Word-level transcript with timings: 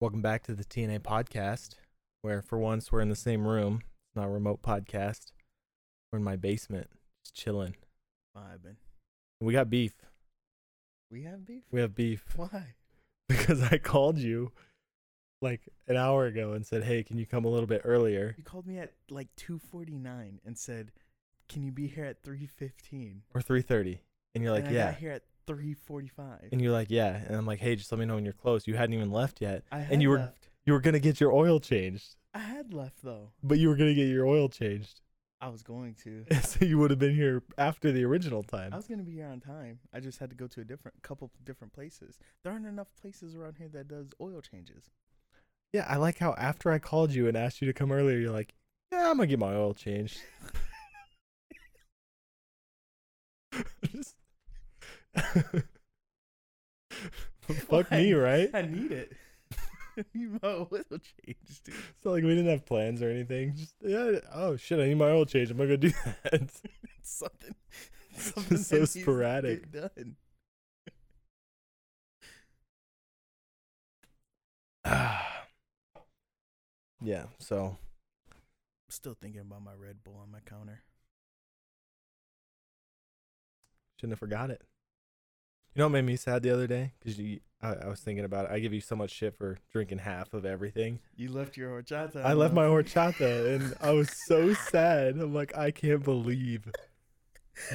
Welcome 0.00 0.22
back 0.22 0.44
to 0.44 0.54
the 0.54 0.64
TNA 0.64 1.00
podcast, 1.00 1.70
where 2.22 2.40
for 2.40 2.56
once 2.56 2.92
we're 2.92 3.00
in 3.00 3.08
the 3.08 3.16
same 3.16 3.44
room. 3.44 3.80
It's 3.82 4.14
not 4.14 4.26
a 4.26 4.30
remote 4.30 4.62
podcast. 4.62 5.32
We're 6.12 6.18
in 6.18 6.24
my 6.24 6.36
basement, 6.36 6.86
just 7.24 7.34
chilling. 7.34 7.74
Vibing. 8.36 8.76
We 9.40 9.54
got 9.54 9.68
beef. 9.68 9.94
We 11.10 11.24
have 11.24 11.44
beef? 11.44 11.64
We 11.72 11.80
have 11.80 11.96
beef 11.96 12.24
Why? 12.36 12.74
because 13.28 13.60
I 13.60 13.78
called 13.78 14.18
you 14.18 14.52
like 15.42 15.62
an 15.88 15.96
hour 15.96 16.26
ago 16.26 16.52
and 16.52 16.64
said, 16.64 16.84
"Hey, 16.84 17.02
can 17.02 17.18
you 17.18 17.26
come 17.26 17.44
a 17.44 17.48
little 17.48 17.66
bit 17.66 17.82
earlier?" 17.82 18.36
You 18.38 18.44
called 18.44 18.68
me 18.68 18.78
at 18.78 18.92
like 19.10 19.34
2:49 19.36 20.38
and 20.46 20.56
said, 20.56 20.92
"Can 21.48 21.64
you 21.64 21.72
be 21.72 21.88
here 21.88 22.04
at 22.04 22.22
3:15?" 22.22 23.22
Or 23.34 23.40
3:30, 23.40 23.98
and 24.36 24.44
you're 24.44 24.52
like, 24.52 24.66
and 24.66 24.70
I 24.70 24.74
"Yeah," 24.74 24.90
got 24.92 25.00
here 25.00 25.10
at 25.10 25.24
3:45. 25.48 26.48
and 26.52 26.60
you're 26.60 26.72
like, 26.72 26.90
"Yeah," 26.90 27.16
and 27.26 27.34
I'm 27.34 27.46
like, 27.46 27.58
"Hey, 27.58 27.74
just 27.74 27.90
let 27.90 27.98
me 27.98 28.04
know 28.04 28.14
when 28.14 28.24
you're 28.24 28.32
close." 28.34 28.66
You 28.68 28.76
hadn't 28.76 28.94
even 28.94 29.10
left 29.10 29.40
yet. 29.40 29.64
I 29.72 29.80
had 29.80 29.92
and 29.94 30.02
you 30.02 30.10
were- 30.10 30.18
left. 30.18 30.50
You 30.64 30.74
were 30.74 30.80
gonna 30.80 31.00
get 31.00 31.18
your 31.18 31.32
oil 31.32 31.58
changed, 31.60 32.16
I 32.34 32.40
had 32.40 32.74
left 32.74 33.02
though. 33.02 33.32
but 33.42 33.58
you 33.58 33.68
were 33.68 33.76
gonna 33.76 33.94
get 33.94 34.06
your 34.08 34.26
oil 34.26 34.48
changed, 34.50 35.00
I 35.40 35.48
was 35.48 35.62
going 35.62 35.94
to. 36.04 36.26
so 36.42 36.64
you 36.64 36.76
would 36.78 36.90
have 36.90 36.98
been 36.98 37.14
here 37.14 37.42
after 37.56 37.90
the 37.90 38.04
original 38.04 38.42
time. 38.42 38.74
I 38.74 38.76
was 38.76 38.86
gonna 38.86 39.02
be 39.02 39.12
here 39.12 39.28
on 39.28 39.40
time. 39.40 39.78
I 39.94 40.00
just 40.00 40.18
had 40.18 40.28
to 40.30 40.36
go 40.36 40.46
to 40.48 40.60
a 40.60 40.64
different 40.64 41.02
couple 41.02 41.30
different 41.42 41.72
places. 41.72 42.18
There 42.44 42.52
aren't 42.52 42.66
enough 42.66 42.88
places 43.00 43.34
around 43.34 43.56
here 43.56 43.68
that 43.68 43.88
does 43.88 44.12
oil 44.20 44.42
changes. 44.42 44.90
Yeah, 45.72 45.86
I 45.88 45.96
like 45.96 46.18
how 46.18 46.34
after 46.34 46.70
I 46.70 46.78
called 46.78 47.12
you 47.12 47.28
and 47.28 47.36
asked 47.36 47.62
you 47.62 47.66
to 47.66 47.72
come 47.72 47.90
earlier, 47.90 48.18
you're 48.18 48.30
like, 48.30 48.54
"Yeah, 48.92 49.10
I'm 49.10 49.16
gonna 49.16 49.26
get 49.26 49.38
my 49.38 49.54
oil 49.54 49.72
changed." 49.72 50.20
Fuck 57.68 57.90
me, 57.90 58.12
right? 58.12 58.50
I 58.52 58.62
need 58.62 58.92
it. 58.92 59.12
My 60.14 60.48
oil 60.48 60.68
changed, 60.80 61.64
dude. 61.64 61.74
So 62.02 62.12
like 62.12 62.22
we 62.22 62.30
didn't 62.30 62.50
have 62.50 62.64
plans 62.66 63.02
or 63.02 63.10
anything. 63.10 63.54
Just 63.56 63.74
yeah. 63.80 64.20
Oh 64.32 64.56
shit, 64.56 64.78
I 64.78 64.86
need 64.86 64.96
my 64.96 65.06
oil 65.06 65.26
change. 65.26 65.50
I'm 65.50 65.56
gonna 65.56 65.70
go 65.70 65.76
do 65.76 65.90
that. 65.90 66.32
It's 66.42 66.62
something. 67.02 67.54
something 68.16 68.58
so 68.58 68.76
that 68.76 68.80
needs 68.80 68.92
to 68.94 69.00
sporadic. 69.00 69.72
Done. 69.72 70.16
yeah. 77.00 77.24
So 77.38 77.76
I'm 78.30 78.36
Still 78.90 79.16
thinking 79.20 79.40
about 79.40 79.62
my 79.62 79.74
Red 79.74 80.04
Bull 80.04 80.18
on 80.22 80.30
my 80.30 80.40
counter. 80.40 80.82
shouldn't 83.98 84.12
have 84.12 84.18
forgot 84.20 84.50
it. 84.50 84.62
You 85.78 85.82
know 85.82 85.86
what 85.90 85.92
made 85.92 86.06
me 86.06 86.16
sad 86.16 86.42
the 86.42 86.50
other 86.50 86.66
day? 86.66 86.94
Because 86.98 87.20
you, 87.20 87.38
I, 87.62 87.74
I 87.74 87.86
was 87.86 88.00
thinking 88.00 88.24
about 88.24 88.46
it. 88.46 88.50
I 88.50 88.58
give 88.58 88.72
you 88.72 88.80
so 88.80 88.96
much 88.96 89.12
shit 89.12 89.36
for 89.36 89.58
drinking 89.70 89.98
half 89.98 90.34
of 90.34 90.44
everything. 90.44 90.98
You 91.14 91.30
left 91.30 91.56
your 91.56 91.70
horchata. 91.80 92.16
I 92.24 92.32
left 92.32 92.52
my 92.52 92.64
horchata 92.64 93.54
and 93.54 93.74
I 93.80 93.92
was 93.92 94.10
so 94.10 94.54
sad. 94.54 95.14
I'm 95.20 95.32
like, 95.32 95.56
I 95.56 95.70
can't 95.70 96.02
believe 96.02 96.64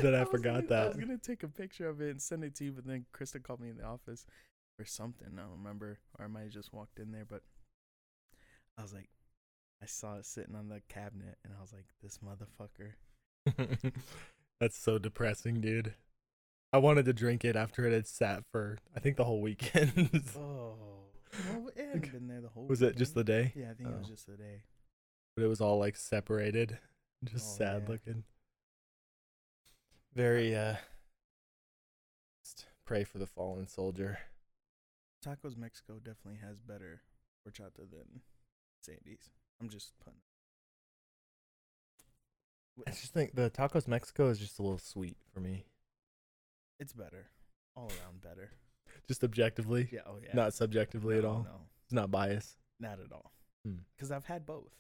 that 0.01 0.13
I, 0.13 0.19
was 0.19 0.27
forgot 0.31 0.67
gonna- 0.67 0.81
I 0.81 0.83
that. 0.83 0.87
was 0.89 0.97
gonna 0.97 1.17
take 1.17 1.43
a 1.43 1.47
picture 1.47 1.87
of 1.87 2.01
it 2.01 2.09
and 2.09 2.21
send 2.21 2.43
it 2.43 2.55
to 2.55 2.65
you, 2.65 2.73
but 2.73 2.85
then 2.85 3.05
Krista 3.17 3.41
called 3.41 3.61
me 3.61 3.69
in 3.69 3.77
the 3.77 3.85
office 3.85 4.25
or 4.77 4.83
something. 4.83 5.29
I 5.37 5.39
don't 5.39 5.51
remember, 5.51 5.99
or 6.19 6.25
I 6.25 6.27
might 6.27 6.41
have 6.43 6.51
just 6.51 6.73
walked 6.73 6.99
in 6.99 7.13
there. 7.13 7.23
But 7.25 7.43
I 8.77 8.81
was 8.81 8.91
like, 8.93 9.07
I 9.81 9.85
saw 9.85 10.15
it 10.17 10.25
sitting 10.25 10.55
on 10.57 10.67
the 10.67 10.81
cabinet, 10.89 11.37
and 11.45 11.53
I 11.57 11.61
was 11.61 11.71
like, 11.71 11.85
this 12.03 12.19
motherfucker. 12.19 13.93
That's 14.59 14.77
so 14.77 14.97
depressing, 14.97 15.61
dude. 15.61 15.93
I 16.73 16.77
wanted 16.79 17.05
to 17.05 17.13
drink 17.13 17.45
it 17.45 17.55
after 17.55 17.85
it 17.85 17.93
had 17.93 18.07
sat 18.07 18.43
for 18.51 18.79
I 18.95 18.99
think 18.99 19.15
the 19.17 19.23
whole 19.23 19.41
weekend. 19.41 20.09
Oh, 20.37 20.75
well, 21.49 21.69
it 21.75 21.85
hadn't 21.87 22.11
been 22.11 22.27
there 22.27 22.41
the 22.41 22.49
whole. 22.49 22.67
was 22.67 22.81
it 22.83 22.95
just 22.97 23.15
the 23.15 23.23
day? 23.23 23.53
Yeah, 23.55 23.71
I 23.71 23.73
think 23.73 23.89
it 23.89 23.97
was 23.97 24.07
Oh. 24.07 24.11
just 24.11 24.27
the 24.27 24.37
day. 24.37 24.63
But 25.35 25.43
it 25.43 25.47
was 25.47 25.61
all 25.61 25.79
like 25.79 25.95
separated. 25.95 26.77
Just 27.23 27.53
Oh, 27.53 27.57
sad 27.57 27.83
yeah. 27.85 27.89
looking. 27.89 28.23
Very 30.13 30.55
uh 30.55 30.75
pray 32.85 33.03
for 33.03 33.17
the 33.17 33.25
fallen 33.25 33.67
soldier. 33.67 34.19
Tacos 35.25 35.55
Mexico 35.57 35.99
definitely 36.03 36.39
has 36.45 36.59
better 36.59 37.01
horchata 37.47 37.89
than 37.89 38.21
Sandy's. 38.81 39.29
I'm 39.61 39.69
just 39.69 39.93
putting. 40.03 40.19
I 42.85 42.91
just 42.91 43.13
think 43.13 43.35
the 43.35 43.49
tacos 43.49 43.87
Mexico 43.87 44.29
is 44.29 44.37
just 44.39 44.59
a 44.59 44.61
little 44.61 44.77
sweet 44.79 45.17
for 45.33 45.39
me. 45.39 45.65
It's 46.79 46.93
better, 46.93 47.27
all 47.75 47.91
around 48.01 48.21
better. 48.21 48.51
Just 49.07 49.23
objectively, 49.23 49.89
Yeah. 49.91 50.01
Oh 50.05 50.17
yeah. 50.23 50.31
not 50.33 50.53
subjectively 50.53 51.17
at 51.17 51.25
all. 51.25 51.43
No, 51.43 51.61
It's 51.85 51.93
not 51.93 52.11
bias. 52.11 52.57
not 52.79 52.99
at 52.99 53.11
all. 53.11 53.31
Hmm. 53.65 53.77
Because 53.95 54.11
I've 54.11 54.25
had 54.25 54.45
both. 54.45 54.73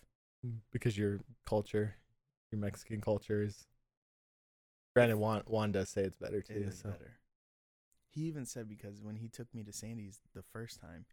because 0.71 0.97
your 0.97 1.19
culture, 1.45 1.95
your 2.51 2.59
Mexican 2.59 2.99
culture 3.01 3.41
is. 3.41 3.65
Granted, 4.95 5.15
Juan, 5.17 5.41
Juan 5.47 5.71
does 5.71 5.89
say 5.89 6.03
it's 6.03 6.17
better 6.17 6.41
too. 6.41 6.53
is 6.67 6.79
So 6.79 6.89
better. 6.89 7.13
He 8.11 8.21
even 8.25 8.45
said 8.45 8.67
because 8.69 9.01
when 9.01 9.15
he 9.15 9.27
took 9.27 9.53
me 9.55 9.63
to 9.63 9.73
Sandy's 9.73 10.19
the 10.35 10.43
first 10.43 10.79
time, 10.79 11.05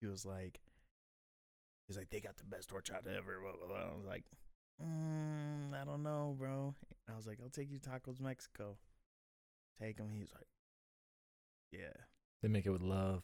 he 0.00 0.06
was 0.08 0.24
like, 0.26 0.60
he's 1.86 1.96
like, 1.96 2.10
they 2.10 2.18
got 2.20 2.36
the 2.36 2.44
best 2.44 2.70
horchata 2.70 3.16
ever. 3.16 3.38
Blah, 3.40 3.52
blah, 3.52 3.66
blah. 3.68 3.92
I 3.92 3.96
was 3.96 4.04
like, 4.06 4.24
mm, 4.82 5.80
I 5.80 5.84
don't 5.84 6.02
know, 6.02 6.34
bro. 6.36 6.74
I 7.08 7.14
was 7.16 7.26
like, 7.28 7.38
I'll 7.42 7.48
take 7.50 7.70
you 7.70 7.78
to 7.78 7.88
Tacos 7.90 8.20
Mexico. 8.20 8.76
Take 9.80 9.98
him. 9.98 10.10
He's 10.12 10.32
like, 10.32 10.46
yeah. 11.72 11.92
they 12.42 12.48
make 12.48 12.66
it 12.66 12.70
with 12.70 12.82
love. 12.82 13.22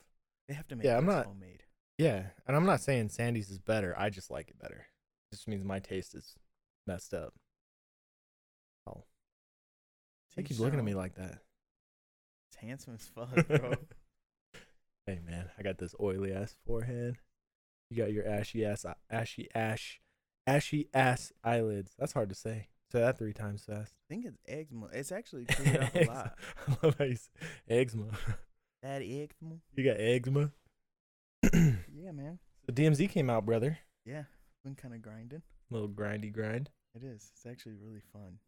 They 0.48 0.54
have 0.54 0.68
to 0.68 0.76
make 0.76 0.84
Yeah, 0.84 0.96
I'm 0.98 1.06
not- 1.06 1.26
homemade. 1.26 1.62
Yeah, 1.98 2.24
and 2.46 2.56
I'm 2.56 2.66
not 2.66 2.80
saying 2.80 3.10
Sandy's 3.10 3.50
is 3.50 3.58
better. 3.60 3.94
I 3.96 4.10
just 4.10 4.28
like 4.30 4.48
it 4.50 4.58
better. 4.58 4.86
It 5.30 5.34
just 5.36 5.46
means 5.46 5.64
my 5.64 5.78
taste 5.78 6.14
is 6.16 6.34
messed 6.88 7.14
up. 7.14 7.32
Oh, 8.86 9.04
they 10.34 10.42
Teach 10.42 10.50
keep 10.56 10.58
looking 10.60 10.78
at 10.80 10.84
me 10.84 10.94
like 10.94 11.14
that. 11.14 11.38
It's 12.50 12.56
handsome 12.60 12.94
as 12.94 13.06
fuck, 13.14 13.46
bro. 13.46 13.74
Hey 15.06 15.20
man, 15.24 15.50
I 15.56 15.62
got 15.62 15.78
this 15.78 15.94
oily 16.00 16.32
ass 16.32 16.56
forehead. 16.66 17.14
You 17.90 17.96
got 17.96 18.12
your 18.12 18.26
ashy 18.26 18.64
ass, 18.64 18.84
ashy 19.08 19.48
ash, 19.54 20.00
ashy 20.48 20.88
ass 20.92 21.32
eyelids. 21.44 21.92
That's 21.98 22.12
hard 22.12 22.28
to 22.30 22.34
say. 22.34 22.68
Say 22.94 23.00
that 23.00 23.18
three 23.18 23.32
times 23.32 23.64
fast. 23.64 23.92
I 24.08 24.14
think 24.14 24.24
it's 24.24 24.38
eczema. 24.46 24.86
It's 24.92 25.10
actually 25.10 25.44
cleared 25.48 25.82
up 25.82 25.94
a 25.96 26.04
lot. 26.04 26.38
I 26.68 26.76
love 26.86 26.94
how 26.96 27.04
you 27.06 27.16
say 27.16 27.28
eczema. 27.68 28.06
That 28.84 29.02
eczema. 29.02 29.56
You 29.74 29.84
got 29.84 29.98
eczema. 29.98 30.52
Yeah, 31.52 32.12
man. 32.12 32.38
the 32.66 32.72
DMZ 32.72 33.10
came 33.10 33.30
out, 33.30 33.44
brother. 33.46 33.78
Yeah, 34.06 34.24
been 34.62 34.76
kind 34.76 34.94
of 34.94 35.02
grinding. 35.02 35.42
little 35.70 35.88
grindy 35.88 36.32
grind. 36.32 36.70
It 36.94 37.02
is. 37.02 37.32
It's 37.34 37.46
actually 37.46 37.74
really 37.74 38.02
fun. 38.12 38.38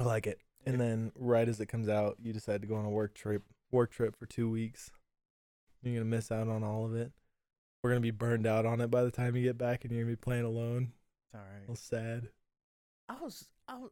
I 0.00 0.04
like 0.04 0.26
it. 0.26 0.40
And 0.64 0.80
then 0.80 1.12
right 1.16 1.46
as 1.48 1.60
it 1.60 1.66
comes 1.66 1.88
out, 1.90 2.16
you 2.22 2.32
decide 2.32 2.62
to 2.62 2.66
go 2.66 2.76
on 2.76 2.86
a 2.86 2.90
work 2.90 3.12
trip. 3.14 3.42
Work 3.72 3.90
trip 3.90 4.16
for 4.16 4.24
two 4.24 4.48
weeks. 4.48 4.90
You're 5.82 5.96
gonna 5.96 6.06
miss 6.06 6.32
out 6.32 6.48
on 6.48 6.64
all 6.64 6.86
of 6.86 6.94
it. 6.94 7.12
We're 7.82 7.90
gonna 7.90 8.00
be 8.00 8.10
burned 8.10 8.46
out 8.46 8.64
on 8.64 8.80
it 8.80 8.90
by 8.90 9.02
the 9.02 9.10
time 9.10 9.36
you 9.36 9.42
get 9.42 9.58
back, 9.58 9.84
and 9.84 9.92
you're 9.92 10.04
gonna 10.04 10.12
be 10.12 10.16
playing 10.16 10.44
alone. 10.44 10.92
It's 11.26 11.34
all 11.34 11.40
right. 11.40 11.58
A 11.58 11.60
little 11.60 11.76
sad. 11.76 12.28
I 13.08 13.16
was, 13.22 13.46
I 13.68 13.76
was, 13.78 13.90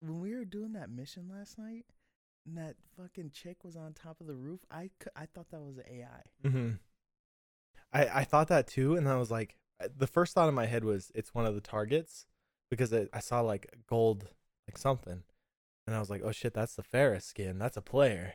when 0.00 0.20
we 0.20 0.34
were 0.34 0.44
doing 0.44 0.72
that 0.72 0.90
mission 0.90 1.28
last 1.30 1.58
night, 1.58 1.84
and 2.46 2.56
that 2.58 2.74
fucking 2.96 3.30
chick 3.32 3.58
was 3.62 3.76
on 3.76 3.92
top 3.92 4.20
of 4.20 4.26
the 4.26 4.34
roof. 4.34 4.60
I, 4.70 4.90
I 5.14 5.26
thought 5.26 5.50
that 5.50 5.60
was 5.62 5.78
AI. 5.78 6.48
Mm-hmm. 6.48 6.70
I 7.92 8.20
I 8.20 8.24
thought 8.24 8.48
that 8.48 8.66
too, 8.66 8.96
and 8.96 9.08
I 9.08 9.16
was 9.16 9.30
like, 9.30 9.56
the 9.96 10.06
first 10.06 10.34
thought 10.34 10.48
in 10.48 10.54
my 10.54 10.66
head 10.66 10.84
was 10.84 11.12
it's 11.14 11.34
one 11.34 11.46
of 11.46 11.54
the 11.54 11.60
targets 11.60 12.26
because 12.70 12.92
it, 12.92 13.08
I 13.12 13.20
saw 13.20 13.40
like 13.40 13.72
gold, 13.86 14.28
like 14.68 14.78
something, 14.78 15.22
and 15.86 15.96
I 15.96 16.00
was 16.00 16.10
like, 16.10 16.22
oh 16.24 16.32
shit, 16.32 16.54
that's 16.54 16.74
the 16.74 16.82
Ferris 16.82 17.24
skin. 17.24 17.58
That's 17.58 17.76
a 17.76 17.82
player, 17.82 18.34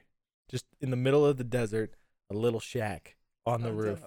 just 0.50 0.66
in 0.80 0.90
the 0.90 0.96
middle 0.96 1.26
of 1.26 1.38
the 1.38 1.44
desert, 1.44 1.96
a 2.30 2.34
little 2.34 2.60
shack 2.60 3.16
on 3.46 3.62
the 3.62 3.74
roof. 3.74 4.02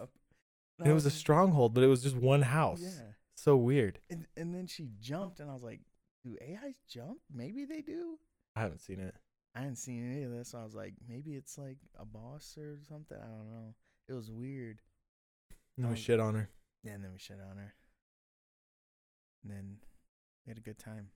And 0.78 0.88
it 0.88 0.94
was 0.94 1.04
a 1.04 1.10
stronghold, 1.10 1.74
but 1.74 1.84
it 1.84 1.88
was 1.88 2.02
just 2.02 2.16
one 2.16 2.40
house. 2.42 2.80
Yeah, 2.82 3.12
So 3.34 3.54
weird. 3.56 3.98
and 4.08 4.26
and 4.36 4.54
then 4.54 4.66
she 4.66 4.88
jumped, 4.98 5.40
and 5.40 5.50
I 5.50 5.52
was 5.52 5.62
like, 5.62 5.80
do 6.22 6.36
AIs 6.42 6.76
jump? 6.88 7.18
Maybe 7.32 7.64
they 7.64 7.80
do. 7.80 8.18
I 8.56 8.60
haven't 8.60 8.80
seen 8.80 9.00
it. 9.00 9.14
I 9.54 9.60
hadn't 9.60 9.76
seen 9.76 10.10
any 10.12 10.22
of 10.22 10.30
this. 10.32 10.50
So 10.50 10.58
I 10.58 10.64
was 10.64 10.74
like, 10.74 10.94
maybe 11.08 11.34
it's 11.34 11.58
like 11.58 11.78
a 11.98 12.04
boss 12.04 12.56
or 12.58 12.78
something. 12.88 13.16
I 13.20 13.26
don't 13.26 13.50
know. 13.50 13.74
It 14.08 14.12
was 14.12 14.30
weird. 14.30 14.80
No 15.76 15.88
Um, 15.88 15.94
shit 15.94 16.20
on 16.20 16.34
her. 16.34 16.48
Yeah, 16.82 16.92
and 16.92 17.04
then 17.04 17.12
we 17.12 17.18
shit 17.18 17.38
on 17.40 17.56
her. 17.56 17.74
And 19.42 19.52
then 19.52 19.76
we 20.46 20.50
had 20.50 20.58
a 20.58 20.62
good 20.62 20.78
time. 20.78 21.08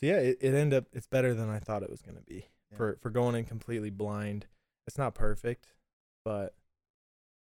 So 0.00 0.06
yeah, 0.06 0.16
it, 0.18 0.38
it 0.40 0.54
ended 0.54 0.76
up 0.76 0.84
it's 0.92 1.06
better 1.06 1.34
than 1.34 1.48
I 1.48 1.58
thought 1.58 1.82
it 1.82 1.90
was 1.90 2.02
gonna 2.02 2.20
be. 2.20 2.46
Yeah. 2.70 2.76
For 2.76 2.98
for 3.00 3.10
going 3.10 3.34
in 3.36 3.44
completely 3.44 3.90
blind. 3.90 4.46
It's 4.86 4.98
not 4.98 5.14
perfect, 5.14 5.68
but 6.24 6.54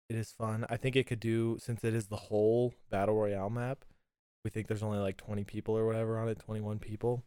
it 0.09 0.15
is 0.15 0.31
fun. 0.31 0.65
I 0.69 0.77
think 0.77 0.95
it 0.95 1.07
could 1.07 1.19
do 1.19 1.57
since 1.59 1.83
it 1.83 1.95
is 1.95 2.07
the 2.07 2.15
whole 2.15 2.75
battle 2.91 3.15
royale 3.15 3.49
map. 3.49 3.85
We 4.43 4.49
think 4.49 4.67
there's 4.67 4.83
only 4.83 4.99
like 4.99 5.17
20 5.17 5.43
people 5.43 5.77
or 5.77 5.85
whatever 5.85 6.17
on 6.19 6.27
it, 6.27 6.39
21 6.39 6.79
people. 6.79 7.23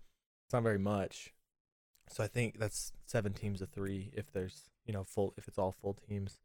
It's 0.46 0.52
not 0.52 0.62
very 0.62 0.78
much. 0.78 1.32
So 2.08 2.22
I 2.22 2.28
think 2.28 2.58
that's 2.58 2.92
seven 3.06 3.32
teams 3.32 3.60
of 3.62 3.70
three 3.70 4.10
if 4.14 4.32
there's 4.32 4.70
you 4.84 4.92
know 4.92 5.02
full 5.02 5.34
if 5.36 5.48
it's 5.48 5.58
all 5.58 5.72
full 5.72 5.94
teams. 5.94 6.38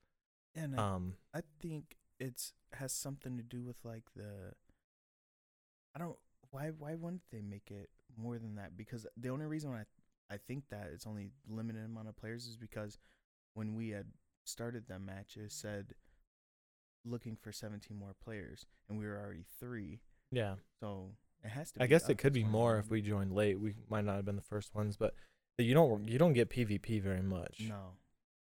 And 0.55 0.79
I, 0.79 0.83
Um, 0.83 1.13
I 1.33 1.41
think 1.61 1.97
it's 2.19 2.53
has 2.73 2.91
something 2.93 3.37
to 3.37 3.43
do 3.43 3.61
with 3.61 3.77
like 3.83 4.05
the. 4.15 4.53
I 5.95 5.99
don't 5.99 6.17
why 6.49 6.71
why 6.77 6.95
wouldn't 6.95 7.21
they 7.31 7.41
make 7.41 7.69
it 7.69 7.89
more 8.17 8.39
than 8.39 8.55
that? 8.55 8.75
Because 8.75 9.05
the 9.15 9.29
only 9.29 9.45
reason 9.45 9.71
I 9.71 9.85
I 10.33 10.37
think 10.37 10.69
that 10.69 10.89
it's 10.93 11.05
only 11.05 11.29
limited 11.47 11.83
amount 11.83 12.07
of 12.07 12.15
players 12.15 12.47
is 12.47 12.57
because 12.57 12.97
when 13.53 13.75
we 13.75 13.89
had 13.89 14.07
started 14.45 14.85
the 14.87 14.97
match, 14.97 15.37
it 15.37 15.51
said 15.51 15.93
looking 17.03 17.35
for 17.35 17.51
17 17.51 17.97
more 17.97 18.15
players, 18.23 18.65
and 18.89 18.97
we 18.97 19.05
were 19.05 19.19
already 19.19 19.45
three. 19.59 19.99
Yeah. 20.31 20.55
So 20.79 21.09
it 21.43 21.49
has 21.49 21.71
to. 21.73 21.79
Be. 21.79 21.83
I 21.83 21.87
guess 21.87 22.09
it 22.09 22.17
could 22.17 22.33
be 22.33 22.43
more 22.43 22.77
if 22.77 22.89
we 22.89 23.01
joined 23.01 23.33
late. 23.33 23.59
We 23.59 23.73
might 23.89 24.05
not 24.05 24.15
have 24.15 24.25
been 24.25 24.35
the 24.35 24.41
first 24.41 24.73
ones, 24.75 24.97
but 24.97 25.13
you 25.57 25.73
don't 25.73 26.07
you 26.07 26.17
don't 26.17 26.33
get 26.33 26.49
PvP 26.49 27.01
very 27.01 27.21
much. 27.21 27.61
No. 27.67 27.93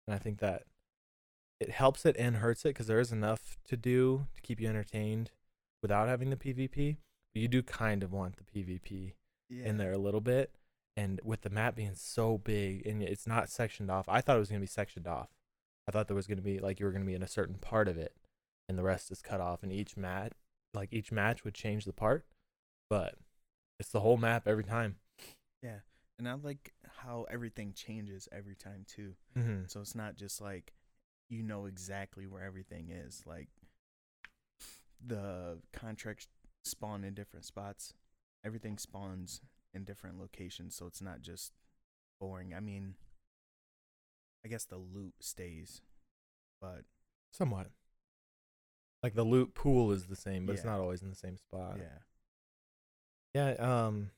And 0.08 0.16
I 0.16 0.18
think 0.18 0.40
that 0.40 0.64
it 1.60 1.70
helps 1.70 2.06
it 2.06 2.16
and 2.18 2.38
hurts 2.38 2.66
it 2.66 2.70
because 2.70 2.88
there 2.88 3.00
is 3.00 3.12
enough 3.12 3.58
to 3.66 3.78
do 3.78 4.28
to 4.36 4.42
keep 4.42 4.60
you 4.60 4.68
entertained 4.68 5.32
without 5.82 6.08
having 6.08 6.30
the 6.30 6.36
PvP. 6.36 6.98
But 7.34 7.42
you 7.42 7.48
do 7.48 7.64
kind 7.64 8.04
of 8.04 8.12
want 8.12 8.36
the 8.38 8.44
PvP 8.44 9.14
Yeah. 9.50 9.66
in 9.66 9.78
there 9.78 9.92
a 9.94 9.98
little 9.98 10.22
bit. 10.22 10.52
And 10.96 11.20
with 11.24 11.42
the 11.42 11.50
map 11.50 11.76
being 11.76 11.96
so 11.96 12.38
big 12.38 12.86
and 12.86 13.02
it's 13.02 13.26
not 13.26 13.50
sectioned 13.50 13.90
off, 13.90 14.08
I 14.08 14.22
thought 14.22 14.36
it 14.36 14.40
was 14.40 14.50
going 14.50 14.60
to 14.62 14.64
be 14.64 14.68
sectioned 14.68 15.08
off. 15.08 15.30
I 15.88 15.92
thought 15.92 16.08
there 16.08 16.16
was 16.16 16.28
going 16.28 16.38
to 16.38 16.44
be 16.44 16.60
like 16.60 16.80
you 16.80 16.86
were 16.86 16.92
going 16.92 17.04
to 17.04 17.08
be 17.08 17.16
in 17.16 17.24
a 17.24 17.28
certain 17.28 17.56
part 17.56 17.88
of 17.88 17.98
it 17.98 18.16
and 18.70 18.78
the 18.78 18.84
rest 18.84 19.12
is 19.12 19.22
cut 19.22 19.42
off. 19.42 19.64
And 19.64 19.72
each 19.72 19.98
mat, 19.98 20.34
like 20.74 20.92
each 20.92 21.12
match 21.12 21.44
would 21.44 21.54
change 21.54 21.86
the 21.86 21.94
part, 21.94 22.26
but 22.90 23.16
it's 23.80 23.90
the 23.90 24.00
whole 24.00 24.18
map 24.18 24.48
every 24.48 24.64
time. 24.64 24.98
Yeah. 25.62 25.80
And 26.20 26.28
I 26.28 26.34
like 26.34 26.74
how 27.00 27.26
everything 27.30 27.74
changes 27.74 28.28
every 28.32 28.56
time 28.56 28.86
too. 28.88 29.16
Mm-hmm. 29.38 29.64
So 29.68 29.82
it's 29.82 29.96
not 29.96 30.16
just 30.16 30.42
like 30.42 30.74
you 31.30 31.44
know 31.44 31.66
exactly 31.66 32.28
where 32.28 32.44
everything 32.44 32.90
is. 32.90 33.24
Like 33.26 33.50
the 35.06 35.60
contracts 35.74 36.28
spawn 36.64 37.04
in 37.04 37.14
different 37.14 37.46
spots. 37.46 37.94
Everything 38.46 38.78
spawns 38.78 39.42
in 39.74 39.86
different 39.86 40.20
locations, 40.20 40.76
so 40.76 40.86
it's 40.86 41.02
not 41.02 41.22
just 41.22 41.54
boring. 42.20 42.54
I 42.54 42.60
mean, 42.60 42.96
I 44.46 44.50
guess 44.50 44.66
the 44.66 44.78
loot 44.78 45.14
stays, 45.22 45.82
but 46.62 46.84
Somewhat. 47.34 47.68
Like 49.04 49.14
the 49.16 49.24
loot 49.24 49.54
pool 49.54 49.92
is 49.92 50.06
the 50.08 50.16
same, 50.16 50.46
but 50.46 50.54
it's 50.54 50.64
Yeah. 50.64 50.72
not 50.72 50.80
always 50.80 51.02
in 51.04 51.10
the 51.10 51.16
same 51.16 51.36
spot. 51.38 51.78
yeah, 51.78 52.00
Yeah, 53.34 53.52
um 53.86 54.12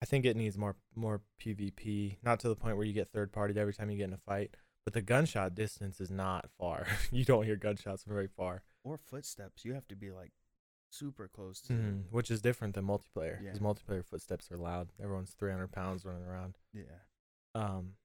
I 0.00 0.06
think 0.06 0.24
it 0.24 0.36
needs 0.36 0.56
more 0.56 0.76
more 0.94 1.22
PvP, 1.40 2.18
not 2.22 2.38
to 2.40 2.48
the 2.48 2.54
point 2.56 2.76
where 2.76 2.86
you 2.86 2.92
get 2.92 3.10
third 3.10 3.32
partied 3.32 3.56
every 3.56 3.74
time 3.74 3.90
you 3.90 3.96
get 3.96 4.04
in 4.04 4.12
a 4.12 4.18
fight, 4.18 4.54
but 4.84 4.94
the 4.94 5.02
gunshot 5.02 5.54
distance 5.56 6.00
is 6.00 6.10
not 6.10 6.48
far. 6.56 6.86
you 7.10 7.24
don't 7.24 7.44
hear 7.44 7.56
gunshots 7.56 8.04
from 8.04 8.12
very 8.12 8.28
far, 8.28 8.62
or 8.84 8.96
footsteps. 8.96 9.64
You 9.64 9.74
have 9.74 9.88
to 9.88 9.96
be 9.96 10.10
like 10.12 10.32
super 10.90 11.26
close 11.26 11.60
to. 11.62 11.72
Mhm, 11.72 12.10
which 12.12 12.30
is 12.30 12.40
different 12.40 12.74
than 12.76 12.84
multiplayer. 12.86 13.42
Yeah. 13.42 13.50
Because 13.52 13.58
multiplayer 13.58 14.04
footsteps 14.04 14.50
are 14.52 14.56
loud. 14.56 14.92
Everyone's 15.02 15.32
300 15.32 15.72
pounds 15.72 16.04
running 16.04 16.22
around. 16.24 16.58
Yeah, 16.72 17.00
Um, 17.56 17.96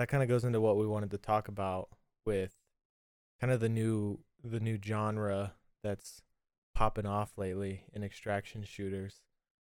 that 0.00 0.08
kind 0.08 0.22
of 0.24 0.28
goes 0.28 0.42
into 0.44 0.60
what 0.60 0.76
we 0.76 0.86
wanted 0.86 1.12
to 1.12 1.18
talk 1.18 1.46
about 1.46 1.88
with 2.26 2.56
kind 3.44 3.52
of 3.52 3.60
the 3.60 3.68
new 3.68 4.18
the 4.42 4.58
new 4.58 4.78
genre 4.82 5.52
that's 5.82 6.22
popping 6.74 7.04
off 7.04 7.36
lately 7.36 7.82
in 7.92 8.02
extraction 8.02 8.62
shooters. 8.64 9.20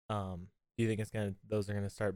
Um, 0.10 0.48
do 0.78 0.84
you 0.84 0.88
think 0.88 1.02
it's 1.02 1.12
gonna 1.12 1.34
those 1.46 1.70
are 1.70 1.74
gonna 1.74 1.90
start 1.90 2.16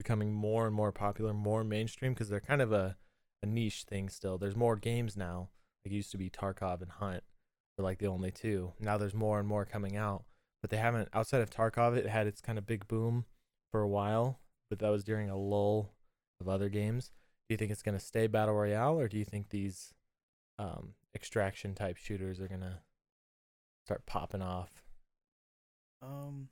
becoming 0.00 0.32
more 0.32 0.66
and 0.66 0.74
more 0.74 0.90
popular, 0.90 1.32
more 1.32 1.62
mainstream 1.62 2.12
because 2.12 2.28
they're 2.28 2.40
kind 2.40 2.60
of 2.60 2.72
a, 2.72 2.96
a 3.40 3.46
niche 3.46 3.84
thing 3.84 4.08
still. 4.08 4.36
There's 4.36 4.56
more 4.56 4.74
games 4.74 5.16
now. 5.16 5.50
Like 5.84 5.92
it 5.92 5.96
used 5.96 6.10
to 6.10 6.18
be 6.18 6.28
Tarkov 6.28 6.82
and 6.82 6.90
Hunt 6.90 7.22
were 7.78 7.84
like 7.84 8.00
the 8.00 8.08
only 8.08 8.32
two. 8.32 8.72
Now 8.80 8.98
there's 8.98 9.14
more 9.14 9.38
and 9.38 9.46
more 9.46 9.64
coming 9.64 9.96
out, 9.96 10.24
but 10.60 10.70
they 10.70 10.78
haven't 10.78 11.08
outside 11.12 11.40
of 11.40 11.50
Tarkov. 11.50 11.96
It 11.96 12.06
had 12.06 12.26
its 12.26 12.40
kind 12.40 12.58
of 12.58 12.66
big 12.66 12.88
boom 12.88 13.26
for 13.70 13.80
a 13.80 13.88
while, 13.88 14.40
but 14.70 14.80
that 14.80 14.90
was 14.90 15.04
during 15.04 15.30
a 15.30 15.38
lull 15.38 15.92
of 16.40 16.48
other 16.48 16.68
games. 16.68 17.12
Do 17.48 17.52
you 17.52 17.58
think 17.58 17.70
it's 17.70 17.82
gonna 17.82 18.00
stay 18.00 18.26
battle 18.26 18.56
royale, 18.56 18.98
or 18.98 19.06
do 19.06 19.16
you 19.16 19.24
think 19.24 19.50
these 19.50 19.94
um, 20.58 20.94
extraction 21.14 21.74
type 21.74 21.96
shooters 21.96 22.40
are 22.40 22.48
gonna 22.48 22.80
start 23.84 24.06
popping 24.06 24.42
off? 24.42 24.82
Um, 26.02 26.48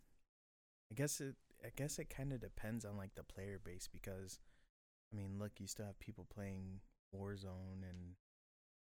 I 0.90 0.94
guess 0.94 1.20
it. 1.20 1.36
I 1.64 1.70
guess 1.76 2.00
it 2.00 2.10
kind 2.10 2.32
of 2.32 2.40
depends 2.40 2.84
on 2.84 2.96
like 2.96 3.14
the 3.14 3.22
player 3.22 3.60
base 3.64 3.88
because, 3.92 4.40
I 5.12 5.16
mean, 5.16 5.38
look, 5.38 5.52
you 5.58 5.68
still 5.68 5.86
have 5.86 5.98
people 6.00 6.26
playing 6.34 6.80
Warzone 7.14 7.84
and 7.88 8.16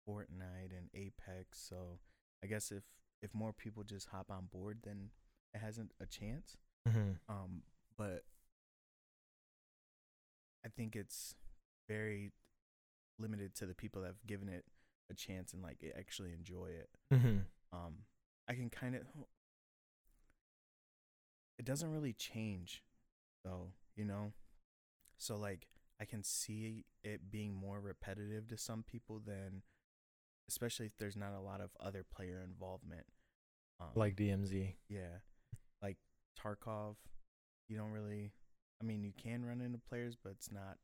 Fortnite 0.08 0.76
and 0.76 0.88
Apex. 0.94 1.60
So 1.60 1.98
I 2.42 2.46
guess 2.46 2.72
if 2.72 2.82
if 3.20 3.34
more 3.34 3.52
people 3.52 3.82
just 3.84 4.08
hop 4.08 4.30
on 4.30 4.48
board, 4.50 4.78
then 4.84 5.10
it 5.54 5.58
hasn't 5.58 5.92
a 6.00 6.06
chance. 6.06 6.56
Mm-hmm. 6.88 7.12
Um, 7.28 7.62
but 7.96 8.24
I 10.64 10.68
think 10.68 10.96
it's 10.96 11.34
very 11.88 12.32
limited 13.18 13.54
to 13.56 13.66
the 13.66 13.74
people 13.74 14.02
that 14.02 14.08
have 14.08 14.26
given 14.26 14.48
it 14.48 14.64
a 15.12 15.14
chance 15.14 15.52
and 15.52 15.62
like 15.62 15.78
actually 15.98 16.32
enjoy 16.32 16.66
it 16.66 16.88
Mm-hmm. 17.12 17.38
um 17.72 17.94
i 18.48 18.54
can 18.54 18.70
kind 18.70 18.94
of 18.96 19.02
it 21.58 21.64
doesn't 21.64 21.92
really 21.92 22.12
change 22.12 22.82
though 23.44 23.68
you 23.96 24.04
know 24.04 24.32
so 25.18 25.36
like 25.36 25.66
i 26.00 26.04
can 26.04 26.22
see 26.22 26.84
it 27.04 27.30
being 27.30 27.54
more 27.54 27.80
repetitive 27.80 28.48
to 28.48 28.56
some 28.56 28.82
people 28.82 29.20
than 29.24 29.62
especially 30.48 30.86
if 30.86 30.96
there's 30.98 31.16
not 31.16 31.32
a 31.34 31.40
lot 31.40 31.60
of 31.60 31.70
other 31.80 32.04
player 32.04 32.42
involvement 32.44 33.04
um, 33.80 33.88
Like 33.94 34.16
DMZ. 34.16 34.74
yeah 34.88 35.18
like 35.82 35.96
tarkov 36.42 36.96
you 37.68 37.76
don't 37.76 37.92
really 37.92 38.32
i 38.80 38.84
mean 38.84 39.02
you 39.02 39.12
can 39.16 39.44
run 39.44 39.60
into 39.60 39.78
players 39.78 40.16
but 40.22 40.30
it's 40.32 40.50
not 40.50 40.78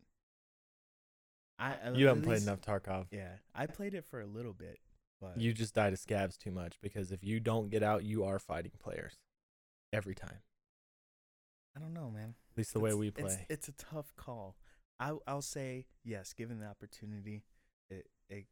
i 1.58 1.72
uh, 1.72 1.76
at 1.84 1.96
You 1.96 2.06
haven't 2.08 2.22
played 2.24 2.42
enough 2.42 2.60
Tarkov. 2.60 3.06
yeah 3.10 3.32
i 3.54 3.66
played 3.66 3.94
it 3.94 4.04
for 4.04 4.20
a 4.20 4.26
little 4.26 4.52
bit 4.52 4.78
but 5.20 5.40
You 5.40 5.52
just 5.52 5.74
die 5.74 5.90
to 5.90 5.96
scavs 5.96 6.36
too 6.38 6.52
much 6.52 6.80
because 6.80 7.10
if 7.10 7.24
you 7.24 7.40
don't 7.40 7.70
get 7.70 7.82
out, 7.82 8.04
you 8.04 8.22
are 8.24 8.38
fighting 8.38 8.70
players 8.78 9.14
every 9.92 10.14
time. 10.14 10.42
i 11.76 11.80
don't 11.80 11.92
know 11.94 12.10
man 12.10 12.34
At 12.52 12.56
least 12.58 12.72
the 12.72 12.80
way 12.80 12.90
It's- 12.90 13.00
we 13.00 13.08
It's, 13.08 13.20
play. 13.20 13.46
it's 13.48 13.68
a 13.68 13.72
tough 13.72 14.14
call. 14.16 14.56
I 15.00 15.16
I'll 15.26 15.42
say 15.42 15.86
yes, 16.04 16.32
given 16.32 16.58
the 16.60 16.66
opportunity, 16.66 17.44
it 17.90 18.06
it 18.28 18.46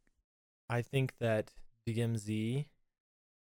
I 0.69 0.82
think 0.82 1.14
that 1.19 1.52
DMZ, 1.87 2.67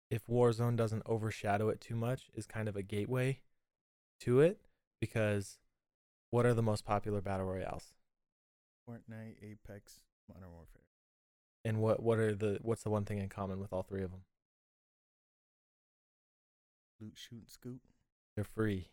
if 0.09 0.25
Warzone 0.27 0.75
doesn't 0.77 1.03
overshadow 1.05 1.67
it 1.69 1.79
too 1.81 1.95
much, 1.95 2.29
is 2.33 2.45
kind 2.47 2.67
of 2.69 2.75
a 2.77 2.81
gateway 2.81 3.41
to 4.21 4.39
it 4.41 4.61
because 5.01 5.57
what 6.29 6.45
are 6.45 6.53
the 6.53 6.61
most 6.63 6.85
popular 6.85 7.21
battle 7.21 7.45
royales? 7.45 7.93
Fortnite, 8.87 9.35
Apex, 9.43 10.01
Modern 10.27 10.51
Warfare. 10.51 10.81
And 11.63 11.79
what 11.79 12.01
what 12.01 12.17
are 12.19 12.33
the 12.35 12.59
what's 12.61 12.83
the 12.83 12.89
one 12.89 13.05
thing 13.05 13.19
in 13.19 13.29
common 13.29 13.59
with 13.59 13.71
all 13.73 13.83
three 13.83 14.03
of 14.03 14.11
them? 14.11 14.21
Loot, 16.99 17.13
shoot, 17.15 17.39
and 17.39 17.49
scoop. 17.49 17.81
They're 18.35 18.43
free. 18.45 18.89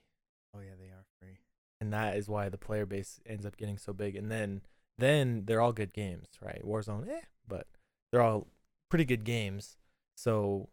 Oh 0.54 0.60
yeah, 0.60 0.74
they 0.78 0.86
are 0.88 1.04
free. 1.20 1.38
and 1.80 1.92
that 1.92 2.16
is 2.16 2.28
why 2.28 2.48
the 2.48 2.58
player 2.58 2.86
base 2.86 3.20
ends 3.26 3.46
up 3.46 3.56
getting 3.56 3.78
so 3.78 3.92
big. 3.92 4.16
And 4.16 4.30
then 4.30 4.62
then 4.98 5.44
they're 5.46 5.60
all 5.60 5.72
good 5.72 5.92
games, 5.92 6.26
right? 6.42 6.60
Warzone, 6.64 7.08
eh, 7.08 7.20
but 7.46 7.66
they're 8.10 8.22
all 8.22 8.48
pretty 8.90 9.04
good 9.04 9.24
games. 9.24 9.76
So 10.16 10.70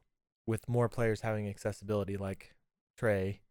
with 0.47 0.67
more 0.67 0.89
players 0.89 1.21
having 1.21 1.47
accessibility, 1.47 2.17
like 2.17 2.55
Trey, 2.97 3.41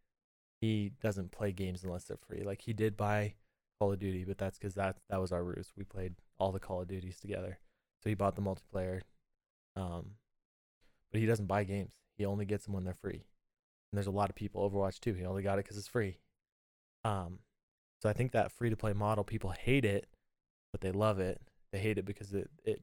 he 0.61 0.92
doesn't 1.00 1.30
play 1.33 1.52
games 1.52 1.85
unless 1.85 2.04
they're 2.04 2.16
free. 2.16 2.42
Like 2.42 2.62
he 2.62 2.73
did 2.73 2.97
buy 2.97 3.35
Call 3.78 3.93
of 3.93 3.99
Duty, 3.99 4.25
but 4.25 4.38
that's 4.38 4.59
because 4.59 4.75
that 4.75 4.97
that 5.11 5.21
was 5.21 5.33
our 5.33 5.43
ruse. 5.43 5.73
We 5.76 5.85
played 5.85 6.14
all 6.38 6.52
the 6.52 6.61
Call 6.61 6.83
of 6.83 6.88
Duties 6.88 7.19
together, 7.19 7.59
so 8.02 8.09
he 8.09 8.14
bought 8.14 8.37
the 8.37 8.43
multiplayer. 8.43 9.02
Um, 9.76 10.12
but 11.11 11.21
he 11.21 11.26
doesn't 11.26 11.47
buy 11.47 11.64
games. 11.64 11.93
He 12.16 12.25
only 12.25 12.45
gets 12.45 12.64
them 12.64 12.75
when 12.75 12.85
they're 12.85 12.95
free. 12.95 13.25
And 13.93 13.97
there's 13.97 14.07
a 14.07 14.12
lot 14.12 14.31
of 14.31 14.37
people 14.37 14.69
Overwatch 14.69 15.00
too. 15.00 15.14
He 15.14 15.25
only 15.25 15.43
got 15.43 15.59
it 15.59 15.64
because 15.64 15.78
it's 15.78 15.88
free. 15.88 16.19
Um, 17.04 17.40
so 18.02 18.09
I 18.09 18.12
think 18.12 18.33
that 18.33 18.52
free 18.52 18.71
to 18.71 18.76
play 18.76 18.93
model, 18.93 19.25
people 19.25 19.50
hate 19.50 19.85
it, 19.85 20.09
but 20.73 20.81
they 20.81 20.90
love 20.90 21.21
it. 21.21 21.40
They 21.73 21.78
hate 21.78 21.99
it 21.99 22.04
because 22.04 22.33
it 22.35 22.50
it 22.64 22.83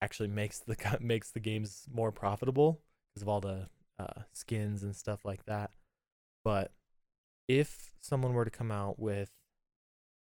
actually 0.00 0.28
makes 0.28 0.58
the 0.58 0.76
makes 1.00 1.30
the 1.30 1.40
games 1.40 1.86
more 1.92 2.12
profitable 2.12 2.80
because 3.08 3.22
of 3.22 3.28
all 3.28 3.40
the 3.40 3.68
uh, 3.98 4.22
skins 4.32 4.82
and 4.82 4.94
stuff 4.94 5.24
like 5.24 5.44
that. 5.46 5.70
But 6.44 6.72
if 7.48 7.92
someone 8.00 8.32
were 8.32 8.44
to 8.44 8.50
come 8.50 8.72
out 8.72 8.98
with 8.98 9.30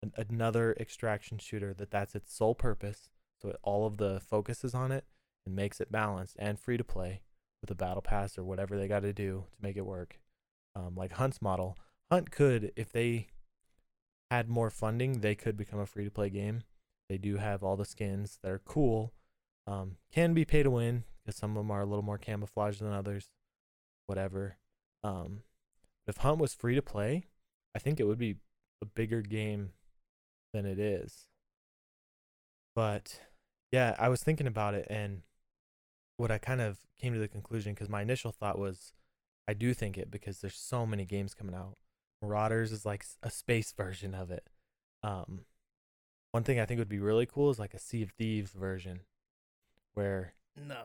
an, 0.03 0.11
another 0.29 0.75
extraction 0.79 1.37
shooter 1.37 1.73
that 1.73 1.89
that's 1.89 2.15
its 2.15 2.35
sole 2.35 2.53
purpose, 2.55 3.09
so 3.41 3.49
it, 3.49 3.55
all 3.63 3.87
of 3.87 3.97
the 3.97 4.19
focus 4.19 4.63
is 4.63 4.75
on 4.75 4.91
it 4.91 5.05
and 5.45 5.55
makes 5.55 5.81
it 5.81 5.91
balanced 5.91 6.35
and 6.37 6.59
free 6.59 6.77
to 6.77 6.83
play 6.83 7.21
with 7.61 7.71
a 7.71 7.75
battle 7.75 8.01
pass 8.01 8.37
or 8.37 8.43
whatever 8.43 8.77
they 8.77 8.87
got 8.87 9.01
to 9.03 9.13
do 9.13 9.45
to 9.55 9.61
make 9.61 9.77
it 9.77 9.85
work, 9.85 10.19
um, 10.75 10.95
like 10.95 11.13
Hunt's 11.13 11.41
model, 11.41 11.77
Hunt 12.11 12.29
could, 12.29 12.71
if 12.75 12.91
they 12.91 13.29
had 14.29 14.49
more 14.49 14.69
funding, 14.69 15.21
they 15.21 15.35
could 15.35 15.55
become 15.57 15.79
a 15.79 15.85
free 15.85 16.03
to 16.03 16.11
play 16.11 16.29
game. 16.29 16.63
They 17.09 17.17
do 17.17 17.37
have 17.37 17.63
all 17.63 17.77
the 17.77 17.85
skins 17.85 18.39
that 18.41 18.51
are 18.51 18.61
cool, 18.63 19.13
Um, 19.65 19.97
can 20.11 20.33
be 20.33 20.45
pay 20.45 20.63
to 20.63 20.69
win 20.69 21.05
because 21.23 21.37
some 21.37 21.51
of 21.51 21.63
them 21.63 21.71
are 21.71 21.81
a 21.81 21.85
little 21.85 22.03
more 22.03 22.17
camouflaged 22.17 22.81
than 22.81 22.91
others. 22.91 23.31
Whatever. 24.07 24.57
Um, 25.03 25.43
if 26.05 26.17
Hunt 26.17 26.39
was 26.39 26.53
free 26.53 26.75
to 26.75 26.81
play, 26.81 27.23
I 27.73 27.79
think 27.79 27.99
it 27.99 28.03
would 28.03 28.17
be 28.17 28.37
a 28.81 28.85
bigger 28.85 29.21
game 29.21 29.71
than 30.53 30.65
it 30.65 30.79
is. 30.79 31.27
But 32.75 33.19
yeah, 33.71 33.95
I 33.99 34.09
was 34.09 34.23
thinking 34.23 34.47
about 34.47 34.73
it 34.73 34.87
and 34.89 35.21
what 36.17 36.31
I 36.31 36.37
kind 36.37 36.61
of 36.61 36.79
came 36.99 37.13
to 37.13 37.19
the 37.19 37.27
conclusion 37.27 37.73
because 37.73 37.89
my 37.89 38.01
initial 38.01 38.31
thought 38.31 38.59
was 38.59 38.93
I 39.47 39.53
do 39.53 39.73
think 39.73 39.97
it 39.97 40.09
because 40.11 40.39
there's 40.39 40.55
so 40.57 40.85
many 40.85 41.05
games 41.05 41.33
coming 41.33 41.55
out. 41.55 41.77
Marauders 42.21 42.71
is 42.71 42.85
like 42.85 43.05
a 43.21 43.29
space 43.29 43.71
version 43.77 44.13
of 44.13 44.31
it. 44.31 44.47
Um, 45.03 45.41
one 46.31 46.43
thing 46.43 46.59
I 46.59 46.65
think 46.65 46.79
would 46.79 46.89
be 46.89 46.99
really 46.99 47.25
cool 47.25 47.49
is 47.49 47.59
like 47.59 47.73
a 47.73 47.79
Sea 47.79 48.03
of 48.03 48.11
Thieves 48.11 48.51
version 48.51 49.01
where 49.93 50.33
No. 50.55 50.83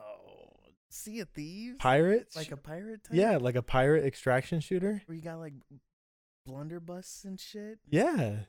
Sea 0.89 1.19
of 1.21 1.29
Thieves? 1.29 1.77
pirates, 1.79 2.35
Like 2.35 2.51
a 2.51 2.57
pirate 2.57 3.03
type? 3.03 3.15
yeah, 3.15 3.37
like 3.37 3.55
a 3.55 3.61
pirate 3.61 4.03
extraction 4.05 4.59
shooter. 4.59 5.01
Where 5.05 5.15
you 5.15 5.21
got 5.23 5.39
like 5.39 5.53
blunderbuss 6.45 7.23
and 7.25 7.39
shit? 7.39 7.79
Yeah. 7.89 8.39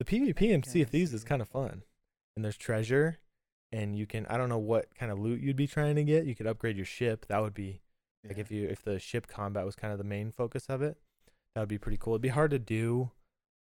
The 0.00 0.04
PvP 0.06 0.50
in 0.50 0.62
Sea 0.62 0.80
kinda 0.80 0.90
Thieves 0.90 1.12
is 1.14 1.24
kind 1.24 1.42
of 1.42 1.48
fun. 1.48 1.82
And 2.34 2.44
there's 2.44 2.56
treasure 2.56 3.18
and 3.70 3.94
you 3.94 4.06
can 4.06 4.26
I 4.26 4.36
don't 4.36 4.48
know 4.48 4.58
what 4.58 4.94
kind 4.96 5.12
of 5.12 5.18
loot 5.20 5.40
you'd 5.40 5.56
be 5.56 5.66
trying 5.66 5.94
to 5.96 6.02
get. 6.04 6.24
You 6.24 6.34
could 6.34 6.46
upgrade 6.46 6.76
your 6.76 6.86
ship. 6.86 7.26
That 7.28 7.42
would 7.42 7.54
be 7.54 7.82
like 8.24 8.36
Yeah. 8.36 8.40
if 8.40 8.50
you 8.50 8.66
if 8.66 8.82
the 8.82 8.98
ship 8.98 9.26
combat 9.26 9.64
was 9.66 9.76
kind 9.76 9.92
of 9.92 9.98
the 9.98 10.04
main 10.04 10.32
focus 10.32 10.66
of 10.68 10.80
it. 10.82 10.96
That 11.54 11.60
would 11.60 11.68
be 11.68 11.78
pretty 11.78 11.98
cool. 11.98 12.14
It'd 12.14 12.22
be 12.22 12.28
hard 12.28 12.50
to 12.52 12.58
do 12.58 13.10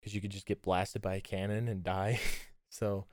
cuz 0.05 0.15
you 0.15 0.21
could 0.21 0.31
just 0.31 0.47
get 0.47 0.63
blasted 0.63 1.01
by 1.03 1.15
a 1.17 1.21
cannon 1.21 1.69
and 1.69 1.83
die. 1.83 2.21
so 2.71 3.07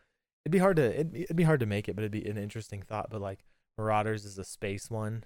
it'd 0.46 0.52
be 0.52 0.60
hard 0.60 0.76
to 0.76 0.84
it'd, 0.94 1.14
be- 1.14 1.24
it'd 1.24 1.38
be 1.38 1.44
hard 1.44 1.62
to 1.62 1.66
make 1.66 1.88
it, 1.88 1.96
but 1.96 2.02
it'd 2.04 2.12
be 2.12 2.28
an 2.30 2.38
interesting 2.38 2.82
thought, 2.82 3.10
but 3.10 3.22
like 3.22 3.46
Marauders 3.78 4.26
is 4.26 4.38
a 4.38 4.44
space 4.44 4.92
one 4.92 5.24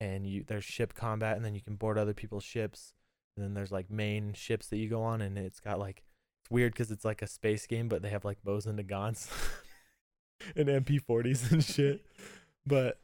and 0.00 0.26
you 0.26 0.44
there's 0.46 0.64
ship 0.64 0.94
combat 0.94 1.36
and 1.36 1.44
then 1.44 1.54
you 1.56 1.60
can 1.60 1.74
board 1.74 1.98
other 1.98 2.14
people's 2.14 2.44
ships 2.44 2.94
and 3.36 3.44
then 3.44 3.54
there's 3.54 3.72
like 3.72 3.90
main 3.90 4.32
ships 4.32 4.68
that 4.68 4.76
you 4.78 4.88
go 4.88 5.02
on 5.02 5.20
and 5.20 5.36
it's 5.36 5.58
got 5.60 5.78
like 5.80 6.04
it's 6.46 6.50
weird 6.52 6.72
because 6.72 6.92
it's 6.92 7.04
like 7.04 7.22
a 7.22 7.26
space 7.26 7.66
game 7.66 7.88
but 7.88 8.02
they 8.02 8.08
have 8.08 8.24
like 8.24 8.42
bows 8.44 8.66
and 8.66 8.86
guns 8.86 9.28
and 10.56 10.68
mp40s 10.68 11.50
and 11.50 11.64
shit. 11.64 12.06
But 12.64 13.00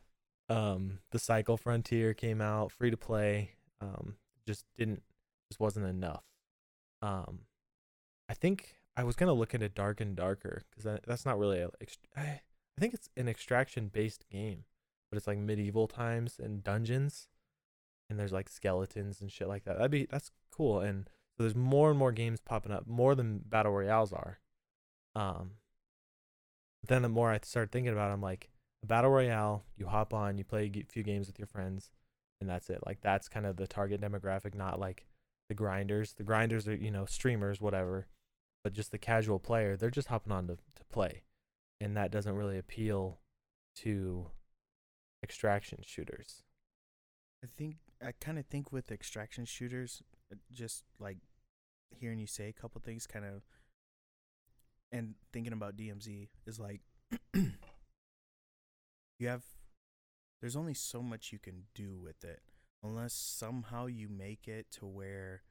um 0.48 0.98
the 1.10 1.18
cycle 1.18 1.56
frontier 1.56 2.14
came 2.14 2.40
out 2.40 2.70
free 2.70 2.90
to 2.90 2.96
play 2.96 3.50
um 3.80 4.14
just 4.46 4.64
didn't 4.76 5.02
just 5.50 5.58
wasn't 5.58 5.86
enough. 5.86 6.22
Um 7.00 7.40
i 8.28 8.34
think 8.34 8.76
i 8.96 9.02
was 9.02 9.16
gonna 9.16 9.32
look 9.32 9.54
into 9.54 9.68
dark 9.68 10.00
and 10.00 10.14
darker 10.14 10.62
because 10.70 11.00
that's 11.06 11.26
not 11.26 11.38
really 11.38 11.64
I 12.16 12.40
think 12.78 12.94
it's 12.94 13.08
an 13.16 13.28
extraction 13.28 13.88
based 13.88 14.24
game 14.30 14.64
but 15.10 15.16
it's 15.16 15.26
like 15.26 15.38
medieval 15.38 15.88
times 15.88 16.38
and 16.40 16.62
dungeons 16.62 17.26
and 18.08 18.20
there's 18.20 18.32
like 18.32 18.48
skeletons 18.48 19.20
and 19.20 19.32
shit 19.32 19.48
like 19.48 19.64
that. 19.64 19.76
That'd 19.76 19.90
be 19.90 20.06
that's 20.08 20.30
cool 20.52 20.80
and 20.80 21.08
so 21.36 21.42
there's 21.42 21.54
more 21.54 21.90
and 21.90 21.98
more 21.98 22.12
games 22.12 22.40
popping 22.40 22.72
up 22.72 22.86
more 22.86 23.14
than 23.14 23.38
battle 23.38 23.72
royales 23.72 24.12
are 24.12 24.38
um 25.14 25.52
then 26.86 27.02
the 27.02 27.08
more 27.08 27.30
i 27.30 27.38
started 27.42 27.70
thinking 27.70 27.92
about 27.92 28.10
it 28.10 28.14
i'm 28.14 28.22
like 28.22 28.50
a 28.82 28.86
battle 28.86 29.10
royale 29.10 29.64
you 29.76 29.86
hop 29.86 30.12
on 30.12 30.38
you 30.38 30.44
play 30.44 30.70
a 30.74 30.92
few 30.92 31.02
games 31.02 31.26
with 31.26 31.38
your 31.38 31.46
friends 31.46 31.90
and 32.42 32.50
that's 32.50 32.68
it. 32.70 32.80
Like 32.84 33.00
that's 33.00 33.28
kind 33.28 33.46
of 33.46 33.56
the 33.56 33.68
target 33.68 34.00
demographic 34.00 34.54
not 34.54 34.80
like 34.80 35.06
the 35.48 35.54
grinders. 35.54 36.14
The 36.14 36.24
grinders 36.24 36.66
are 36.66 36.74
you 36.74 36.90
know 36.90 37.06
streamers 37.06 37.60
whatever 37.60 38.08
but 38.64 38.72
just 38.72 38.90
the 38.90 38.98
casual 38.98 39.38
player 39.38 39.76
they're 39.76 39.90
just 39.90 40.08
hopping 40.08 40.32
on 40.32 40.46
to, 40.48 40.54
to 40.54 40.84
play 40.92 41.22
and 41.80 41.96
that 41.96 42.10
doesn't 42.10 42.36
really 42.36 42.58
appeal 42.58 43.20
to 43.76 44.26
extraction 45.22 45.78
shooters. 45.86 46.42
I 47.44 47.48
think 47.56 47.76
I 48.04 48.12
kind 48.20 48.38
of 48.38 48.46
think 48.46 48.72
with 48.72 48.90
extraction 48.90 49.44
shooters, 49.44 50.02
Uh, 50.32 50.36
just 50.50 50.84
like 50.98 51.18
hearing 51.90 52.18
you 52.18 52.26
say 52.26 52.48
a 52.48 52.52
couple 52.52 52.80
things, 52.80 53.06
kind 53.06 53.24
of, 53.24 53.42
and 54.90 55.14
thinking 55.32 55.52
about 55.52 55.76
DMZ 55.76 56.28
is 56.46 56.58
like 56.58 56.80
you 57.34 59.28
have. 59.28 59.42
There's 60.40 60.56
only 60.56 60.74
so 60.74 61.02
much 61.02 61.32
you 61.32 61.38
can 61.38 61.64
do 61.72 61.96
with 61.96 62.24
it, 62.24 62.40
unless 62.82 63.14
somehow 63.14 63.86
you 63.86 64.08
make 64.08 64.48
it 64.48 64.66
to 64.72 64.86
where 64.86 65.42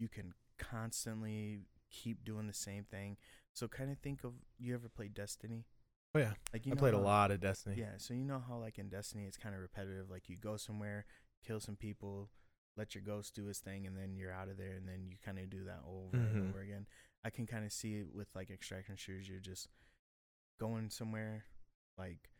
you 0.00 0.08
can 0.08 0.34
constantly 0.58 1.60
keep 1.90 2.24
doing 2.24 2.48
the 2.48 2.52
same 2.52 2.84
thing. 2.84 3.16
So 3.54 3.68
kind 3.68 3.92
of 3.92 3.98
think 3.98 4.24
of 4.24 4.32
you 4.58 4.74
ever 4.74 4.88
played 4.88 5.14
Destiny? 5.14 5.66
oh 6.14 6.18
yeah 6.18 6.32
Like 6.52 6.66
you 6.66 6.72
i 6.72 6.74
played 6.74 6.94
a 6.94 6.98
lot 6.98 7.30
of 7.30 7.40
destiny 7.40 7.76
yeah, 7.78 7.92
so 7.96 8.14
you 8.14 8.24
know 8.24 8.42
how 8.48 8.56
like 8.58 8.78
in 8.78 8.88
Destiny 8.88 9.24
it's 9.26 9.36
kind 9.36 9.54
of 9.54 9.60
repetitive. 9.60 10.10
Like 10.10 10.28
you 10.28 10.36
go 10.36 10.56
somewhere, 10.56 11.04
kill 11.46 11.60
some 11.60 11.76
people, 11.76 12.30
let 12.80 12.94
your 12.94 13.04
ghost 13.04 13.34
do 13.34 13.44
his 13.44 13.58
thing, 13.60 13.86
and 13.86 13.96
then 13.96 14.16
you're 14.16 14.32
out 14.32 14.48
of 14.48 14.56
there, 14.56 14.72
and 14.72 14.88
then 14.88 15.06
you 15.06 15.16
kind 15.24 15.38
of 15.38 15.50
do 15.50 15.64
that 15.64 15.82
over 15.86 16.16
Mhm. 16.16 16.34
and 16.36 16.48
over 16.50 16.60
again. 16.60 16.86
I 17.22 17.30
can 17.30 17.46
kind 17.46 17.64
of 17.64 17.72
see 17.72 17.96
it 18.00 18.12
with 18.14 18.34
like 18.34 18.50
extraction 18.50 18.96
shoes 18.96 19.28
You're 19.28 19.40
just 19.40 19.68
going 20.58 20.90
somewhere, 20.90 21.44
like 21.98 22.30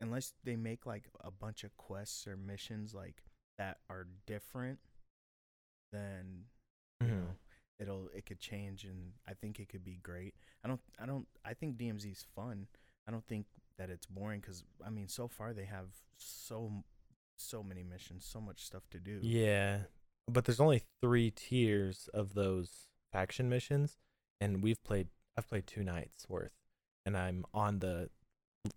unless 0.00 0.32
they 0.44 0.56
make 0.56 0.86
like 0.86 1.08
a 1.20 1.30
bunch 1.30 1.62
of 1.64 1.76
quests 1.76 2.26
or 2.26 2.36
missions 2.36 2.94
like 2.94 3.22
that 3.58 3.80
are 3.90 4.06
different, 4.26 4.80
then 5.92 6.46
you 7.00 7.08
Mhm. 7.08 7.20
know 7.26 7.38
it'll 7.78 8.08
it 8.08 8.26
could 8.26 8.40
change, 8.40 8.84
and 8.84 9.12
I 9.26 9.34
think 9.34 9.58
it 9.60 9.68
could 9.68 9.84
be 9.84 9.96
great. 9.96 10.34
I 10.64 10.68
don't 10.68 10.82
I 10.98 11.06
don't 11.06 11.28
I 11.44 11.54
think 11.54 11.76
DMZ's 11.78 12.22
fun. 12.34 12.68
I 13.06 13.10
don't 13.10 13.26
think 13.26 13.46
that 13.76 13.90
it's 13.90 14.06
boring 14.06 14.40
because 14.40 14.64
I 14.84 14.90
mean, 14.90 15.08
so 15.08 15.28
far 15.28 15.52
they 15.52 15.64
have 15.66 15.94
so 16.16 16.84
so 17.40 17.62
many 17.62 17.82
missions, 17.82 18.24
so 18.24 18.40
much 18.40 18.64
stuff 18.64 18.82
to 18.90 18.98
do. 18.98 19.18
Yeah, 19.22 19.80
but 20.28 20.44
there's 20.44 20.60
only 20.60 20.82
three 21.00 21.30
tiers 21.30 22.08
of 22.12 22.34
those 22.34 22.86
faction 23.12 23.48
missions, 23.48 23.98
and 24.40 24.62
we've 24.62 24.82
played. 24.84 25.08
I've 25.36 25.48
played 25.48 25.66
two 25.66 25.82
nights 25.82 26.26
worth, 26.28 26.52
and 27.06 27.16
I'm 27.16 27.44
on 27.54 27.78
the 27.78 28.10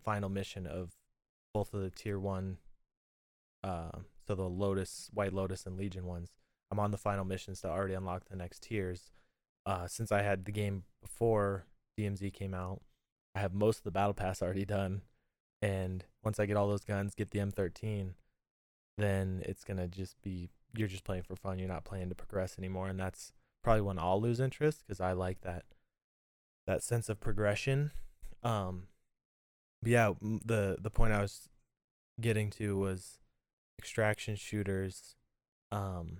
final 0.03 0.29
mission 0.29 0.65
of 0.65 0.91
both 1.53 1.73
of 1.73 1.81
the 1.81 1.89
tier 1.89 2.19
one. 2.19 2.57
Uh, 3.63 3.99
so 4.27 4.35
the 4.35 4.43
Lotus, 4.43 5.09
White 5.13 5.33
Lotus, 5.33 5.65
and 5.65 5.77
Legion 5.77 6.05
ones. 6.05 6.31
I'm 6.71 6.79
on 6.79 6.91
the 6.91 6.97
final 6.97 7.25
missions 7.25 7.61
to 7.61 7.69
already 7.69 7.93
unlock 7.93 8.25
the 8.29 8.35
next 8.35 8.63
tiers. 8.63 9.11
Uh, 9.65 9.87
since 9.87 10.11
I 10.11 10.21
had 10.21 10.45
the 10.45 10.51
game 10.51 10.83
before 11.01 11.65
DMZ 11.99 12.33
came 12.33 12.53
out, 12.53 12.81
I 13.35 13.39
have 13.39 13.53
most 13.53 13.77
of 13.77 13.83
the 13.83 13.91
battle 13.91 14.13
pass 14.13 14.41
already 14.41 14.65
done, 14.65 15.01
and 15.61 16.03
once 16.23 16.39
I 16.39 16.45
get 16.45 16.57
all 16.57 16.67
those 16.67 16.83
guns, 16.83 17.15
get 17.15 17.31
the 17.31 17.39
M13, 17.39 18.13
then 18.97 19.41
it's 19.45 19.63
gonna 19.63 19.87
just 19.87 20.21
be 20.21 20.49
you're 20.75 20.87
just 20.87 21.03
playing 21.03 21.23
for 21.23 21.35
fun. 21.35 21.59
You're 21.59 21.67
not 21.67 21.85
playing 21.85 22.09
to 22.09 22.15
progress 22.15 22.57
anymore, 22.57 22.87
and 22.87 22.99
that's 22.99 23.31
probably 23.63 23.81
when 23.81 23.99
I'll 23.99 24.21
lose 24.21 24.39
interest 24.39 24.83
because 24.85 24.99
I 24.99 25.13
like 25.13 25.41
that 25.41 25.65
that 26.67 26.83
sense 26.83 27.09
of 27.09 27.19
progression. 27.19 27.91
Um, 28.41 28.87
yeah, 29.83 30.13
the 30.21 30.77
the 30.79 30.89
point 30.89 31.13
I 31.13 31.21
was 31.21 31.49
getting 32.19 32.49
to 32.51 32.77
was 32.77 33.19
extraction 33.79 34.35
shooters. 34.35 35.15
Um, 35.71 36.19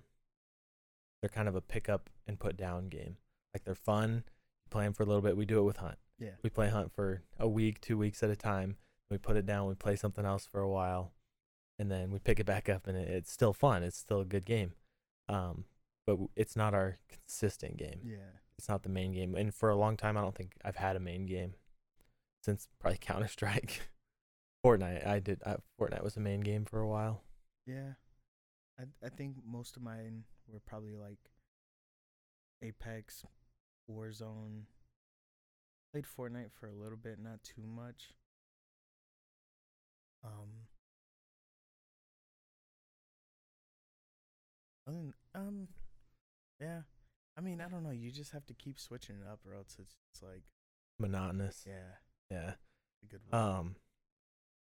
they're 1.22 1.30
kind 1.30 1.48
of 1.48 1.56
a 1.56 1.62
pick 1.62 1.88
up 1.90 2.10
and 2.28 2.40
put 2.40 2.58
down 2.58 2.90
game. 2.90 3.18
Like 3.54 3.64
they're 3.64 3.76
fun, 3.76 4.24
you 4.66 4.70
play 4.70 4.86
'em 4.86 4.94
for 4.94 5.04
a 5.04 5.06
little 5.06 5.22
bit. 5.22 5.38
We 5.38 5.46
do 5.46 5.60
it 5.60 5.64
with 5.64 5.78
Hunt. 5.78 5.98
Yeah. 6.20 6.36
We 6.42 6.50
play 6.50 6.70
Hunt 6.70 6.92
for 6.92 7.24
a 7.40 7.48
week, 7.48 7.80
two 7.80 7.98
weeks 7.98 8.24
at 8.24 8.30
a 8.30 8.36
time. 8.36 8.78
We 9.10 9.18
put 9.18 9.38
it 9.38 9.46
down. 9.46 9.68
We 9.68 9.76
play 9.76 9.96
something 9.96 10.26
else 10.26 10.46
for 10.46 10.60
a 10.60 10.70
while, 10.70 11.14
and 11.80 11.92
then 11.92 12.12
we 12.12 12.20
pick 12.20 12.40
it 12.40 12.46
back 12.46 12.70
up, 12.70 12.88
and 12.88 12.98
it, 12.98 13.10
it's 13.10 13.32
still 13.32 13.54
fun. 13.54 13.84
It's 13.84 13.98
still 13.98 14.22
a 14.22 14.26
good 14.26 14.46
game. 14.46 14.74
Um, 15.30 15.66
but 16.06 16.18
it's 16.36 16.56
not 16.56 16.74
our 16.74 16.98
consistent 17.10 17.78
game. 17.78 18.00
Yeah. 18.04 18.40
It's 18.58 18.70
not 18.70 18.84
the 18.84 18.90
main 18.90 19.14
game. 19.14 19.36
And 19.36 19.54
for 19.54 19.70
a 19.70 19.76
long 19.76 19.98
time, 19.98 20.18
I 20.18 20.22
don't 20.22 20.36
think 20.36 20.54
I've 20.64 20.76
had 20.76 20.96
a 20.96 21.00
main 21.00 21.26
game 21.26 21.56
since 22.44 22.68
probably 22.80 22.98
Counter 23.02 23.28
Strike. 23.28 23.82
Fortnite, 24.66 25.06
I 25.06 25.20
did. 25.20 25.42
I, 25.46 25.58
Fortnite 25.80 26.04
was 26.04 26.18
a 26.18 26.22
main 26.22 26.42
game 26.42 26.66
for 26.66 26.80
a 26.80 26.88
while. 26.88 27.24
Yeah. 27.66 27.94
I 28.80 28.84
I 29.06 29.10
think 29.10 29.38
most 29.46 29.76
of 29.76 29.84
mine 29.84 30.24
were 30.48 30.60
probably 30.60 30.96
like 30.96 31.20
Apex, 32.62 33.26
Warzone. 33.90 34.64
Played 35.92 36.06
Fortnite 36.06 36.52
for 36.60 36.68
a 36.68 36.74
little 36.74 36.98
bit, 36.98 37.20
not 37.20 37.44
too 37.44 37.62
much. 37.64 38.14
Um 40.24 40.68
than, 44.86 45.14
um 45.36 45.68
yeah. 46.60 46.82
I 47.38 47.42
mean, 47.42 47.62
I 47.62 47.68
don't 47.70 47.84
know, 47.84 47.90
you 47.92 48.12
just 48.12 48.32
have 48.32 48.46
to 48.48 48.54
keep 48.54 48.80
switching 48.80 49.16
it 49.18 49.28
up 49.28 49.40
or 49.48 49.56
else 49.56 49.76
it's 49.80 49.96
just 50.12 50.24
like 50.24 50.44
Monotonous. 51.00 51.64
yeah, 51.68 51.96
Yeah. 52.30 52.54
a 53.04 53.08
good 53.08 53.22
word, 53.32 53.38
Um, 53.38 53.76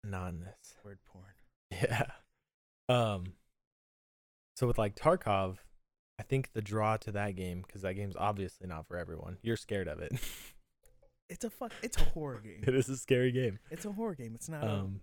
monotonous. 0.04 0.76
word 0.84 0.98
porn. 1.04 1.24
Yeah. 1.70 2.06
Um. 2.88 3.34
So 4.56 4.66
with 4.66 4.78
like 4.78 4.94
Tarkov, 4.96 5.58
I 6.18 6.22
think 6.24 6.52
the 6.52 6.62
draw 6.62 6.96
to 6.98 7.12
that 7.12 7.36
game 7.36 7.62
because 7.66 7.82
that 7.82 7.94
game's 7.94 8.16
obviously 8.16 8.66
not 8.66 8.86
for 8.88 8.96
everyone. 8.96 9.38
You're 9.42 9.56
scared 9.56 9.88
of 9.88 10.00
it. 10.00 10.12
It's 11.30 11.44
a 11.44 11.50
fuck. 11.50 11.72
It's 11.82 11.98
a 12.00 12.04
horror 12.04 12.40
game. 12.40 12.64
It 12.66 12.74
is 12.74 12.88
a 12.88 12.96
scary 12.96 13.30
game. 13.32 13.58
It's 13.70 13.84
a 13.84 13.92
horror 13.92 14.14
game. 14.14 14.32
It's 14.34 14.48
not 14.48 14.64
a, 14.64 14.70
Um, 14.70 15.02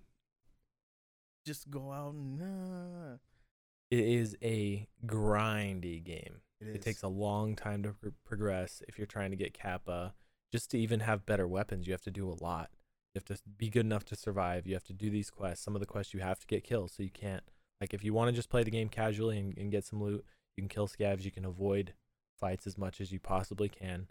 just 1.45 1.69
go 1.69 1.91
out 1.91 2.15
and. 2.15 2.41
Uh, 2.41 3.17
it 3.91 3.99
is 3.99 4.35
a 4.41 4.87
grindy 5.05 6.03
game. 6.03 6.41
it, 6.61 6.75
It 6.75 6.81
takes 6.81 7.03
a 7.03 7.07
long 7.07 7.55
time 7.55 7.83
to 7.83 7.93
pro- 7.93 8.11
progress. 8.25 8.81
If 8.87 8.97
you're 8.97 9.07
trying 9.07 9.31
to 9.31 9.37
get 9.37 9.53
Kappa, 9.53 10.13
just 10.51 10.71
to 10.71 10.79
even 10.79 11.01
have 11.01 11.25
better 11.25 11.47
weapons, 11.47 11.87
you 11.87 11.93
have 11.93 12.01
to 12.03 12.11
do 12.11 12.29
a 12.29 12.41
lot. 12.43 12.69
You 13.13 13.19
have 13.19 13.37
to 13.37 13.41
be 13.57 13.69
good 13.69 13.85
enough 13.85 14.05
to 14.05 14.15
survive. 14.15 14.67
You 14.67 14.73
have 14.73 14.83
to 14.85 14.93
do 14.93 15.09
these 15.09 15.29
quests. 15.29 15.63
Some 15.63 15.75
of 15.75 15.79
the 15.79 15.85
quests 15.85 16.13
you 16.13 16.19
have 16.19 16.39
to 16.39 16.47
get 16.47 16.63
kills, 16.63 16.93
so 16.93 17.03
you 17.03 17.09
can't. 17.09 17.43
Like 17.79 17.93
if 17.93 18.03
you 18.03 18.13
want 18.13 18.29
to 18.29 18.35
just 18.35 18.49
play 18.49 18.63
the 18.63 18.71
game 18.71 18.89
casually 18.89 19.37
and, 19.37 19.57
and 19.57 19.71
get 19.71 19.85
some 19.85 20.01
loot, 20.01 20.25
you 20.55 20.63
can 20.63 20.69
kill 20.69 20.87
scavs. 20.87 21.23
You 21.23 21.31
can 21.31 21.45
avoid 21.45 21.93
fights 22.39 22.67
as 22.67 22.77
much 22.77 22.99
as 22.99 23.11
you 23.11 23.19
possibly 23.19 23.69
can, 23.69 24.07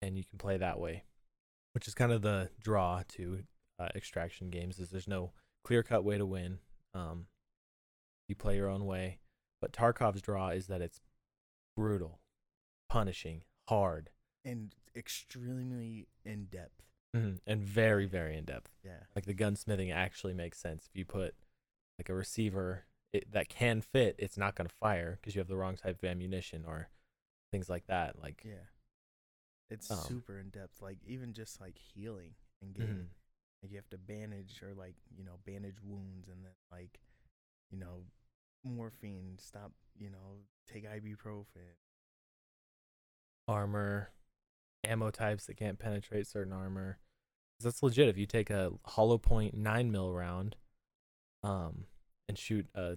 and 0.00 0.16
you 0.16 0.24
can 0.24 0.38
play 0.38 0.56
that 0.56 0.80
way, 0.80 1.04
which 1.72 1.86
is 1.86 1.94
kind 1.94 2.12
of 2.12 2.22
the 2.22 2.50
draw 2.60 3.02
to 3.08 3.44
uh, 3.78 3.88
extraction 3.94 4.50
games. 4.50 4.78
Is 4.78 4.90
there's 4.90 5.08
no 5.08 5.32
clear 5.64 5.82
cut 5.82 6.04
way 6.04 6.18
to 6.18 6.26
win. 6.26 6.58
Um, 6.94 7.26
you 8.32 8.36
play 8.36 8.56
your 8.56 8.68
own 8.68 8.86
way, 8.86 9.18
but 9.60 9.72
Tarkov's 9.72 10.22
draw 10.22 10.48
is 10.48 10.66
that 10.68 10.80
it's 10.80 11.00
brutal, 11.76 12.20
punishing, 12.88 13.42
hard, 13.68 14.10
and 14.44 14.74
extremely 14.96 16.08
in 16.24 16.46
depth. 16.46 16.82
and 17.14 17.62
very, 17.62 18.06
very 18.06 18.36
in 18.36 18.44
depth. 18.44 18.70
Yeah. 18.82 19.00
Like 19.14 19.26
the 19.26 19.34
gunsmithing 19.34 19.92
actually 19.94 20.32
makes 20.34 20.58
sense. 20.58 20.88
If 20.90 20.96
you 20.98 21.04
put 21.04 21.34
like 21.98 22.08
a 22.08 22.14
receiver 22.14 22.84
it, 23.12 23.30
that 23.32 23.50
can 23.50 23.82
fit, 23.82 24.16
it's 24.18 24.38
not 24.38 24.54
going 24.54 24.66
to 24.66 24.74
fire 24.74 25.18
because 25.20 25.34
you 25.34 25.40
have 25.40 25.48
the 25.48 25.56
wrong 25.58 25.76
type 25.76 26.02
of 26.02 26.08
ammunition 26.08 26.64
or 26.66 26.88
things 27.52 27.68
like 27.68 27.86
that. 27.88 28.18
Like, 28.22 28.42
Yeah. 28.44 28.64
It's 29.70 29.90
Um, 29.90 29.98
super 29.98 30.38
in 30.38 30.48
depth. 30.50 30.80
Like 30.80 30.98
even 31.06 31.32
just 31.34 31.60
like 31.60 31.76
healing 31.78 32.34
and 32.62 32.74
getting 32.74 32.94
mhm. 32.94 33.06
like 33.62 33.70
you 33.72 33.76
have 33.76 33.90
to 33.90 33.98
bandage 33.98 34.62
or 34.62 34.74
like 34.74 34.96
you 35.16 35.24
know 35.24 35.38
bandage 35.46 35.80
wounds 35.82 36.28
and 36.28 36.44
then 36.44 36.52
like 36.70 37.00
you 37.70 37.78
know 37.78 38.04
morphine 38.64 39.36
stop 39.38 39.72
you 39.98 40.10
know 40.10 40.38
take 40.72 40.84
ibuprofen 40.88 41.74
armor, 43.48 44.10
ammo 44.84 45.10
types 45.10 45.46
that 45.46 45.56
can't 45.56 45.78
penetrate 45.78 46.26
certain 46.26 46.52
armor. 46.52 46.98
that's 47.60 47.82
legit. 47.82 48.08
If 48.08 48.16
you 48.16 48.26
take 48.26 48.50
a 48.50 48.72
hollow 48.86 49.18
point 49.18 49.54
nine 49.54 49.90
mil 49.90 50.12
round, 50.12 50.56
um, 51.42 51.86
and 52.28 52.38
shoot 52.38 52.66
a 52.74 52.96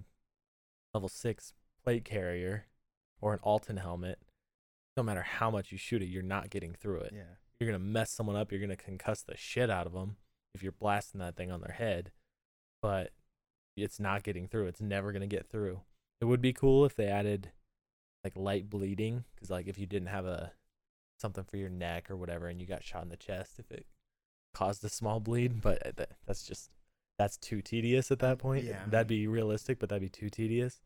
level 0.94 1.10
six 1.10 1.54
plate 1.84 2.06
carrier 2.06 2.68
or 3.22 3.34
an 3.34 3.40
Altyn 3.40 3.80
helmet, 3.82 4.20
no 4.96 5.04
matter 5.04 5.24
how 5.24 5.50
much 5.50 5.72
you 5.72 5.78
shoot 5.78 6.02
it, 6.02 6.08
you're 6.08 6.24
not 6.24 6.50
getting 6.50 6.74
through 6.74 7.02
it. 7.02 7.12
yeah 7.14 7.36
You're 7.60 7.70
gonna 7.70 7.80
mess 7.84 8.12
someone 8.12 8.36
up. 8.36 8.52
You're 8.52 8.62
gonna 8.62 8.76
concuss 8.76 9.26
the 9.26 9.38
shit 9.38 9.70
out 9.70 9.88
of 9.88 9.94
them 9.94 10.18
if 10.54 10.64
you're 10.64 10.72
blasting 10.72 11.20
that 11.20 11.36
thing 11.36 11.52
on 11.52 11.62
their 11.62 11.76
head. 11.76 12.12
But 12.82 13.12
it's 13.84 14.00
not 14.00 14.24
getting 14.24 14.48
through. 14.48 14.68
It's 14.68 14.82
never 14.82 15.12
gonna 15.12 15.28
get 15.28 15.50
through. 15.50 15.82
It 16.22 16.26
would 16.26 16.42
be 16.42 16.54
cool 16.54 16.86
if 16.86 16.96
they 16.96 17.08
added 17.08 17.52
like 18.24 18.36
light 18.36 18.70
bleeding, 18.70 19.24
because 19.36 19.50
like 19.50 19.68
if 19.68 19.78
you 19.78 19.86
didn't 19.86 20.08
have 20.10 20.26
a 20.26 20.54
something 21.20 21.44
for 21.44 21.58
your 21.58 21.70
neck 21.70 22.10
or 22.10 22.16
whatever, 22.18 22.48
and 22.48 22.60
you 22.60 22.68
got 22.68 22.84
shot 22.84 23.04
in 23.04 23.10
the 23.10 23.18
chest, 23.18 23.60
if 23.60 23.72
it 23.72 23.86
caused 24.54 24.84
a 24.84 24.90
small 24.90 25.20
bleed, 25.20 25.62
but 25.62 25.86
uh, 25.86 25.92
that, 25.96 26.12
that's 26.26 26.44
just 26.44 26.70
that's 27.18 27.38
too 27.38 27.62
tedious 27.62 28.12
at 28.12 28.20
that 28.20 28.38
point. 28.40 28.64
Yeah. 28.66 28.84
that'd 28.88 29.08
be 29.08 29.28
realistic, 29.28 29.80
but 29.80 29.90
that'd 29.90 30.02
be 30.02 30.10
too 30.10 30.30
tedious. 30.30 30.82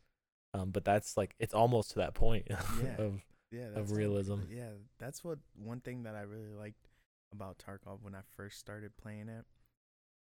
Um, 0.54 0.72
but 0.72 0.84
that's 0.84 1.16
like 1.18 1.36
it's 1.40 1.54
almost 1.54 1.92
to 1.92 2.00
that 2.00 2.14
point 2.16 2.48
Yeah. 2.84 2.96
of 2.98 3.22
yeah 3.52 3.68
of 3.76 3.92
realism. 3.92 4.42
yeah 4.50 4.70
that's 5.00 5.24
what 5.24 5.40
one 5.56 5.80
thing 5.80 6.04
that 6.04 6.16
i 6.16 6.22
really 6.22 6.54
liked 6.56 6.88
about 7.34 7.58
tarkov 7.58 8.04
when 8.04 8.14
i 8.14 8.20
first 8.36 8.60
started 8.60 8.92
playing 8.96 9.28
it 9.28 9.44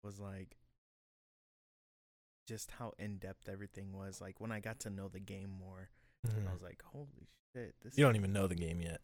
was 0.05 0.19
like 0.21 0.55
just 2.49 2.71
how 2.79 2.93
in-depth 2.97 3.47
everything 3.47 3.93
was 3.93 4.19
like 4.19 4.41
when 4.41 4.51
i 4.51 4.59
got 4.59 4.79
to 4.79 4.89
know 4.89 5.07
the 5.07 5.19
game 5.19 5.51
more 5.59 5.89
i 6.27 6.51
was 6.51 6.61
like 6.63 6.81
holy 6.91 7.27
shit 7.55 7.75
this 7.83 7.97
You 7.97 8.03
don't 8.03 8.15
even 8.15 8.33
know 8.33 8.47
the 8.47 8.55
game 8.55 8.81
yet. 8.81 9.01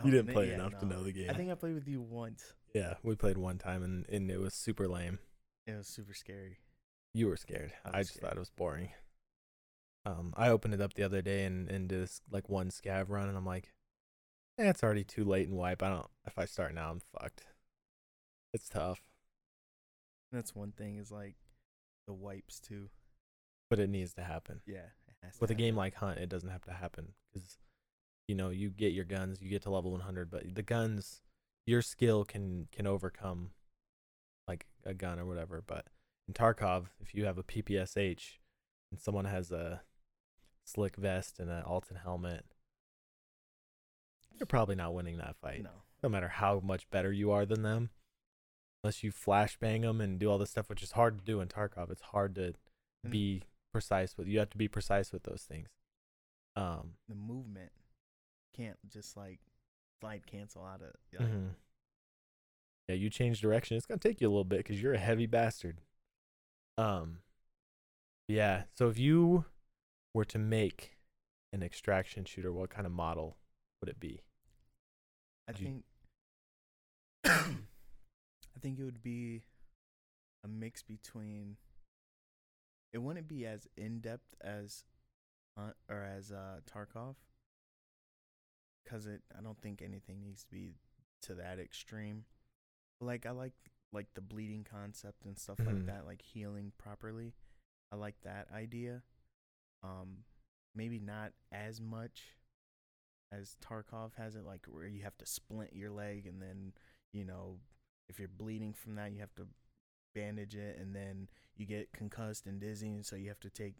oh, 0.00 0.04
You 0.04 0.10
didn't 0.12 0.32
play 0.32 0.48
yeah, 0.48 0.54
enough 0.54 0.78
to 0.78 0.86
know 0.86 1.02
the 1.02 1.12
game. 1.12 1.28
i 1.30 1.34
think 1.34 1.50
i 1.50 1.54
played 1.54 1.74
with 1.74 1.88
you 1.88 2.00
once 2.00 2.54
yeah, 2.72 2.94
we 3.02 3.16
played 3.16 3.36
one 3.36 3.58
time 3.58 3.82
and, 3.82 4.06
and 4.08 4.30
it 4.30 4.38
was 4.38 4.54
super 4.54 4.86
lame. 4.86 5.18
it 5.66 5.76
was 5.76 5.88
super 5.88 6.14
scary 6.14 6.58
You 7.12 7.26
were 7.26 7.36
scared. 7.36 7.72
I 7.84 7.88
I, 7.98 8.00
just 8.02 8.14
scared. 8.14 8.22
thought 8.30 8.36
it 8.36 8.38
was 8.46 8.50
boring. 8.50 8.90
Um, 10.06 10.32
I 10.36 10.48
opened 10.50 10.74
it 10.74 10.80
up 10.80 10.94
the 10.94 11.02
other 11.02 11.20
day 11.20 11.44
and, 11.44 11.68
and 11.68 11.88
did 11.88 12.00
this 12.02 12.20
like 12.30 12.48
one 12.48 12.70
scav 12.70 13.08
run 13.08 13.28
and 13.28 13.36
I'm 13.36 13.44
like, 13.44 13.72
eh, 14.58 14.70
it's 14.70 14.82
already 14.84 15.02
too 15.04 15.24
late 15.24 15.48
and 15.48 15.56
wipe. 15.58 15.82
I 15.82 15.88
don't 15.88 16.06
if 16.26 16.38
I 16.38 16.44
start 16.46 16.72
now 16.74 16.90
I'm 16.90 17.00
fucked. 17.18 17.42
It's 18.54 18.68
tough. 18.68 19.02
that's 20.32 20.54
one 20.54 20.70
thing 20.72 20.96
is 20.98 21.10
like 21.10 21.34
the 22.06 22.12
wipes 22.12 22.60
too 22.60 22.90
But 23.68 23.78
it 23.78 23.90
needs 23.90 24.14
to 24.14 24.22
happen. 24.22 24.60
yeah 24.66 24.90
it 25.08 25.14
has 25.22 25.34
to 25.34 25.40
With 25.40 25.50
a 25.50 25.54
game 25.54 25.76
like 25.76 25.94
Hunt, 25.94 26.18
it 26.18 26.28
doesn't 26.28 26.50
have 26.50 26.64
to 26.64 26.72
happen 26.72 27.12
because 27.32 27.58
you 28.28 28.36
know, 28.36 28.50
you 28.50 28.70
get 28.70 28.92
your 28.92 29.04
guns, 29.04 29.42
you 29.42 29.50
get 29.50 29.62
to 29.62 29.70
level 29.70 29.90
100, 29.90 30.30
but 30.30 30.54
the 30.54 30.62
guns, 30.62 31.20
your 31.66 31.82
skill 31.82 32.24
can 32.24 32.68
can 32.70 32.86
overcome 32.86 33.50
like 34.46 34.66
a 34.84 34.94
gun 34.94 35.18
or 35.18 35.26
whatever. 35.26 35.60
But 35.66 35.86
in 36.28 36.34
Tarkov, 36.34 36.86
if 37.00 37.12
you 37.12 37.24
have 37.24 37.38
a 37.38 37.42
PPSH 37.42 38.38
and 38.92 39.00
someone 39.00 39.24
has 39.24 39.50
a 39.50 39.82
slick 40.64 40.94
vest 40.94 41.40
and 41.40 41.50
an 41.50 41.64
Altyn 41.64 42.00
helmet, 42.04 42.44
you're 44.38 44.46
probably 44.46 44.76
not 44.76 44.94
winning 44.94 45.18
that 45.18 45.34
fight. 45.42 45.64
no 45.64 45.82
No 46.02 46.08
matter 46.08 46.28
how 46.28 46.60
much 46.60 46.88
better 46.90 47.12
you 47.12 47.32
are 47.32 47.44
than 47.44 47.62
them, 47.62 47.90
unless 48.82 49.02
you 49.02 49.12
flashbang 49.12 49.82
them 49.82 50.00
and 50.00 50.18
do 50.18 50.30
all 50.30 50.38
this 50.38 50.50
stuff, 50.50 50.68
which 50.70 50.82
is 50.82 50.92
hard 50.92 51.18
to 51.18 51.24
do 51.24 51.40
in 51.40 51.48
Tarkov. 51.48 51.90
It's 51.90 52.00
hard 52.02 52.34
to 52.36 52.54
And 53.04 53.12
be 53.12 53.42
precise 53.72 54.16
with. 54.16 54.26
You 54.28 54.38
have 54.38 54.50
to 54.50 54.58
be 54.58 54.68
precise 54.68 55.12
with 55.12 55.22
those 55.24 55.42
things. 55.42 55.68
Um, 56.56 56.94
the 57.08 57.14
movement 57.14 57.72
can't 58.56 58.78
just 58.88 59.16
like 59.16 59.40
slide 60.00 60.26
cancel 60.26 60.64
out 60.64 60.80
of 60.82 60.94
like, 61.18 61.28
mhm. 61.28 61.50
Yeah, 62.88 62.94
you 62.96 63.08
change 63.10 63.40
direction. 63.40 63.76
It's 63.76 63.86
gonna 63.86 63.98
take 63.98 64.20
you 64.20 64.26
a 64.28 64.30
little 64.30 64.44
bit 64.44 64.58
because 64.60 64.82
you're 64.82 64.94
a 64.94 64.98
heavy 64.98 65.26
bastard. 65.26 65.80
Um, 66.76 67.18
yeah. 68.26 68.64
So 68.76 68.88
if 68.88 68.98
you 68.98 69.44
were 70.14 70.24
to 70.24 70.38
make 70.38 70.96
an 71.52 71.62
extraction 71.62 72.24
shooter, 72.24 72.52
what 72.52 72.70
kind 72.70 72.86
of 72.86 72.92
model 72.92 73.36
would 73.80 73.88
it 73.88 74.00
be? 74.00 74.22
I 75.48 75.52
you- 75.58 75.82
think 77.24 77.44
I 78.60 78.62
think 78.62 78.78
it 78.78 78.84
would 78.84 79.02
be 79.02 79.40
a 80.44 80.48
mix 80.48 80.82
between 80.82 81.56
it 82.92 82.98
wouldn't 82.98 83.26
be 83.26 83.46
as 83.46 83.66
in 83.74 84.00
depth 84.00 84.34
as 84.42 84.84
Hunt 85.56 85.76
or 85.88 86.02
as 86.04 86.30
uh 86.30 86.60
Tarkov 86.70 87.14
cuz 88.86 89.06
it 89.06 89.22
I 89.36 89.40
don't 89.40 89.58
think 89.62 89.80
anything 89.80 90.20
needs 90.20 90.44
to 90.44 90.50
be 90.50 90.74
to 91.22 91.34
that 91.36 91.58
extreme. 91.58 92.26
But 92.98 93.06
like 93.06 93.24
I 93.24 93.30
like 93.30 93.54
like 93.92 94.12
the 94.12 94.20
bleeding 94.20 94.64
concept 94.70 95.24
and 95.24 95.38
stuff 95.38 95.58
like 95.64 95.86
that, 95.86 96.04
like 96.04 96.20
healing 96.20 96.72
properly. 96.76 97.32
I 97.90 97.96
like 97.96 98.20
that 98.24 98.48
idea. 98.52 99.04
Um 99.82 100.24
maybe 100.74 100.98
not 100.98 101.32
as 101.50 101.80
much 101.80 102.36
as 103.32 103.56
Tarkov 103.64 104.16
has 104.16 104.36
it, 104.36 104.44
like 104.44 104.66
where 104.66 104.86
you 104.86 105.02
have 105.02 105.16
to 105.16 105.26
splint 105.26 105.74
your 105.74 105.90
leg 105.90 106.26
and 106.26 106.42
then, 106.42 106.74
you 107.14 107.24
know, 107.24 107.58
if 108.10 108.18
you're 108.18 108.28
bleeding 108.28 108.74
from 108.74 108.96
that, 108.96 109.12
you 109.12 109.20
have 109.20 109.34
to 109.36 109.46
bandage 110.14 110.56
it 110.56 110.78
and 110.80 110.94
then 110.94 111.28
you 111.56 111.66
get 111.66 111.92
concussed 111.92 112.46
and 112.46 112.60
dizzy, 112.60 112.88
and 112.94 113.06
so 113.06 113.16
you 113.16 113.28
have 113.28 113.40
to 113.40 113.50
take, 113.50 113.74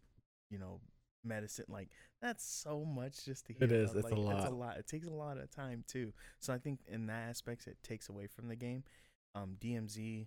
you 0.50 0.58
know, 0.58 0.80
medicine. 1.24 1.66
Like 1.68 1.90
that's 2.22 2.44
so 2.44 2.84
much 2.84 3.24
just 3.24 3.46
to 3.46 3.52
heal. 3.54 3.64
It 3.64 3.72
is, 3.72 3.94
it's 3.94 4.10
a 4.10 4.14
Like, 4.14 4.36
It's 4.36 4.46
a 4.46 4.50
lot. 4.50 4.52
lot. 4.52 4.76
It 4.78 4.86
takes 4.86 5.06
a 5.08 5.12
lot 5.12 5.38
of 5.38 5.50
time 5.50 5.84
too. 5.88 6.12
So 6.40 6.52
I 6.54 6.58
think 6.58 6.80
in 6.88 7.06
that 7.06 7.28
aspect, 7.28 7.66
it 7.66 7.78
takes 7.82 8.08
away 8.08 8.26
from 8.28 8.48
the 8.48 8.56
game. 8.56 8.84
Um, 9.34 9.56
DMZ, 9.60 10.26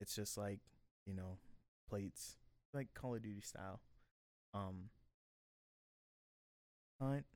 it's 0.00 0.14
just 0.14 0.38
like 0.38 0.60
you 1.06 1.14
know, 1.14 1.38
plates 1.88 2.36
like 2.74 2.88
Call 2.94 3.14
of 3.14 3.22
Duty 3.22 3.40
style. 3.40 3.80
Um, 4.54 4.90
Hunt, 7.00 7.26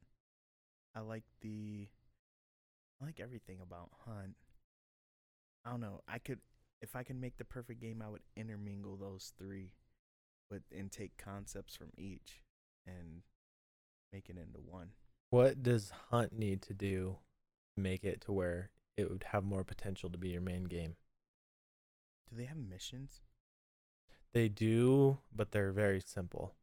I 0.95 1.01
like 1.01 1.25
the, 1.43 1.89
I 3.01 3.05
like 3.07 3.21
everything 3.21 3.59
about 3.63 3.91
Hunt. 4.07 4.37
I 5.65 5.71
don't 5.71 5.81
know. 5.81 6.01
I 6.09 6.19
could, 6.19 6.39
if 6.81 6.97
I 6.97 7.03
could 7.03 7.21
make 7.21 7.37
the 7.37 7.45
perfect 7.45 7.81
game, 7.81 8.03
I 8.05 8.09
would 8.09 8.23
intermingle 8.37 8.97
those 8.97 9.33
three, 9.39 9.73
but 10.49 10.63
and 10.77 10.91
take 10.91 11.17
concepts 11.19 11.77
from 11.77 11.91
each 11.97 12.41
and 12.87 13.23
make 14.13 14.29
it 14.29 14.37
into 14.39 14.59
one. 14.61 14.91
What 15.31 15.63
does 15.63 15.93
Hunt 16.11 16.33
need 16.33 16.63
to 16.63 16.75
do 16.75 17.19
to 17.77 17.81
make 17.83 18.05
it 18.05 18.21
to 18.23 18.33
where 18.33 18.71
it 18.97 19.11
would 19.11 19.25
have 19.33 19.45
more 19.45 19.65
potential 19.65 20.11
to 20.11 20.19
be 20.19 20.31
your 20.31 20.41
main 20.41 20.65
game? 20.65 20.97
Do 22.29 22.37
they 22.37 22.45
have 22.47 22.57
missions? 22.57 23.21
They 24.33 24.49
do, 24.49 25.19
but 25.35 25.51
they're 25.51 25.73
very 25.73 26.01
simple. 26.01 26.55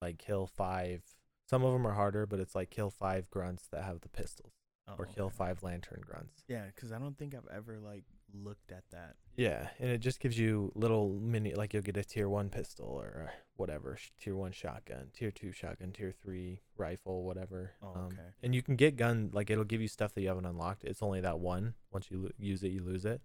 Like 0.00 0.18
kill 0.18 0.46
five. 0.46 1.02
Some 1.48 1.64
of 1.64 1.72
them 1.72 1.86
are 1.86 1.92
harder, 1.94 2.26
but 2.26 2.40
it's 2.40 2.54
like 2.54 2.70
kill 2.70 2.90
five 2.90 3.28
grunts 3.30 3.66
that 3.72 3.84
have 3.84 4.00
the 4.00 4.08
pistols, 4.08 4.52
or 4.98 5.06
Oh, 5.10 5.14
kill 5.14 5.26
okay. 5.26 5.36
five 5.36 5.62
lantern 5.62 6.02
grunts. 6.06 6.42
Yeah, 6.48 6.66
because 6.66 6.92
I 6.92 6.98
don't 6.98 7.18
think 7.18 7.34
I've 7.34 7.48
ever 7.54 7.78
like 7.78 8.04
looked 8.34 8.72
at 8.72 8.84
that. 8.92 9.16
Yeah, 9.36 9.68
and 9.78 9.88
it 9.90 9.98
just 9.98 10.20
gives 10.20 10.38
you 10.38 10.70
little 10.74 11.18
mini 11.20 11.54
like 11.54 11.72
you'll 11.72 11.82
get 11.82 11.96
a 11.96 12.04
tier 12.04 12.28
one 12.28 12.50
pistol 12.50 12.86
or 12.86 13.32
whatever, 13.56 13.96
sh- 13.96 14.10
tier 14.20 14.36
one 14.36 14.52
shotgun, 14.52 15.08
tier 15.14 15.30
two 15.30 15.52
shotgun, 15.52 15.92
tier 15.92 16.12
three 16.22 16.60
rifle, 16.76 17.24
whatever. 17.24 17.72
Oh, 17.82 17.92
Um, 17.94 18.04
okay. 18.06 18.28
And 18.42 18.54
you 18.54 18.62
can 18.62 18.76
get 18.76 18.96
gun 18.96 19.30
like 19.32 19.50
it'll 19.50 19.64
give 19.64 19.80
you 19.80 19.88
stuff 19.88 20.12
that 20.14 20.20
you 20.22 20.28
haven't 20.28 20.46
unlocked. 20.46 20.84
It's 20.84 21.02
only 21.02 21.20
that 21.20 21.40
one. 21.40 21.74
Once 21.92 22.10
you 22.10 22.18
lo- 22.18 22.30
use 22.38 22.62
it, 22.62 22.68
you 22.72 22.82
lose 22.82 23.04
it. 23.04 23.22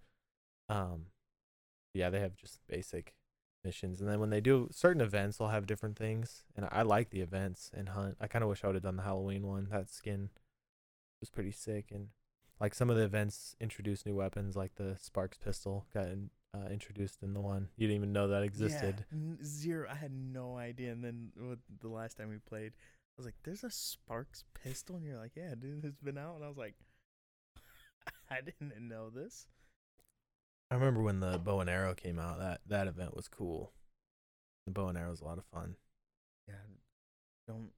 Um, 0.70 1.08
yeah, 1.94 2.10
they 2.10 2.20
have 2.20 2.36
just 2.36 2.60
basic 2.68 3.13
missions, 3.63 4.00
and 4.00 4.10
then 4.10 4.20
when 4.20 4.30
they 4.30 4.41
do 4.41 4.70
certain 4.72 5.02
events, 5.02 5.38
they'll 5.38 5.48
have 5.50 5.65
different 5.65 5.98
things. 5.98 6.44
And 6.56 6.68
I 6.72 6.84
like 6.84 7.10
the 7.10 7.22
events 7.22 7.72
and 7.74 7.89
Hunt. 7.89 8.18
I 8.22 8.28
kind 8.28 8.44
of 8.44 8.50
wish 8.50 8.63
I 8.63 8.68
would 8.68 8.76
have 8.76 8.84
done 8.84 8.96
the 8.98 9.04
Halloween 9.04 9.48
one. 9.48 9.68
That 9.72 9.89
skin 9.89 10.30
was 11.20 11.30
pretty 11.30 11.52
sick, 11.52 11.91
and 11.91 12.10
like 12.60 12.74
some 12.74 12.89
of 12.89 12.96
the 12.98 13.04
events 13.04 13.56
introduce 13.60 14.06
new 14.06 14.15
weapons, 14.15 14.56
like 14.56 14.76
the 14.76 14.98
Sparks 15.00 15.38
pistol 15.38 15.86
got 15.94 16.06
in, 16.06 16.30
uh, 16.54 16.68
introduced 16.70 17.22
in 17.22 17.34
the 17.34 17.41
one 17.41 17.68
you 17.76 17.88
didn't 17.88 17.98
even 18.02 18.13
know 18.13 18.28
that 18.30 18.44
existed. 18.44 19.06
Yeah, 19.12 19.18
n- 19.18 19.39
zero. 19.44 19.88
I 19.91 19.96
had 19.96 20.12
no 20.13 20.58
idea. 20.58 20.91
And 20.91 21.04
then 21.04 21.32
with 21.38 21.60
the 21.82 21.89
last 21.89 22.18
time 22.18 22.30
we 22.30 22.38
played, 22.38 22.72
I 22.78 23.13
was 23.18 23.26
like, 23.26 23.36
"There's 23.44 23.63
a 23.63 23.70
Sparks 23.72 24.44
pistol," 24.54 24.96
and 24.96 25.06
you're 25.06 25.18
like, 25.18 25.36
"Yeah, 25.36 25.56
dude, 25.56 25.84
it's 25.86 26.00
been 26.02 26.18
out." 26.18 26.36
And 26.36 26.46
I 26.46 26.48
was 26.48 26.58
like, 26.58 26.76
"I 28.30 28.39
didn't 28.41 28.88
know 28.88 29.10
this." 29.10 29.48
I 30.72 30.76
remember 30.76 31.02
when 31.02 31.20
the 31.20 31.38
bow 31.38 31.60
and 31.60 31.70
arrow 31.70 31.94
came 31.94 32.20
out. 32.20 32.39
That 32.39 32.62
that 32.68 32.88
event 32.88 33.15
was 33.15 33.28
cool. 33.28 33.72
The 34.65 34.72
bow 34.72 34.88
and 34.88 34.98
arrow 34.98 35.12
was 35.12 35.22
a 35.22 35.26
lot 35.26 35.38
of 35.38 35.46
fun. 35.46 35.76
Yeah, 36.48 36.56
don't 37.48 37.70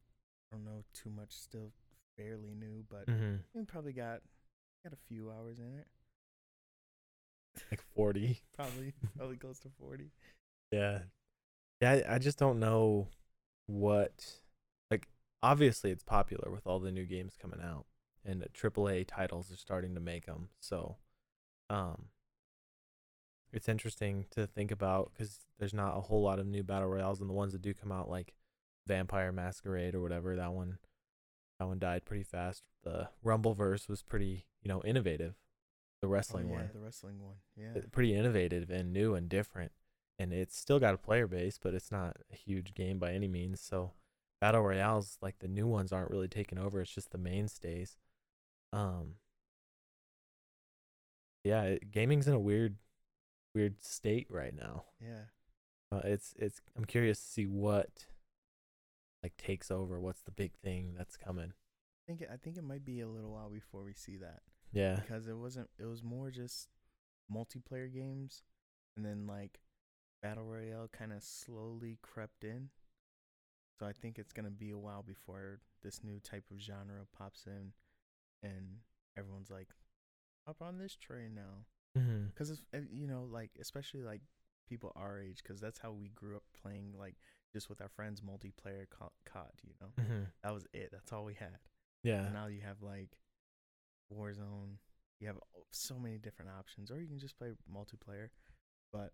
don't 0.52 0.64
know 0.64 0.84
too 0.94 1.10
much. 1.10 1.34
Still 1.34 1.72
fairly 2.16 2.54
new, 2.54 2.86
but 2.90 3.08
Mm-hmm. 3.08 3.36
we 3.54 3.64
probably 3.66 3.94
got 3.94 4.22
got 4.88 4.98
a 4.98 5.14
few 5.14 5.30
hours 5.30 5.60
in 5.60 5.80
it. 5.80 5.88
Like 7.72 7.82
forty. 7.96 8.42
Probably 8.56 8.94
probably 9.18 9.36
close 9.36 9.60
to 9.60 9.70
forty. 9.80 10.12
Yeah. 10.72 11.00
Yeah, 11.82 11.92
I, 11.92 12.16
I 12.16 12.18
just 12.20 12.38
don't 12.38 12.60
know 12.60 13.08
what 13.66 14.26
like 14.90 15.08
obviously 15.44 15.92
it's 15.92 16.04
popular 16.04 16.50
with 16.52 16.66
all 16.66 16.80
the 16.80 16.92
new 16.92 17.06
games 17.06 17.36
coming 17.40 17.60
out 17.62 17.86
and 18.24 18.46
AAA 18.54 19.06
titles 19.08 19.52
are 19.52 19.58
starting 19.58 19.96
to 19.96 20.00
make 20.00 20.26
them. 20.26 20.50
So 20.60 20.98
um 21.70 22.06
it's 23.52 23.68
interesting 23.68 24.26
to 24.32 24.46
think 24.48 24.72
about 24.72 25.12
cuz 25.18 25.40
there's 25.58 25.74
not 25.74 25.98
a 25.98 26.02
whole 26.02 26.22
lot 26.22 26.40
of 26.40 26.46
new 26.46 26.64
battle 26.64 26.90
royales 26.90 27.20
and 27.20 27.30
the 27.30 27.34
ones 27.34 27.54
that 27.54 27.62
do 27.62 27.74
come 27.74 27.92
out 27.92 28.10
like 28.10 28.36
Vampire 28.86 29.32
Masquerade 29.32 29.96
or 29.96 30.02
whatever 30.02 30.36
that 30.36 30.54
one 30.54 30.78
that 31.60 31.68
one 31.68 31.80
died 31.80 32.06
pretty 32.06 32.24
fast. 32.24 32.64
The 32.84 33.10
Rumbleverse 33.26 33.90
was 33.90 34.04
pretty, 34.04 34.46
you 34.62 34.70
know, 34.70 34.82
innovative. 34.84 35.36
The 36.02 36.08
wrestling 36.08 36.48
oh, 36.50 36.54
yeah, 36.54 36.60
one 36.60 36.70
the 36.74 36.80
wrestling 36.80 37.20
one. 37.20 37.38
Yeah, 37.56 37.72
uh, 37.76 37.82
pretty 37.92 38.14
innovative 38.14 38.70
and 38.70 38.94
new 38.94 39.16
and 39.16 39.28
different 39.28 39.72
and 40.20 40.34
it's 40.34 40.58
still 40.58 40.80
got 40.80 40.94
a 40.94 40.98
player 40.98 41.28
base 41.28 41.60
but 41.62 41.74
it's 41.74 41.92
not 41.92 42.18
a 42.32 42.36
huge 42.36 42.74
game 42.74 43.00
by 43.00 43.12
any 43.12 43.28
means 43.28 43.62
so 43.62 43.92
battle 44.42 44.62
royales 44.62 45.18
like 45.22 45.40
the 45.40 45.48
new 45.48 45.68
ones 45.68 45.92
aren't 45.92 46.12
really 46.12 46.28
taking 46.28 46.58
over 46.58 46.82
it's 46.82 46.94
just 46.94 47.12
the 47.12 47.18
mainstays 47.18 47.98
um 48.74 49.16
yeah 51.44 51.64
it, 51.64 51.92
gaming's 51.92 52.28
in 52.28 52.34
a 52.34 52.40
weird 52.40 52.76
weird 53.56 53.84
state 53.84 54.28
right 54.30 54.56
now 54.56 54.84
yeah. 55.02 55.26
uh, 55.92 56.02
it's 56.04 56.34
it's 56.38 56.62
i'm 56.76 56.86
curious 56.86 57.20
to 57.20 57.26
see 57.26 57.46
what 57.46 58.06
like 59.28 59.38
takes 59.38 59.70
over 59.70 60.00
what's 60.00 60.22
the 60.22 60.32
big 60.32 60.54
thing 60.64 60.94
that's 60.98 61.18
coming 61.18 61.52
I 61.52 62.04
think 62.08 62.22
it, 62.22 62.30
I 62.32 62.38
think 62.38 62.56
it 62.56 62.64
might 62.64 62.86
be 62.86 63.02
a 63.02 63.08
little 63.08 63.32
while 63.32 63.50
before 63.50 63.84
we 63.84 63.94
see 63.94 64.16
that. 64.18 64.40
yeah 64.72 64.96
because 64.96 65.28
it 65.28 65.38
wasn't 65.38 65.70
it 65.78 65.86
was 65.86 66.02
more 66.02 66.32
just 66.32 66.70
multiplayer 67.34 67.94
games 67.94 68.44
and 68.96 69.06
then 69.06 69.28
like 69.28 69.60
battle 70.24 70.46
royale 70.46 70.88
kind 70.92 71.12
of 71.12 71.22
slowly 71.22 71.98
crept 72.02 72.46
in 72.46 72.70
so 73.78 73.86
i 73.86 73.92
think 73.92 74.18
it's 74.18 74.32
going 74.32 74.46
to 74.46 74.52
be 74.52 74.72
a 74.72 74.78
while 74.78 75.04
before 75.04 75.60
this 75.84 76.04
new 76.04 76.20
type 76.20 76.46
of 76.50 76.60
genre 76.60 77.06
pops 77.18 77.46
in 77.46 77.74
and 78.42 78.78
everyone's 79.18 79.52
like 79.52 79.70
up 80.48 80.62
on 80.62 80.78
this 80.78 80.96
train 80.96 81.36
now 81.36 82.00
mm-hmm. 82.02 82.28
because 82.28 82.52
uh, 82.74 82.78
you 82.90 83.08
know 83.08 83.28
like 83.30 83.52
especially 83.60 84.02
like 84.02 84.22
people 84.70 84.92
our 84.96 85.20
age 85.20 85.40
because 85.44 85.60
that's 85.60 85.80
how 85.80 85.92
we 85.92 86.10
grew 86.10 86.36
up 86.36 86.44
playing 86.62 86.94
like 86.98 87.16
just 87.54 87.70
with 87.70 87.82
our 87.82 87.90
friends 87.90 88.22
multiplayer 88.22 88.86
co- 88.90 89.12
cod 89.26 89.52
you 89.64 89.74
know 89.82 89.88
Mm-hmm. 90.04 90.24
that 90.44 90.54
was 90.54 90.66
it 90.74 90.90
that's 90.92 91.12
all 91.14 91.24
we 91.26 91.34
had 91.34 91.58
yeah 92.04 92.26
and 92.26 92.34
now 92.34 92.48
you 92.48 92.62
have 92.62 92.82
like 92.82 93.10
Warzone. 94.14 94.78
You 95.20 95.28
have 95.28 95.38
so 95.72 95.98
many 96.00 96.18
different 96.18 96.52
options, 96.58 96.92
or 96.92 97.00
you 97.00 97.08
can 97.08 97.18
just 97.20 97.38
play 97.38 97.50
multiplayer. 97.70 98.30
But 98.94 99.12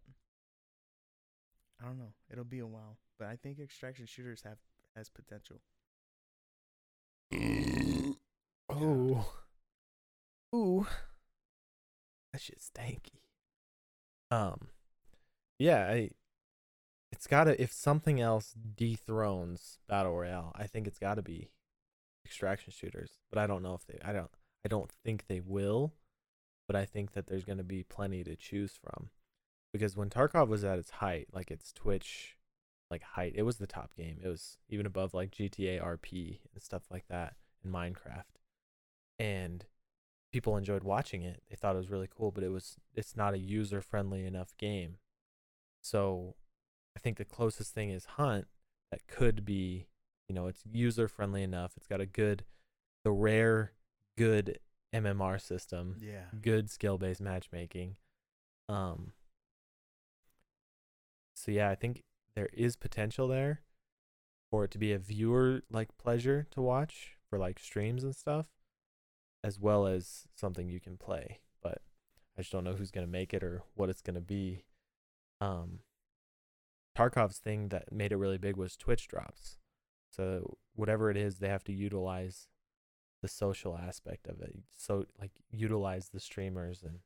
I 1.81 1.85
don't 1.85 1.97
know. 1.97 2.13
It'll 2.29 2.43
be 2.43 2.59
a 2.59 2.67
while, 2.67 2.97
but 3.17 3.27
I 3.29 3.37
think 3.37 3.57
extraction 3.59 4.05
shooters 4.05 4.41
have 4.43 4.57
has 4.95 5.09
potential. 5.09 5.61
Oh. 8.69 9.25
Ooh. 10.55 10.87
That 12.31 12.41
shit's 12.41 12.69
stanky. 12.69 13.21
Um 14.31 14.67
yeah, 15.59 15.87
I 15.89 16.09
it's 17.13 17.27
gotta 17.27 17.61
if 17.61 17.71
something 17.71 18.19
else 18.19 18.55
dethrones 18.75 19.77
Battle 19.87 20.17
Royale, 20.17 20.51
I 20.55 20.65
think 20.65 20.87
it's 20.87 20.97
gotta 20.97 21.21
be 21.21 21.51
extraction 22.25 22.73
shooters. 22.75 23.19
But 23.29 23.37
I 23.37 23.45
don't 23.45 23.61
know 23.61 23.75
if 23.75 23.85
they 23.85 23.99
I 24.03 24.13
don't 24.13 24.31
I 24.65 24.67
don't 24.67 24.91
think 24.91 25.27
they 25.27 25.39
will, 25.39 25.93
but 26.67 26.75
I 26.75 26.85
think 26.85 27.13
that 27.13 27.27
there's 27.27 27.45
gonna 27.45 27.63
be 27.63 27.83
plenty 27.83 28.23
to 28.23 28.35
choose 28.35 28.73
from. 28.81 29.11
Because 29.71 29.95
when 29.95 30.09
Tarkov 30.09 30.47
was 30.47 30.63
at 30.63 30.79
its 30.79 30.89
height, 30.89 31.27
like 31.31 31.51
its 31.51 31.71
Twitch 31.71 32.35
like 32.89 33.03
height, 33.03 33.33
it 33.35 33.43
was 33.43 33.57
the 33.57 33.67
top 33.67 33.95
game. 33.95 34.17
It 34.23 34.27
was 34.27 34.57
even 34.67 34.87
above 34.87 35.13
like 35.13 35.29
GTA 35.29 35.83
RP 35.83 36.39
and 36.51 36.63
stuff 36.63 36.83
like 36.89 37.07
that 37.09 37.35
in 37.63 37.71
Minecraft. 37.71 38.23
And 39.19 39.65
people 40.31 40.57
enjoyed 40.57 40.83
watching 40.83 41.21
it. 41.21 41.43
They 41.47 41.55
thought 41.55 41.75
it 41.75 41.79
was 41.79 41.91
really 41.91 42.09
cool, 42.09 42.31
but 42.31 42.43
it 42.43 42.49
was 42.49 42.77
it's 42.95 43.15
not 43.15 43.35
a 43.35 43.39
user 43.39 43.81
friendly 43.83 44.25
enough 44.25 44.57
game. 44.57 44.97
So 45.79 46.37
I 46.95 46.99
think 46.99 47.17
the 47.17 47.25
closest 47.25 47.73
thing 47.73 47.89
is 47.89 48.05
Hunt 48.05 48.47
that 48.91 49.07
could 49.07 49.43
be, 49.45 49.87
you 50.27 50.35
know, 50.35 50.47
it's 50.47 50.63
user 50.71 51.07
friendly 51.07 51.43
enough. 51.43 51.73
It's 51.77 51.87
got 51.87 52.01
a 52.01 52.05
good 52.05 52.43
the 53.03 53.11
rare 53.11 53.73
good 54.17 54.59
MMR 54.93 55.41
system, 55.41 55.97
Yeah. 55.99 56.25
good 56.41 56.69
skill 56.69 56.97
based 56.97 57.21
matchmaking. 57.21 57.95
Um 58.69 59.13
so 61.35 61.51
yeah, 61.51 61.69
I 61.69 61.75
think 61.75 62.03
there 62.35 62.49
is 62.53 62.75
potential 62.75 63.27
there 63.27 63.61
for 64.49 64.63
it 64.63 64.71
to 64.71 64.77
be 64.77 64.91
a 64.93 64.99
viewer 64.99 65.61
like 65.71 65.97
pleasure 65.97 66.47
to 66.51 66.61
watch 66.61 67.17
for 67.29 67.37
like 67.39 67.59
streams 67.59 68.03
and 68.03 68.15
stuff 68.15 68.47
as 69.43 69.59
well 69.59 69.85
as 69.87 70.27
something 70.35 70.69
you 70.69 70.79
can 70.79 70.95
play 70.95 71.39
but 71.61 71.79
i 72.37 72.41
just 72.41 72.51
don't 72.51 72.63
know 72.63 72.73
who's 72.75 72.91
going 72.91 73.05
to 73.05 73.11
make 73.11 73.33
it 73.33 73.43
or 73.43 73.63
what 73.73 73.89
it's 73.89 74.01
going 74.01 74.13
to 74.13 74.21
be 74.21 74.63
um 75.41 75.79
tarkov's 76.97 77.39
thing 77.39 77.69
that 77.69 77.91
made 77.91 78.11
it 78.11 78.17
really 78.17 78.37
big 78.37 78.55
was 78.57 78.75
twitch 78.75 79.07
drops 79.07 79.57
so 80.09 80.57
whatever 80.75 81.09
it 81.09 81.17
is 81.17 81.37
they 81.37 81.49
have 81.49 81.63
to 81.63 81.73
utilize 81.73 82.47
the 83.21 83.27
social 83.27 83.77
aspect 83.77 84.27
of 84.27 84.41
it 84.41 84.53
so 84.75 85.05
like 85.19 85.31
utilize 85.51 86.09
the 86.09 86.19
streamers 86.19 86.83
and 86.83 86.99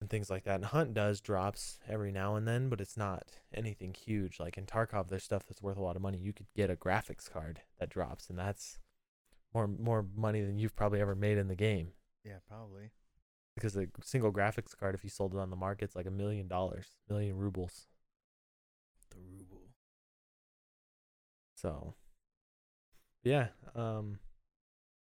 and 0.00 0.08
things 0.08 0.30
like 0.30 0.44
that. 0.44 0.56
And 0.56 0.64
Hunt 0.66 0.94
does 0.94 1.20
drops 1.20 1.78
every 1.88 2.10
now 2.10 2.34
and 2.36 2.48
then, 2.48 2.68
but 2.68 2.80
it's 2.80 2.96
not 2.96 3.24
anything 3.52 3.94
huge. 3.94 4.40
Like 4.40 4.56
in 4.56 4.66
Tarkov, 4.66 5.08
there's 5.08 5.24
stuff 5.24 5.44
that's 5.46 5.62
worth 5.62 5.76
a 5.76 5.82
lot 5.82 5.96
of 5.96 6.02
money. 6.02 6.18
You 6.18 6.32
could 6.32 6.46
get 6.56 6.70
a 6.70 6.76
graphics 6.76 7.30
card 7.30 7.60
that 7.78 7.90
drops, 7.90 8.30
and 8.30 8.38
that's 8.38 8.78
more 9.54 9.68
more 9.68 10.06
money 10.16 10.40
than 10.40 10.58
you've 10.58 10.76
probably 10.76 11.00
ever 11.00 11.14
made 11.14 11.38
in 11.38 11.48
the 11.48 11.56
game. 11.56 11.92
Yeah, 12.24 12.38
probably. 12.48 12.92
Because 13.54 13.76
a 13.76 13.86
single 14.02 14.32
graphics 14.32 14.76
card, 14.76 14.94
if 14.94 15.04
you 15.04 15.10
sold 15.10 15.34
it 15.34 15.38
on 15.38 15.50
the 15.50 15.56
market, 15.56 15.86
it's 15.86 15.96
like 15.96 16.06
a 16.06 16.10
million 16.10 16.48
dollars, 16.48 16.86
million 17.08 17.36
rubles. 17.36 17.86
So, 21.60 21.94
yeah. 23.22 23.48
Um, 23.74 24.18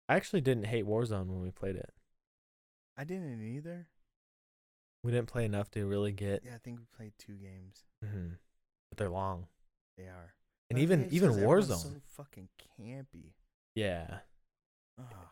I 0.10 0.16
actually 0.16 0.42
didn't 0.42 0.66
hate 0.66 0.86
Warzone 0.86 1.28
when 1.28 1.42
we 1.42 1.52
played 1.52 1.76
it. 1.76 1.94
I 2.98 3.04
didn't 3.06 3.42
either. 3.42 3.88
We 5.04 5.12
didn't 5.12 5.28
play 5.30 5.46
enough 5.46 5.72
to 5.72 5.86
really 5.86 6.12
get. 6.12 6.44
Yeah, 6.46 6.56
I 6.56 6.58
think 6.58 6.80
we 6.80 6.86
played 6.96 7.14
two 7.18 7.34
games. 7.36 7.84
Mhm. 8.04 8.38
But 8.90 8.98
they're 8.98 9.10
long, 9.10 9.48
They 9.98 10.08
are. 10.08 10.34
and 10.70 10.78
But 10.78 10.82
even 10.82 11.08
even 11.12 11.32
Warzone. 11.32 11.78
So 11.82 12.02
fucking 12.10 12.50
campy. 12.80 13.34
yeah. 13.76 14.20
Ugh. 15.00 15.28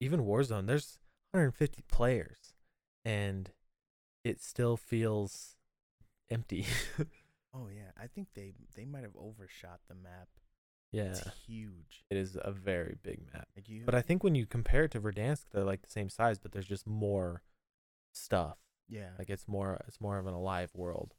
even 0.00 0.20
Warzone, 0.20 0.66
there's 0.66 0.98
150 1.32 1.82
players, 1.82 2.54
and 3.04 3.50
it 4.24 4.40
still 4.40 4.76
feels 4.76 5.56
empty. 6.30 6.64
Oh 7.54 7.68
yeah, 7.68 7.90
I 8.00 8.06
think 8.06 8.28
they 8.34 8.52
they 8.74 8.84
might 8.84 9.02
have 9.02 9.16
overshot 9.16 9.80
the 9.88 9.94
map. 9.94 10.28
yeah, 10.90 11.04
It's 11.04 11.28
huge. 11.46 12.04
it 12.10 12.16
is 12.16 12.36
a 12.40 12.52
very 12.52 12.96
big 13.02 13.20
map. 13.32 13.48
Like 13.56 13.68
you. 13.68 13.82
But 13.84 13.94
I 13.94 14.02
think 14.02 14.22
when 14.24 14.34
you 14.34 14.46
compare 14.46 14.84
it 14.84 14.90
to 14.92 15.00
Verdansk, 15.00 15.44
they're 15.50 15.64
like 15.64 15.82
the 15.82 15.90
same 15.90 16.08
size, 16.08 16.38
but 16.38 16.52
there's 16.52 16.66
just 16.66 16.86
more 16.86 17.42
stuff. 18.12 18.58
Yeah. 18.88 19.10
Like 19.18 19.30
it's 19.30 19.46
more 19.48 19.80
it's 19.86 20.00
more 20.00 20.18
of 20.18 20.26
an 20.26 20.34
alive 20.34 20.70
world. 20.74 21.14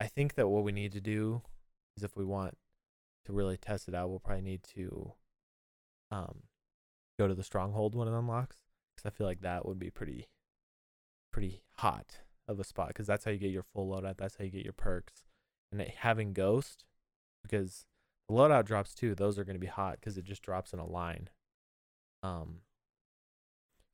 I 0.00 0.06
think 0.06 0.34
that 0.34 0.48
what 0.48 0.64
we 0.64 0.72
need 0.72 0.92
to 0.92 1.00
do 1.00 1.42
is 1.96 2.02
if 2.02 2.16
we 2.16 2.24
want 2.24 2.56
to 3.24 3.32
really 3.32 3.56
test 3.56 3.88
it 3.88 3.94
out, 3.94 4.10
we'll 4.10 4.20
probably 4.20 4.42
need 4.42 4.62
to 4.74 5.12
um 6.10 6.42
go 7.18 7.26
to 7.26 7.34
the 7.34 7.42
stronghold 7.42 7.94
when 7.94 8.06
it 8.08 8.16
unlocks 8.16 8.58
cuz 8.96 9.06
I 9.06 9.10
feel 9.10 9.26
like 9.26 9.40
that 9.40 9.66
would 9.66 9.78
be 9.78 9.90
pretty 9.90 10.28
pretty 11.32 11.62
hot 11.78 12.20
of 12.46 12.60
a 12.60 12.64
spot 12.64 12.94
cuz 12.94 13.06
that's 13.06 13.24
how 13.24 13.30
you 13.30 13.38
get 13.38 13.50
your 13.50 13.62
full 13.64 13.88
loadout, 13.90 14.16
that's 14.18 14.36
how 14.36 14.44
you 14.44 14.50
get 14.50 14.64
your 14.64 14.72
perks. 14.72 15.24
And 15.72 15.80
it, 15.80 15.88
having 15.98 16.32
ghost 16.32 16.84
because 17.42 17.86
the 18.28 18.34
loadout 18.34 18.64
drops 18.64 18.94
too, 18.94 19.14
those 19.14 19.38
are 19.38 19.44
going 19.44 19.56
to 19.56 19.60
be 19.60 19.66
hot 19.66 20.00
cuz 20.00 20.16
it 20.18 20.24
just 20.24 20.42
drops 20.42 20.72
in 20.72 20.78
a 20.78 20.86
line. 20.86 21.28
Um 22.22 22.60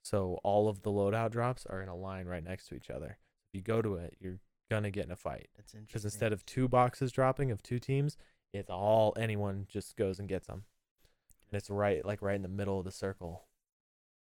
so 0.02 0.40
all 0.42 0.68
of 0.68 0.82
the 0.82 0.90
loadout 0.90 1.30
drops 1.30 1.64
are 1.66 1.80
in 1.80 1.88
a 1.88 1.96
line 1.96 2.26
right 2.26 2.42
next 2.42 2.66
to 2.68 2.74
each 2.74 2.90
other. 2.90 3.18
If 3.52 3.58
you 3.58 3.62
go 3.62 3.80
to 3.82 3.94
it, 3.96 4.16
you're 4.20 4.40
gonna 4.70 4.90
get 4.90 5.04
in 5.04 5.10
a 5.12 5.16
fight 5.16 5.48
That's 5.56 5.74
interesting. 5.74 5.86
because 5.86 6.04
instead 6.04 6.32
of 6.32 6.44
two 6.46 6.66
boxes 6.68 7.12
dropping 7.12 7.50
of 7.50 7.62
two 7.62 7.78
teams, 7.78 8.16
it's 8.52 8.70
all 8.70 9.12
anyone 9.16 9.66
just 9.68 9.96
goes 9.96 10.18
and 10.18 10.28
gets 10.28 10.46
them, 10.46 10.64
and 11.50 11.58
it's 11.58 11.70
right 11.70 12.04
like 12.04 12.20
right 12.22 12.36
in 12.36 12.42
the 12.42 12.48
middle 12.48 12.78
of 12.78 12.84
the 12.84 12.90
circle. 12.90 13.46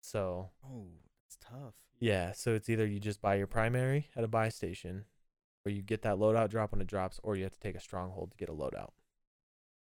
So 0.01 0.51
Oh, 0.65 0.87
it's 1.25 1.37
tough. 1.39 1.75
yeah, 1.99 2.31
so 2.33 2.53
it's 2.53 2.69
either 2.69 2.85
you 2.85 2.99
just 2.99 3.21
buy 3.21 3.35
your 3.35 3.47
primary 3.47 4.09
at 4.15 4.23
a 4.23 4.27
buy 4.27 4.49
station, 4.49 5.05
or 5.65 5.71
you 5.71 5.82
get 5.82 6.02
that 6.04 6.15
loadout 6.17 6.50
drop 6.50 6.71
when 6.71 6.82
it 6.82 6.88
drops, 6.88 7.19
or 7.24 7.36
you 7.36 7.43
have 7.43 7.54
to 7.54 7.60
take 7.60 7.76
a 7.76 7.80
stronghold 7.80 8.32
to 8.32 8.38
get 8.38 8.50
a 8.50 8.54
loadout. 8.54 8.91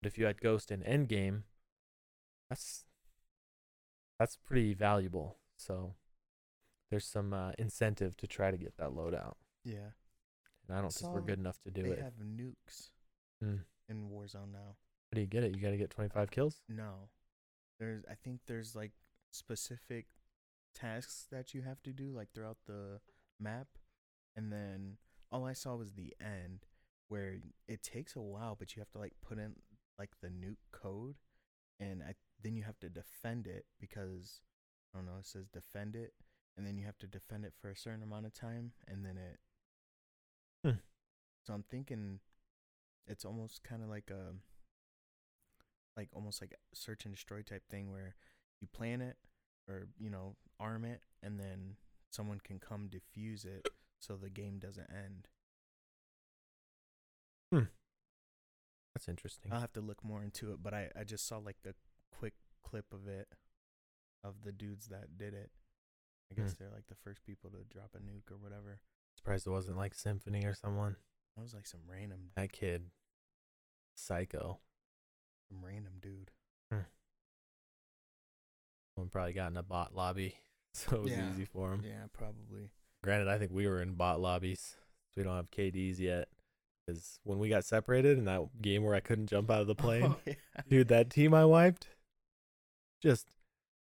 But 0.01 0.07
if 0.07 0.17
you 0.17 0.25
had 0.25 0.39
Ghost 0.41 0.71
in 0.71 0.81
Endgame, 0.81 1.43
that's 2.49 2.85
that's 4.19 4.37
pretty 4.37 4.73
valuable. 4.73 5.37
So 5.57 5.95
there's 6.89 7.05
some 7.05 7.33
uh, 7.33 7.51
incentive 7.57 8.15
to 8.17 8.27
try 8.27 8.51
to 8.51 8.57
get 8.57 8.77
that 8.77 8.89
loadout, 8.91 9.35
Yeah. 9.63 9.91
and 10.67 10.77
I 10.77 10.81
don't 10.81 10.93
think 10.93 11.11
we're 11.11 11.21
good 11.21 11.39
enough 11.39 11.59
to 11.63 11.71
do 11.71 11.83
they 11.83 11.89
it. 11.91 11.99
have 12.01 12.13
nukes 12.23 12.91
Mm. 13.43 13.65
in 13.89 14.09
Warzone 14.09 14.51
now. 14.53 14.77
How 15.11 15.15
do 15.15 15.21
you 15.21 15.27
get 15.27 15.43
it? 15.43 15.53
You 15.55 15.61
got 15.61 15.71
to 15.71 15.77
get 15.77 15.89
25 15.89 16.31
kills. 16.31 16.61
No. 16.69 17.09
There's 17.79 18.03
I 18.09 18.13
think 18.15 18.39
there's 18.47 18.75
like 18.75 18.93
specific 19.31 20.05
tasks 20.73 21.27
that 21.31 21.53
you 21.53 21.61
have 21.63 21.81
to 21.83 21.91
do 21.91 22.11
like 22.11 22.31
throughout 22.33 22.57
the 22.65 23.01
map 23.39 23.67
and 24.35 24.51
then 24.53 24.97
all 25.31 25.45
I 25.45 25.53
saw 25.53 25.75
was 25.75 25.93
the 25.93 26.13
end 26.19 26.65
where 27.07 27.37
it 27.67 27.83
takes 27.83 28.15
a 28.15 28.21
while 28.21 28.55
but 28.57 28.75
you 28.75 28.81
have 28.81 28.91
to 28.91 28.99
like 28.99 29.13
put 29.25 29.37
in 29.37 29.55
like 29.99 30.11
the 30.21 30.29
nuke 30.29 30.57
code 30.71 31.15
and 31.79 32.01
I 32.03 32.15
then 32.41 32.55
you 32.55 32.63
have 32.63 32.79
to 32.79 32.89
defend 32.89 33.47
it 33.47 33.65
because 33.79 34.41
I 34.93 34.97
don't 34.97 35.07
know, 35.07 35.19
it 35.19 35.25
says 35.25 35.47
defend 35.47 35.95
it 35.95 36.13
and 36.57 36.65
then 36.65 36.77
you 36.77 36.85
have 36.85 36.97
to 36.99 37.07
defend 37.07 37.45
it 37.45 37.53
for 37.59 37.69
a 37.69 37.75
certain 37.75 38.03
amount 38.03 38.25
of 38.25 38.33
time 38.33 38.71
and 38.87 39.05
then 39.05 39.17
it 39.17 39.39
Hmm. 40.65 40.79
So 41.43 41.53
I'm 41.53 41.63
thinking 41.69 42.19
it's 43.05 43.23
almost 43.23 43.63
kind 43.63 43.83
of 43.83 43.89
like 43.89 44.09
a 44.09 44.33
like 45.95 46.09
almost 46.11 46.41
like 46.41 46.53
a 46.53 46.75
search 46.75 47.05
and 47.05 47.13
destroy 47.13 47.43
type 47.43 47.61
thing 47.69 47.91
where 47.91 48.15
you 48.61 48.67
plan 48.73 48.99
it 48.99 49.17
or 49.69 49.87
you 49.99 50.09
know 50.09 50.35
arm 50.59 50.83
it 50.83 51.01
and 51.21 51.39
then 51.39 51.75
someone 52.09 52.39
can 52.43 52.57
come 52.59 52.89
defuse 52.89 53.45
it 53.45 53.67
so 53.99 54.15
the 54.15 54.29
game 54.29 54.59
doesn't 54.59 54.89
end 54.89 55.27
Hmm. 57.53 57.69
That's 58.93 59.07
interesting. 59.07 59.51
i'll 59.51 59.59
have 59.61 59.73
to 59.73 59.81
look 59.81 60.03
more 60.03 60.23
into 60.23 60.51
it 60.51 60.59
but 60.63 60.73
i 60.73 60.89
i 60.99 61.03
just 61.03 61.27
saw 61.27 61.37
like 61.37 61.57
the 61.63 61.75
quick 62.11 62.33
clip 62.63 62.91
of 62.93 63.07
it 63.07 63.27
of 64.23 64.35
the 64.43 64.51
dudes 64.51 64.87
that 64.87 65.17
did 65.17 65.33
it 65.33 65.51
i 66.31 66.35
guess 66.35 66.51
Hmm. 66.51 66.55
they're 66.63 66.73
like 66.73 66.87
the 66.87 66.95
first 66.95 67.23
people 67.25 67.49
to 67.51 67.57
drop 67.69 67.91
a 67.95 67.99
nuke 67.99 68.31
or 68.31 68.37
whatever 68.37 68.79
Surprised 69.15 69.47
it 69.47 69.51
wasn't 69.51 69.77
like 69.77 69.95
Symfuhny 69.95 70.43
or 70.45 70.53
someone. 70.53 70.97
that 71.35 71.41
was 71.41 71.53
like 71.53 71.65
some 71.67 71.81
random 71.87 72.31
That 72.35 72.51
kid, 72.51 72.89
psycho. 73.95 74.59
some 75.49 75.63
random 75.63 75.93
dude 76.01 76.31
Hmm. 76.71 76.79
One 78.95 79.09
probably 79.09 79.33
got 79.33 79.51
in 79.51 79.57
a 79.57 79.63
bot 79.63 79.93
lobby, 79.93 80.35
so 80.73 80.95
it 80.97 81.01
was 81.03 81.11
Yeah. 81.11 81.29
easy 81.31 81.45
for 81.45 81.73
him. 81.73 81.81
yeah 81.83 82.07
probably 82.13 82.71
Granted, 83.05 83.27
I 83.27 83.37
think 83.37 83.51
we 83.51 83.67
were 83.67 83.83
in 83.83 83.93
bot 83.93 84.19
lobbies. 84.19 84.77
So 85.13 85.13
we 85.17 85.23
don't 85.23 85.35
have 85.35 85.51
KDs 85.51 85.99
yet. 85.99 86.27
Because 86.85 87.19
when 87.23 87.37
we 87.37 87.49
got 87.49 87.63
separated 87.63 88.17
in 88.17 88.25
that 88.25 88.41
game 88.63 88.83
where 88.83 88.95
I 88.95 88.99
couldn't 88.99 89.27
jump 89.27 89.51
out 89.51 89.61
of 89.61 89.67
the 89.67 89.73
oh, 89.79 89.81
plane, 89.81 90.03
oh, 90.05 90.17
yeah. 90.25 90.33
dude, 90.67 90.87
that 90.87 91.11
team 91.11 91.31
I 91.31 91.45
wiped, 91.45 91.87
just 93.03 93.27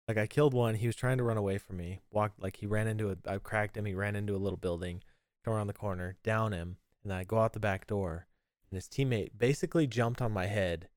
like 0.09 0.19
I 0.19 0.27
killed 0.27 0.55
one. 0.55 0.75
He 0.75 0.89
was 0.89 0.97
trying 0.97 1.19
to 1.19 1.25
run 1.25 1.37
away 1.37 1.59
from 1.59 1.77
me. 1.77 2.01
Walked 2.11 2.43
like 2.43 2.57
he 2.57 2.67
ran 2.67 2.89
into 2.89 3.11
a. 3.11 3.17
I 3.25 3.39
cracked 3.39 3.77
him. 3.77 3.85
He 3.85 3.95
ran 3.95 4.17
into 4.17 4.35
a 4.35 4.43
little 4.43 4.57
building. 4.57 5.03
Come 5.45 5.55
around 5.55 5.69
the 5.69 5.73
corner, 5.73 6.17
down 6.25 6.51
him, 6.51 6.79
and 7.03 7.13
then 7.13 7.19
I 7.19 7.23
go 7.23 7.39
out 7.39 7.53
the 7.53 7.61
back 7.61 7.87
door. 7.87 8.27
And 8.71 8.77
his 8.77 8.89
teammate 8.89 9.39
basically 9.39 9.87
jumped 9.87 10.21
on 10.21 10.33
my 10.33 10.47
head, 10.47 10.89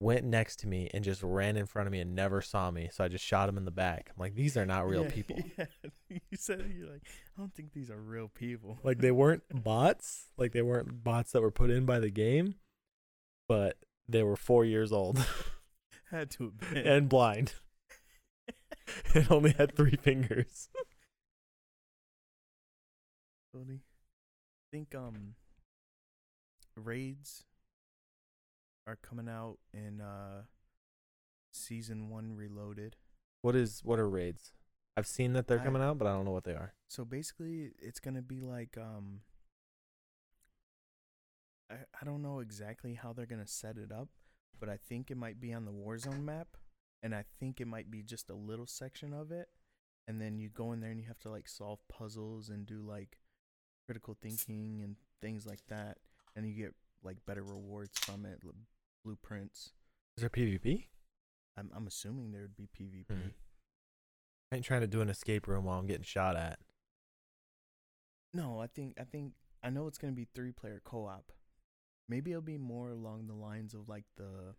went 0.00 0.24
next 0.24 0.56
to 0.60 0.66
me, 0.68 0.90
and 0.92 1.02
just 1.04 1.22
ran 1.22 1.56
in 1.56 1.66
front 1.66 1.86
of 1.86 1.92
me 1.92 2.00
and 2.00 2.14
never 2.14 2.40
saw 2.42 2.70
me. 2.70 2.90
So 2.92 3.04
I 3.04 3.08
just 3.08 3.24
shot 3.24 3.48
him 3.48 3.56
in 3.56 3.64
the 3.64 3.70
back. 3.70 4.10
I'm 4.10 4.20
like, 4.20 4.34
these 4.34 4.56
are 4.56 4.66
not 4.66 4.86
real 4.86 5.04
Yeah, 5.04 5.10
people. 5.14 5.36
yeah. 5.58 5.66
you 6.08 6.20
said 6.36 6.70
you're 6.76 6.90
like 6.90 7.02
i 7.36 7.40
don't 7.40 7.52
think 7.54 7.72
these 7.72 7.90
are 7.90 8.00
real 8.00 8.28
people 8.28 8.78
like 8.84 8.98
they 8.98 9.10
weren't 9.10 9.42
bots 9.64 10.26
like 10.36 10.52
they 10.52 10.62
weren't 10.62 11.02
bots 11.02 11.32
that 11.32 11.40
were 11.42 11.50
put 11.50 11.70
in 11.70 11.84
by 11.84 11.98
the 11.98 12.10
game 12.10 12.54
but 13.48 13.78
they 14.08 14.22
were 14.22 14.36
four 14.36 14.64
years 14.64 14.92
old 14.92 15.24
had 16.10 16.30
to 16.30 16.52
and 16.76 17.08
blind 17.08 17.54
and 19.14 19.26
only 19.30 19.52
had 19.52 19.74
three 19.74 19.96
fingers 19.96 20.68
funny. 23.52 23.80
I 23.82 24.66
think 24.76 24.94
um 24.94 25.34
raids 26.76 27.44
are 28.86 28.96
coming 28.96 29.28
out 29.28 29.58
in 29.72 30.00
uh 30.00 30.42
season 31.52 32.08
one 32.10 32.34
reloaded. 32.36 32.96
what 33.42 33.54
is 33.54 33.80
what 33.84 33.98
are 33.98 34.08
raids 34.08 34.52
i've 34.96 35.06
seen 35.06 35.32
that 35.32 35.46
they're 35.46 35.60
I- 35.60 35.64
coming 35.64 35.82
out 35.82 35.98
but 35.98 36.06
i 36.06 36.12
don't 36.12 36.24
know 36.24 36.32
what 36.32 36.44
they 36.44 36.54
are 36.54 36.74
So 36.88 37.04
basically 37.04 37.72
it's 37.78 38.00
gonna 38.00 38.22
be 38.22 38.40
like 38.40 38.76
um 38.78 39.20
I, 41.70 41.76
I 42.00 42.04
don't 42.04 42.22
know 42.22 42.40
exactly 42.40 42.94
how 42.94 43.12
they're 43.12 43.26
gonna 43.26 43.46
set 43.46 43.76
it 43.78 43.90
up, 43.90 44.08
but 44.60 44.68
I 44.68 44.76
think 44.76 45.10
it 45.10 45.16
might 45.16 45.40
be 45.40 45.52
on 45.52 45.64
the 45.64 45.72
Warzone 45.72 46.22
map 46.22 46.48
and 47.02 47.14
I 47.14 47.24
think 47.40 47.60
it 47.60 47.66
might 47.66 47.90
be 47.90 48.02
just 48.02 48.30
a 48.30 48.34
little 48.34 48.66
section 48.66 49.12
of 49.12 49.32
it. 49.32 49.48
And 50.06 50.20
then 50.20 50.38
you 50.38 50.50
go 50.50 50.72
in 50.72 50.80
there 50.80 50.90
and 50.90 51.00
you 51.00 51.06
have 51.06 51.18
to 51.20 51.30
like 51.30 51.48
solve 51.48 51.78
puzzles 51.88 52.50
and 52.50 52.66
do 52.66 52.82
like 52.82 53.16
critical 53.86 54.16
thinking 54.20 54.80
and 54.82 54.96
things 55.22 55.46
like 55.46 55.62
that. 55.68 55.98
And 56.36 56.46
you 56.46 56.52
get 56.54 56.74
like 57.02 57.16
better 57.26 57.42
rewards 57.42 57.98
from 57.98 58.26
it, 58.26 58.40
blueprints. 59.04 59.72
is 60.16 60.22
there 60.22 60.30
pvp 60.30 60.86
I'm 61.56 61.70
I'm 61.74 61.86
assuming 61.86 62.32
there 62.32 62.42
would 62.42 62.56
be 62.56 62.66
PvP. 62.66 63.06
Mhm. 63.10 63.32
i 64.50 64.56
ain't 64.56 64.64
trying 64.64 64.80
to 64.80 64.86
do 64.88 65.00
an 65.00 65.08
escape 65.08 65.46
room 65.46 65.64
while 65.64 65.78
i'm 65.78 65.86
getting 65.86 66.02
shot 66.04 66.36
at 66.36 66.58
No, 68.32 68.58
I 68.60 68.66
think 68.66 68.94
I 68.98 69.04
think 69.04 69.34
I 69.62 69.70
know 69.70 69.86
it's 69.86 69.98
gonna 69.98 70.12
be 70.12 70.26
three 70.34 70.50
player 70.52 70.80
co 70.84 71.06
op. 71.06 71.30
Maybe 72.08 72.32
it'll 72.32 72.42
be 72.42 72.58
more 72.58 72.90
along 72.90 73.28
the 73.28 73.34
lines 73.34 73.74
of 73.74 73.88
like 73.88 74.04
the 74.16 74.56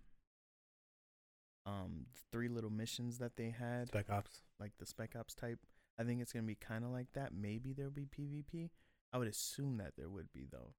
um 1.66 2.06
three 2.32 2.48
little 2.48 2.70
missions 2.70 3.18
that 3.18 3.36
they 3.36 3.50
had, 3.50 3.90
spec 3.90 4.10
ops 4.10 4.44
like 4.60 4.72
the 4.80 4.86
Spec 4.86 5.16
Ops 5.16 5.36
type. 5.36 5.60
I 6.00 6.04
think 6.06 6.22
it's 6.22 6.32
gonna 6.32 6.48
be 6.48 6.56
kind 6.56 6.86
of 6.86 6.92
like 6.92 7.12
that. 7.14 7.34
Maybe 7.34 7.74
there'll 7.74 7.92
be 7.92 8.06
PvP. 8.06 8.70
I 9.12 9.18
would 9.18 9.28
assume 9.28 9.78
that 9.78 9.94
there 9.98 10.10
would 10.10 10.32
be 10.32 10.48
though. 10.50 10.74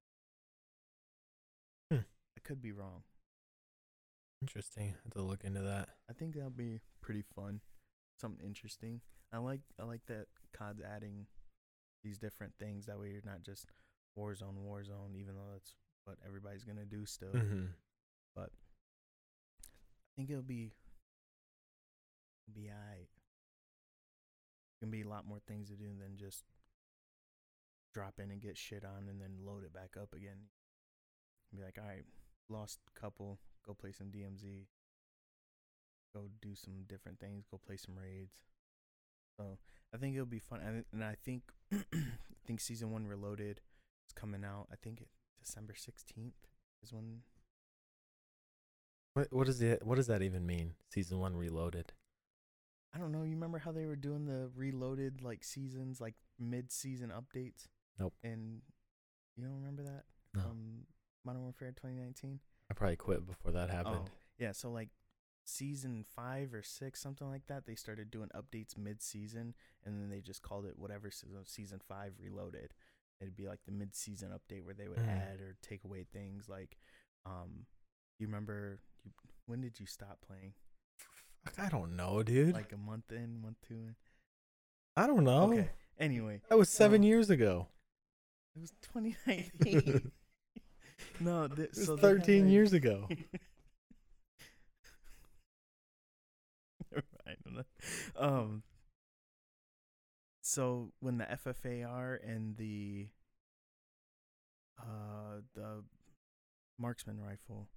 Hmm. 1.91 2.05
I 2.37 2.41
could 2.43 2.61
be 2.63 2.73
wrong. 2.73 3.03
Interesting 4.43 4.95
I 4.95 5.03
have 5.05 5.15
to 5.15 5.23
look 5.23 5.45
into 5.45 5.61
that 5.61 5.89
I 6.09 6.13
think 6.13 6.35
that'll 6.35 6.51
be 6.51 6.81
pretty 7.03 7.23
fun, 7.35 7.61
something 8.21 8.45
interesting. 8.45 9.01
I 9.33 9.39
like 9.39 9.61
I 9.81 9.85
like 9.85 10.03
that 10.07 10.27
COD's 10.53 10.83
adding 10.83 11.27
these 12.03 12.19
different 12.19 12.53
things. 12.59 12.87
That 12.87 12.99
way 12.99 13.11
you're 13.11 13.23
not 13.25 13.43
just 13.43 13.67
Warzone, 14.19 14.65
Warzone, 14.65 15.15
even 15.17 15.35
though 15.35 15.53
that's 15.53 15.75
what 16.05 16.17
everybody's 16.27 16.65
gonna 16.65 16.85
do 16.85 17.07
still. 17.07 17.33
mm-hmm. 17.33 17.67
But 18.35 18.51
I 19.65 20.11
think 20.17 20.31
it'll 20.31 20.43
be 20.43 20.73
it'll 22.47 22.61
be 22.61 22.69
alright. 22.71 23.09
Gonna 24.81 24.91
be 24.91 25.03
a 25.03 25.09
lot 25.09 25.27
more 25.27 25.41
things 25.47 25.69
to 25.71 25.77
do 25.77 25.87
than 25.99 26.17
just 26.19 26.45
drop 27.95 28.15
in 28.23 28.31
and 28.31 28.43
get 28.43 28.59
shit 28.59 28.85
on 28.85 29.09
and 29.09 29.21
then 29.21 29.39
load 29.45 29.65
it 29.65 29.73
back 29.73 29.97
up 30.01 30.13
again. 30.13 30.51
Be 31.55 31.63
like, 31.63 31.79
alright, 31.81 32.05
lost 32.51 32.79
couple, 32.95 33.39
go 33.67 33.75
play 33.75 33.93
some 33.93 34.09
DMZ. 34.09 34.67
Go 36.15 36.29
do 36.41 36.55
some 36.55 36.85
different 36.89 37.21
things, 37.21 37.45
go 37.51 37.61
play 37.65 37.77
some 37.77 37.97
raids. 37.97 38.33
So 39.37 39.59
I 39.95 39.99
think 39.99 40.15
it'll 40.15 40.25
be 40.27 40.39
fun, 40.39 40.61
and, 40.65 40.85
and 40.93 41.05
I 41.05 41.17
think 41.25 41.43
I 41.73 41.77
think 42.47 42.61
season 42.61 42.91
one 42.91 43.07
Reloaded 43.07 43.61
is 44.09 44.13
coming 44.15 44.45
out. 44.45 44.67
I 44.73 44.77
think 44.83 45.01
it, 45.03 45.09
December 45.45 45.75
sixteenth 45.77 46.35
is 46.83 46.93
when 46.93 47.21
what, 49.15 49.29
what 49.31 49.47
does 49.47 49.61
it 49.63 49.85
what 49.85 49.97
does 49.97 50.07
that 50.07 50.23
even 50.23 50.47
mean 50.47 50.75
season 50.91 51.19
one 51.19 51.37
reloaded 51.37 51.93
I 52.95 52.99
don't 52.99 53.13
know. 53.13 53.25
You 53.25 53.35
remember 53.35 53.59
how 53.59 53.73
they 53.73 53.85
were 53.85 53.97
doing 53.97 54.25
the 54.25 54.49
reloaded 54.57 55.21
like 55.21 55.45
seasons, 55.45 56.01
like 56.01 56.15
mid-season 56.39 57.11
updates? 57.11 57.67
Nope. 57.99 58.15
And 58.25 58.63
you 59.37 59.45
don't 59.45 59.53
remember 59.61 59.83
that 59.83 60.05
No. 60.35 60.41
from 60.41 60.87
Modern 61.23 61.43
Warfare 61.43 61.73
2019? 61.73 62.41
I 62.71 62.75
probably 62.75 62.97
quit 62.97 63.27
before 63.27 63.53
that 63.53 63.71
happened. 63.71 64.07
Oh, 64.07 64.11
yeah. 64.39 64.53
So 64.53 64.71
like 64.71 64.89
season 65.45 66.05
five 66.15 66.53
or 66.53 66.63
six, 66.63 67.01
something 67.01 67.29
like 67.29 67.47
that, 67.47 67.67
they 67.67 67.75
started 67.77 68.11
doing 68.11 68.29
updates 68.35 68.77
mid-season, 68.77 69.55
and 69.85 70.01
then 70.01 70.09
they 70.11 70.21
just 70.21 70.43
called 70.43 70.67
it 70.67 70.79
whatever 70.79 71.11
season, 71.11 71.39
season 71.47 71.81
five 71.89 72.13
reloaded. 72.21 72.73
It'd 73.21 73.37
be 73.37 73.47
like 73.47 73.61
the 73.65 73.73
mid-season 73.73 74.31
update 74.31 74.65
where 74.65 74.75
they 74.75 74.89
would 74.89 74.99
Mm. 74.99 75.09
add 75.09 75.41
or 75.41 75.57
take 75.63 75.85
away 75.85 76.05
things. 76.13 76.49
Like, 76.49 76.77
um, 77.25 77.67
you 78.19 78.27
remember 78.27 78.81
you, 79.05 79.13
when 79.47 79.61
did 79.61 79.79
you 79.81 79.87
stop 79.87 80.19
playing? 80.27 80.53
I 81.57 81.69
don't 81.69 81.95
know, 81.97 82.23
dude. 82.25 82.55
Like 82.55 82.73
a 82.73 82.77
month 82.77 83.13
in, 83.13 83.41
month 83.41 83.59
two 83.67 83.75
in. 83.75 83.95
I 84.97 85.07
don't 85.07 85.23
know. 85.25 85.53
Okay. 85.53 85.71
Anyway, 85.99 86.43
That 86.49 86.59
was 86.59 86.69
seven 86.69 87.03
Oh. 87.03 87.07
years 87.07 87.31
ago. 87.31 87.69
it 88.57 88.61
was 88.61 88.73
2019. 88.83 90.11
no, 91.21 91.49
th- 91.49 91.59
It 91.71 91.77
was 91.77 91.87
so 91.87 91.97
they 91.97 92.09
had, 92.09 92.19
13 92.19 92.45
like- 92.45 92.53
years 92.53 92.73
ago. 92.73 93.09
Know. 97.47 97.63
Um. 98.19 98.63
So 100.43 100.93
when 101.01 101.19
the 101.19 101.25
FFAR 101.25 102.19
and 102.25 102.57
the 102.57 103.09
uh 104.79 105.41
the 105.55 105.83
marksman 106.79 107.21
rifle, 107.21 107.69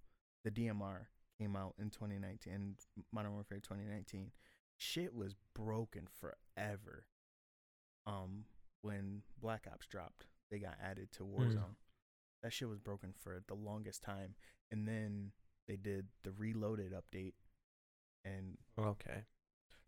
the 0.43 0.51
DMR 0.51 1.05
came 1.39 1.55
out 1.55 1.73
in 1.79 1.89
2019, 1.89 2.75
Modern 3.11 3.33
Warfare 3.33 3.59
2019, 3.59 4.31
shit 4.77 5.13
was 5.15 5.35
broken 5.55 6.07
forever. 6.19 7.05
Um, 8.05 8.45
when 8.81 9.21
Black 9.41 9.65
Ops 9.71 9.87
dropped, 9.87 10.25
they 10.51 10.59
got 10.59 10.75
added 10.83 11.11
to 11.13 11.23
Warzone. 11.23 11.75
That 12.43 12.53
shit 12.53 12.69
was 12.69 12.79
broken 12.79 13.13
for 13.17 13.41
the 13.47 13.53
longest 13.53 14.01
time, 14.03 14.35
and 14.71 14.87
then 14.87 15.31
they 15.67 15.75
did 15.75 16.07
the 16.23 16.31
Reloaded 16.31 16.93
update, 16.93 17.33
and 18.23 18.57
Okay. 18.77 19.25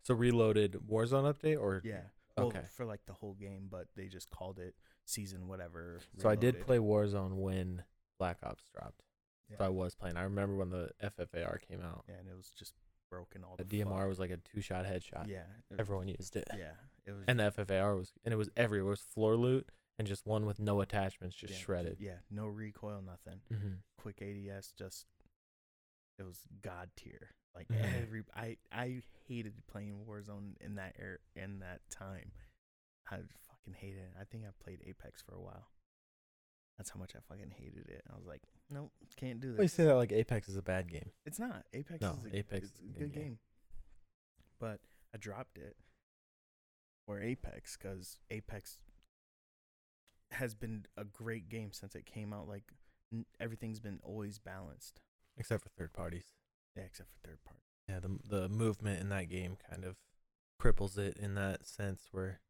So 0.02 0.14
reloaded 0.14 0.72
Warzone 0.88 1.32
update 1.32 1.60
or 1.60 1.80
yeah, 1.84 2.02
well, 2.36 2.48
Okay. 2.48 2.62
for 2.74 2.84
like 2.84 3.00
the 3.06 3.12
whole 3.12 3.34
game, 3.34 3.68
but 3.70 3.86
they 3.94 4.06
just 4.08 4.30
called 4.30 4.58
it 4.58 4.74
season 5.04 5.46
whatever. 5.48 6.00
So 6.18 6.28
I 6.28 6.34
did 6.34 6.56
Reloaded. 6.56 6.66
play 6.66 6.78
Warzone 6.78 7.36
when 7.36 7.84
Black 8.18 8.38
Ops 8.42 8.64
dropped. 8.74 9.02
Yeah. 9.48 9.58
So 9.58 9.64
I 9.64 9.68
was 9.68 9.94
playing. 9.94 10.16
I 10.16 10.22
remember 10.22 10.56
when 10.56 10.70
the 10.70 10.90
FFAR 11.02 11.60
came 11.60 11.80
out. 11.82 12.04
Yeah, 12.08 12.16
and 12.18 12.28
it 12.28 12.34
was 12.36 12.48
just 12.50 12.74
broken 13.10 13.44
all 13.44 13.56
The 13.56 13.64
the 13.64 13.82
DMR 13.82 14.00
fuck. 14.00 14.08
was 14.08 14.18
like 14.18 14.30
a 14.30 14.38
two-shot 14.38 14.86
headshot. 14.86 15.28
Yeah, 15.28 15.44
it- 15.70 15.78
Everyone 15.78 16.08
used 16.08 16.34
it. 16.36 16.48
Yeah, 16.56 16.72
it 17.06 17.12
was. 17.12 17.24
And 17.28 17.38
the 17.38 17.44
FFAR 17.44 17.96
was 17.96 18.12
and 18.24 18.32
it 18.34 18.36
was 18.36 18.50
everywhere. 18.56 18.88
It 18.88 18.90
was 18.90 19.00
floor 19.02 19.36
loot 19.36 19.68
and 19.98 20.08
just 20.08 20.26
one 20.26 20.46
with 20.46 20.58
no 20.58 20.80
attachments, 20.80 21.36
just 21.36 21.52
yeah, 21.54 21.58
shredded. 21.58 21.96
Yeah, 22.00 22.18
no 22.30 22.46
recoil, 22.46 23.02
nothing. 23.04 23.40
Mm-hmm. 23.52 23.74
Quick 23.98 24.20
ADS, 24.22 24.72
just 24.78 25.06
it 26.18 26.24
was 26.24 26.40
god 26.62 26.90
tier. 26.96 27.30
Like 27.54 27.68
Mhm. 27.68 28.02
every, 28.02 28.22
I 28.34 28.56
I 28.72 29.02
hated 29.26 29.54
playing 29.66 30.04
Warzone 30.08 30.54
in 30.60 30.76
that 30.76 30.96
air 30.98 31.18
in 31.36 31.58
that 31.60 31.80
time. 31.90 32.32
I 33.10 33.16
fucking 33.46 33.74
hated 33.74 33.98
it. 33.98 34.12
I 34.18 34.24
think 34.24 34.44
I 34.44 34.50
played 34.62 34.80
Apex 34.86 35.20
for 35.22 35.34
a 35.34 35.40
while. 35.40 35.68
That's 36.78 36.88
how 36.90 36.98
much 36.98 37.12
I 37.14 37.18
fucking 37.28 37.50
hated 37.50 37.88
it. 37.90 38.02
I 38.10 38.16
was 38.16 38.26
like, 38.26 38.40
nope, 38.70 38.90
can't 39.16 39.40
do 39.40 39.48
this. 39.52 39.58
You 39.58 39.62
this. 39.64 39.72
say 39.74 39.84
that 39.84 39.94
like 39.96 40.12
Apex 40.12 40.48
is 40.48 40.56
a 40.56 40.62
bad 40.62 40.90
game. 40.90 41.10
It's 41.26 41.38
not. 41.38 41.64
Apex 41.74 42.00
No, 42.00 42.16
is 42.24 42.32
a, 42.32 42.36
Apex 42.38 42.66
is 42.68 42.80
a 42.96 42.98
good 42.98 43.12
game. 43.12 43.38
But 44.58 44.80
I 45.14 45.18
dropped 45.18 45.58
it 45.58 45.76
for 47.06 47.20
Apex 47.20 47.76
because 47.76 48.16
Apex 48.30 48.78
has 50.32 50.54
been 50.54 50.86
a 50.96 51.04
great 51.04 51.48
game 51.48 51.72
since 51.72 51.94
it 51.94 52.06
came 52.06 52.32
out. 52.32 52.48
Like 52.48 52.72
n- 53.12 53.26
everything's 53.40 53.80
been 53.80 54.00
always 54.02 54.38
balanced. 54.38 55.00
Except 55.36 55.62
for 55.62 55.70
third 55.70 55.92
parties. 55.92 56.26
Yeah, 56.76 56.84
except 56.84 57.10
for 57.10 57.28
third 57.28 57.38
party. 57.44 57.60
Yeah, 57.88 58.00
the 58.00 58.18
the 58.42 58.48
movement 58.48 59.00
in 59.00 59.08
that 59.10 59.28
game 59.28 59.56
kind 59.70 59.84
of 59.84 59.96
cripples 60.60 60.96
it 60.98 61.16
in 61.16 61.34
that 61.34 61.66
sense 61.66 62.08
where 62.12 62.40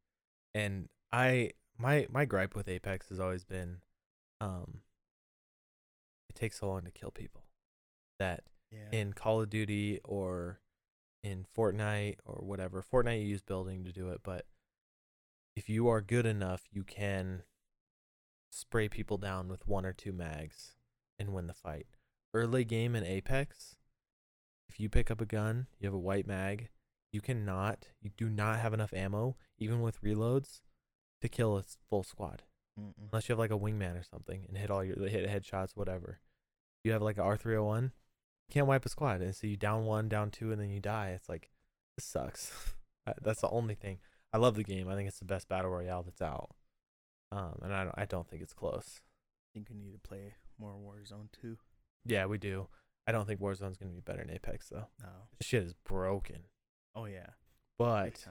and 0.53 0.87
I 1.11 1.51
my 1.77 2.05
my 2.09 2.25
gripe 2.25 2.55
with 2.55 2.67
Apex 2.67 3.09
has 3.09 3.19
always 3.19 3.43
been 3.43 3.77
um 4.39 4.81
it 6.29 6.35
takes 6.35 6.59
so 6.59 6.67
long 6.67 6.83
to 6.83 6.91
kill 6.91 7.11
people. 7.11 7.43
That 8.19 8.43
Yeah. 8.71 8.89
in 8.91 9.13
Call 9.13 9.41
of 9.41 9.49
Duty 9.49 9.99
or 10.03 10.59
in 11.23 11.45
Fortnite 11.57 12.17
or 12.25 12.43
whatever. 12.45 12.83
Fortnite 12.83 13.21
you 13.21 13.27
use 13.27 13.41
building 13.41 13.83
to 13.85 13.91
do 13.91 14.09
it, 14.09 14.21
but 14.23 14.45
if 15.55 15.69
you 15.69 15.87
are 15.87 16.01
good 16.01 16.25
enough, 16.25 16.63
you 16.71 16.83
can 16.83 17.43
spray 18.53 18.87
people 18.87 19.17
down 19.17 19.47
with 19.47 19.67
one 19.67 19.85
or 19.85 19.93
two 19.93 20.11
mags 20.11 20.73
and 21.19 21.33
win 21.33 21.47
the 21.47 21.53
fight. 21.53 21.87
Early 22.33 22.63
game 22.63 22.95
in 22.95 23.03
Apex, 23.03 23.75
if 24.69 24.79
you 24.79 24.89
pick 24.89 25.11
up 25.11 25.21
a 25.21 25.25
gun, 25.25 25.67
you 25.79 25.87
have 25.87 25.93
a 25.93 25.99
white 25.99 26.27
mag, 26.27 26.69
you 27.11 27.21
cannot, 27.21 27.87
you 28.01 28.11
do 28.17 28.29
not 28.29 28.59
have 28.59 28.73
enough 28.73 28.93
ammo, 28.93 29.35
even 29.57 29.81
with 29.81 30.01
reloads, 30.01 30.61
to 31.21 31.29
kill 31.29 31.57
a 31.57 31.63
full 31.89 32.03
squad 32.03 32.43
Mm-mm. 32.79 32.93
unless 33.11 33.29
you 33.29 33.33
have 33.33 33.39
like 33.39 33.51
a 33.51 33.57
wingman 33.57 33.99
or 33.99 34.03
something 34.03 34.45
and 34.47 34.57
hit 34.57 34.71
all 34.71 34.83
your 34.83 34.97
hit 35.07 35.29
headshots, 35.29 35.75
whatever. 35.75 36.19
You 36.83 36.91
have 36.91 37.01
like 37.01 37.17
a 37.17 37.23
R 37.23 37.37
three 37.37 37.53
hundred 37.53 37.65
one, 37.65 37.91
you 38.47 38.53
can't 38.53 38.67
wipe 38.67 38.85
a 38.85 38.89
squad, 38.89 39.21
and 39.21 39.35
so 39.35 39.47
you 39.47 39.55
down 39.57 39.85
one, 39.85 40.09
down 40.09 40.31
two, 40.31 40.51
and 40.51 40.59
then 40.59 40.69
you 40.69 40.79
die. 40.79 41.11
It's 41.15 41.29
like 41.29 41.49
this 41.95 42.05
sucks. 42.05 42.73
That's 43.21 43.41
the 43.41 43.49
only 43.49 43.75
thing. 43.75 43.99
I 44.33 44.37
love 44.37 44.55
the 44.55 44.63
game. 44.63 44.89
I 44.89 44.95
think 44.95 45.07
it's 45.07 45.19
the 45.19 45.25
best 45.25 45.47
battle 45.47 45.69
royale 45.69 46.01
that's 46.01 46.21
out. 46.21 46.49
Um, 47.35 47.59
and 47.63 47.73
I 47.73 47.83
don't, 47.83 47.95
I 47.97 48.05
don't 48.05 48.27
think 48.27 48.41
it's 48.41 48.53
close. 48.53 49.01
I 49.01 49.47
think 49.53 49.69
we 49.69 49.75
need 49.75 49.93
to 49.93 49.99
play 49.99 50.35
more 50.59 50.73
Warzone 50.73 51.29
too. 51.41 51.57
Yeah, 52.05 52.25
we 52.27 52.37
do. 52.37 52.67
I 53.07 53.11
don't 53.11 53.25
think 53.27 53.39
Warzone's 53.41 53.77
gonna 53.77 53.91
be 53.91 54.01
better 54.01 54.23
than 54.25 54.33
Apex 54.33 54.69
though. 54.69 54.87
No. 55.01 55.09
This 55.39 55.47
shit 55.47 55.63
is 55.63 55.73
broken. 55.85 56.39
Oh 56.95 57.05
yeah. 57.05 57.27
But 57.79 58.23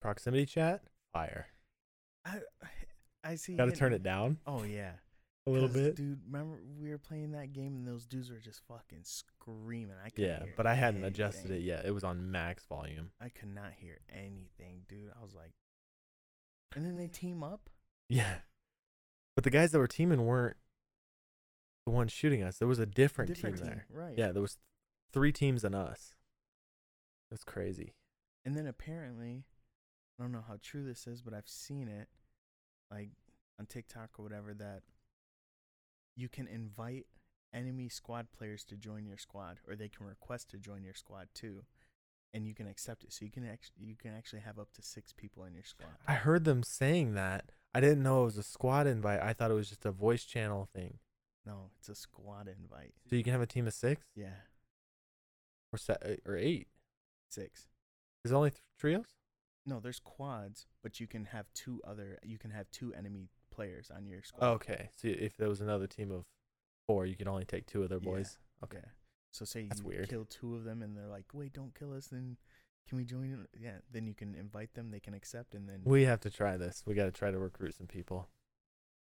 proximity 0.00 0.46
chat, 0.46 0.82
fire. 1.12 1.46
I 2.24 2.40
I 3.24 3.34
see. 3.36 3.54
Got 3.54 3.66
to 3.66 3.72
turn 3.72 3.92
it 3.92 4.02
down 4.02 4.38
Oh 4.46 4.64
yeah. 4.64 4.92
a 5.46 5.50
little 5.50 5.68
bit. 5.68 5.96
dude. 5.96 6.20
Remember 6.26 6.58
we 6.80 6.90
were 6.90 6.98
playing 6.98 7.32
that 7.32 7.52
game 7.52 7.76
and 7.76 7.86
those 7.86 8.06
dudes 8.06 8.30
were 8.30 8.38
just 8.38 8.60
fucking 8.68 9.02
screaming. 9.04 9.96
I 10.04 10.10
Yeah, 10.16 10.42
but 10.56 10.66
I 10.66 10.74
hadn't 10.74 11.04
adjusted 11.04 11.50
it 11.52 11.62
yet. 11.62 11.84
It 11.84 11.92
was 11.92 12.04
on 12.04 12.30
max 12.30 12.64
volume. 12.66 13.10
I 13.20 13.28
could 13.28 13.54
not 13.54 13.72
hear 13.78 13.98
anything, 14.12 14.82
dude. 14.88 15.10
I 15.18 15.22
was 15.22 15.34
like, 15.34 15.52
and 16.76 16.84
then 16.84 16.96
they 16.96 17.08
team 17.08 17.42
up. 17.42 17.68
Yeah. 18.08 18.36
But 19.34 19.44
the 19.44 19.50
guys 19.50 19.72
that 19.72 19.78
were 19.78 19.86
teaming 19.88 20.24
weren't 20.26 20.56
the 21.86 21.92
ones 21.92 22.12
shooting 22.12 22.42
us. 22.42 22.58
There 22.58 22.68
was 22.68 22.78
a 22.78 22.86
different, 22.86 23.34
Different 23.34 23.56
team 23.56 23.66
team, 23.66 23.74
there. 23.74 23.86
right? 23.90 24.14
Yeah, 24.16 24.32
there 24.32 24.42
was 24.42 24.58
three 25.12 25.32
teams 25.32 25.62
than 25.62 25.74
us. 25.74 26.14
That's 27.30 27.44
crazy. 27.44 27.94
And 28.44 28.54
then 28.54 28.66
apparently, 28.66 29.44
I 30.18 30.22
don't 30.22 30.32
know 30.32 30.44
how 30.46 30.58
true 30.62 30.84
this 30.84 31.06
is, 31.06 31.22
but 31.22 31.32
I've 31.34 31.48
seen 31.48 31.88
it, 31.88 32.08
like 32.90 33.10
on 33.58 33.66
TikTok 33.66 34.10
or 34.18 34.22
whatever, 34.22 34.52
that 34.54 34.82
you 36.14 36.28
can 36.28 36.46
invite 36.46 37.06
enemy 37.54 37.88
squad 37.88 38.26
players 38.36 38.64
to 38.64 38.76
join 38.76 39.06
your 39.06 39.16
squad, 39.18 39.60
or 39.66 39.74
they 39.76 39.88
can 39.88 40.06
request 40.06 40.50
to 40.50 40.58
join 40.58 40.84
your 40.84 40.94
squad 40.94 41.28
too, 41.34 41.64
and 42.34 42.46
you 42.46 42.54
can 42.54 42.66
accept 42.66 43.04
it. 43.04 43.12
So 43.12 43.24
you 43.24 43.30
can 43.30 43.46
actually 43.48 43.84
you 43.86 43.96
can 43.96 44.12
actually 44.14 44.40
have 44.40 44.58
up 44.58 44.72
to 44.74 44.82
six 44.82 45.12
people 45.12 45.44
in 45.44 45.54
your 45.54 45.64
squad. 45.64 45.90
I 46.06 46.14
heard 46.14 46.44
them 46.44 46.62
saying 46.62 47.14
that. 47.14 47.52
I 47.74 47.80
didn't 47.80 48.02
know 48.02 48.22
it 48.22 48.24
was 48.26 48.38
a 48.38 48.42
squad 48.42 48.86
invite. 48.86 49.20
I 49.22 49.32
thought 49.32 49.50
it 49.50 49.54
was 49.54 49.68
just 49.70 49.86
a 49.86 49.90
voice 49.92 50.24
channel 50.24 50.68
thing. 50.74 50.98
No, 51.46 51.70
it's 51.78 51.88
a 51.88 51.94
squad 51.94 52.46
invite. 52.48 52.92
So 53.08 53.16
you 53.16 53.24
can 53.24 53.32
have 53.32 53.40
a 53.42 53.46
team 53.46 53.66
of 53.66 53.72
six 53.74 54.04
Yeah, 54.14 54.34
or 55.72 55.78
se- 55.78 55.96
uh, 56.04 56.28
or 56.30 56.36
eight. 56.36 56.68
six. 57.28 57.68
Is 58.24 58.30
it 58.30 58.34
only 58.34 58.50
th- 58.50 58.62
trios? 58.78 59.16
No, 59.64 59.80
there's 59.80 60.00
quads, 60.00 60.66
but 60.82 61.00
you 61.00 61.06
can 61.06 61.26
have 61.26 61.46
two 61.54 61.80
other. 61.86 62.18
You 62.22 62.38
can 62.38 62.50
have 62.50 62.70
two 62.70 62.92
enemy 62.94 63.28
players 63.50 63.90
on 63.94 64.06
your 64.06 64.22
squad. 64.22 64.46
Okay. 64.54 64.88
So 64.96 65.08
if 65.08 65.36
there 65.36 65.48
was 65.48 65.60
another 65.60 65.86
team 65.86 66.10
of 66.10 66.24
four, 66.86 67.06
you 67.06 67.16
could 67.16 67.28
only 67.28 67.44
take 67.44 67.66
two 67.66 67.82
of 67.82 67.88
their 67.88 67.98
Yeah. 68.02 68.10
boys. 68.10 68.38
Okay. 68.64 68.78
Yeah. 68.82 68.90
So 69.32 69.44
say 69.44 69.66
That's 69.66 69.80
you 69.80 69.86
weird. 69.88 70.08
kill 70.08 70.24
two 70.26 70.54
of 70.54 70.64
them 70.64 70.82
and 70.82 70.96
they're 70.96 71.08
like, 71.08 71.26
"Wait, 71.32 71.52
don't 71.52 71.74
kill 71.74 71.92
us." 71.94 72.06
Then 72.08 72.36
can 72.88 72.98
we 72.98 73.04
join? 73.04 73.24
in?" 73.32 73.46
Yeah. 73.58 73.78
Then 73.90 74.06
you 74.06 74.14
can 74.14 74.34
invite 74.34 74.74
them. 74.74 74.90
They 74.90 75.00
can 75.00 75.14
accept, 75.14 75.54
and 75.54 75.68
then 75.68 75.80
We 75.84 76.04
have 76.04 76.20
to 76.20 76.30
try 76.30 76.56
this. 76.56 76.84
We 76.86 76.94
got 76.94 77.06
to 77.06 77.10
try 77.12 77.30
to 77.30 77.38
recruit 77.38 77.74
some 77.74 77.86
people. 77.86 78.28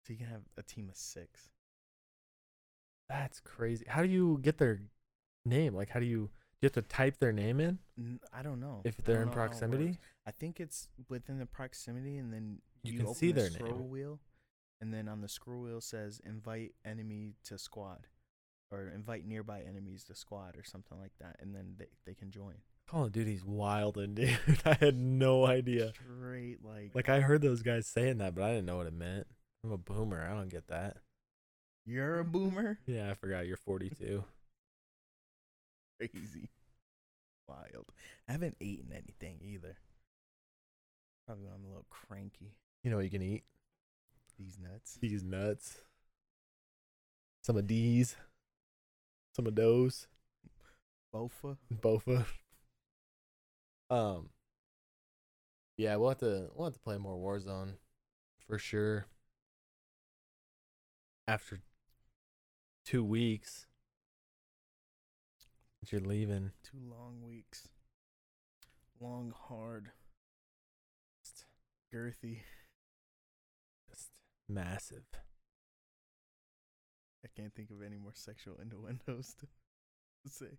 so 0.06 0.14
you 0.14 0.20
can 0.20 0.28
have 0.28 0.44
a 0.58 0.64
team 0.64 0.88
of 0.90 0.96
six. 0.96 1.50
That's 3.10 3.40
crazy. 3.40 3.86
How 3.88 4.02
do 4.04 4.10
you 4.10 4.40
get 4.42 4.58
their 4.58 4.82
name? 5.46 5.74
Like, 5.74 5.90
how 5.90 6.00
do 6.00 6.06
you? 6.06 6.30
Do 6.60 6.66
you 6.66 6.68
have 6.68 6.74
to 6.74 6.82
type 6.82 7.20
their 7.20 7.32
name 7.32 7.60
in 7.60 7.78
N- 8.00 8.20
I 8.34 8.42
don't 8.42 8.60
know 8.60 8.82
if 8.84 9.00
I 9.00 9.04
they're 9.06 9.16
don't 9.18 9.24
in 9.24 9.30
know 9.30 9.34
how 9.36 9.44
it 9.44 9.48
proximity? 9.50 9.86
works. 9.88 9.98
I 10.26 10.32
think 10.32 10.60
it's 10.60 10.90
within 11.08 11.38
the 11.38 11.46
proximity, 11.46 12.18
and 12.18 12.34
then 12.34 12.62
You 12.84 12.94
can 12.94 13.04
open 13.04 13.16
see 13.16 13.32
the 13.32 13.42
their 13.42 13.50
scroll 13.52 13.80
name. 13.80 13.90
wheel, 13.90 14.20
and 14.82 14.94
then 14.94 15.08
on 15.08 15.22
the 15.22 15.30
scroll 15.30 15.62
wheel 15.62 15.80
says 15.82 16.20
"invite 16.26 16.74
enemy 16.84 17.36
to 17.44 17.58
squad," 17.58 18.08
or 18.72 18.90
"invite 18.94 19.26
nearby 19.26 19.62
enemies 19.62 20.04
to 20.06 20.16
squad," 20.16 20.56
or 20.58 20.64
something 20.64 21.00
like 21.00 21.14
that, 21.20 21.38
and 21.40 21.56
then 21.56 21.76
they 21.78 21.88
they 22.06 22.14
can 22.14 22.32
join. 22.32 22.56
Call 22.88 23.06
of 23.06 23.12
Duty's 23.12 23.44
wild, 23.44 23.98
and 24.00 24.16
dude, 24.16 24.38
I 24.66 24.74
had 24.76 24.96
no 24.96 25.46
idea. 25.46 25.92
Straight 25.94 26.64
like 26.64 26.96
Like 26.96 27.10
I 27.10 27.20
heard 27.22 27.42
those 27.42 27.62
guys 27.62 27.86
saying 27.88 28.18
that, 28.20 28.34
but 28.36 28.44
I 28.44 28.50
didn't 28.50 28.66
know 28.66 28.78
what 28.78 28.88
it 28.88 28.94
meant. 28.94 29.28
I'm 29.64 29.72
a 29.72 29.78
boomer. 29.78 30.26
I 30.26 30.34
don't 30.36 30.50
get 30.50 30.68
that. 30.68 30.98
you're 31.86 32.20
a 32.20 32.24
boomer. 32.26 32.80
Yeah, 32.86 33.10
I 33.12 33.14
forgot 33.16 33.46
you're 33.48 33.58
42. 33.58 34.24
Crazy. 36.00 36.50
Wild. 37.50 37.86
I 38.28 38.34
haven't 38.34 38.58
eaten 38.60 38.92
anything 38.94 39.40
either. 39.42 39.78
Probably 41.26 41.48
I'm 41.48 41.66
a 41.66 41.68
little 41.68 41.86
cranky. 41.90 42.54
You 42.84 42.92
know 42.92 42.98
what 42.98 43.06
you 43.06 43.12
can 43.12 43.22
eat? 43.22 43.44
These 44.38 44.58
nuts. 44.62 44.98
These 45.02 45.24
nuts. 45.24 45.78
Some 47.44 47.58
of 47.58 47.68
these. 47.68 48.16
Some 49.38 49.46
of 49.46 49.54
those. 49.56 50.08
Bofa. 51.14 51.58
Bofa. 51.72 52.26
Um. 53.92 54.30
Yeah, 55.78 55.96
we'll 55.98 56.10
have 56.10 56.18
to 56.18 56.50
we'll 56.56 56.66
have 56.66 56.74
to 56.74 56.80
play 56.80 56.98
more 56.98 57.16
Warzone, 57.16 57.74
for 58.48 58.58
sure. 58.58 59.06
After 61.28 61.60
two 62.84 63.04
weeks, 63.04 63.68
that 65.82 65.92
you're 65.92 66.02
leaving. 66.02 66.52
Two 66.64 66.80
long 66.84 67.22
weeks. 67.24 67.68
Long, 69.00 69.32
hard, 69.48 69.92
Just, 71.24 71.46
girthy. 71.94 72.40
just 73.88 74.10
massive. 74.50 75.04
I 77.28 77.42
can't 77.42 77.54
think 77.54 77.72
of 77.72 77.82
any 77.82 77.98
more 77.98 78.14
sexual 78.14 78.56
innuendos 78.62 79.34
to, 79.40 79.46
to 79.46 80.30
say. 80.34 80.58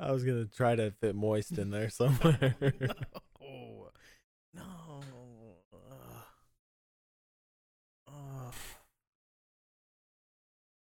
I 0.00 0.12
was 0.12 0.24
gonna 0.24 0.46
try 0.46 0.74
to 0.76 0.90
fit 0.92 1.14
moist 1.14 1.58
in 1.58 1.70
there 1.70 1.90
somewhere. 1.90 2.54
no. 2.60 3.90
No. 4.54 5.00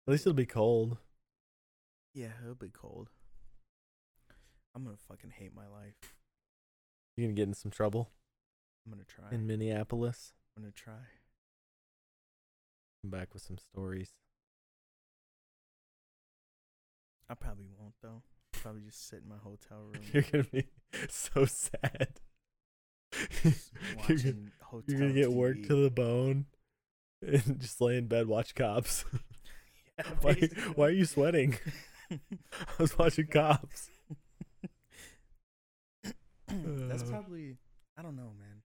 At 0.07 0.11
least 0.11 0.23
it'll 0.25 0.34
be 0.36 0.45
cold. 0.45 0.97
Yeah, 2.13 2.30
it'll 2.41 2.55
be 2.55 2.69
cold. 2.69 3.09
I'm 4.73 4.84
gonna 4.86 4.95
fucking 5.09 5.32
hate 5.38 5.53
my 5.53 5.67
life. 5.67 5.95
You're 7.15 7.25
gonna 7.28 7.36
get 7.36 7.47
in 7.47 7.53
some 7.53 7.71
trouble 7.71 8.11
I'm 8.86 8.91
gonna 8.93 9.03
try. 9.03 9.25
in 9.32 9.45
Minneapolis. 9.47 10.34
I'm 10.55 10.63
gonna 10.63 10.71
try. 10.71 10.93
Come 13.01 13.11
back 13.11 13.34
with 13.34 13.43
some 13.43 13.57
stories. 13.57 14.11
I 17.30 17.34
probably 17.36 17.67
won't 17.78 17.93
though. 18.01 18.21
Probably 18.53 18.82
just 18.82 19.07
sit 19.07 19.21
in 19.23 19.30
my 19.30 19.38
hotel 19.38 19.80
room. 19.93 20.01
You're 20.13 20.23
gonna 20.23 20.43
be 20.45 20.67
so 21.09 21.45
sad. 21.45 22.19
you're, 23.43 24.17
gonna, 24.17 24.36
hotel 24.61 24.84
you're 24.88 24.99
gonna 24.99 25.13
get 25.13 25.30
TV. 25.30 25.34
worked 25.34 25.65
to 25.67 25.75
the 25.84 25.89
bone 25.91 26.45
and 27.25 27.59
just 27.59 27.80
lay 27.82 27.97
in 27.97 28.07
bed 28.07 28.28
watch 28.28 28.53
cops. 28.55 29.05
Yeah, 29.97 30.05
why, 30.21 30.34
why 30.75 30.88
are 30.88 30.91
you 30.91 31.05
sweating? 31.05 31.57
I 32.11 32.17
was 32.80 32.97
watching 32.97 33.28
cops. 33.28 33.89
That's 36.47 37.03
Uh. 37.03 37.07
probably. 37.07 37.57
I 37.97 38.01
don't 38.03 38.15
know, 38.15 38.32
man. 38.38 38.61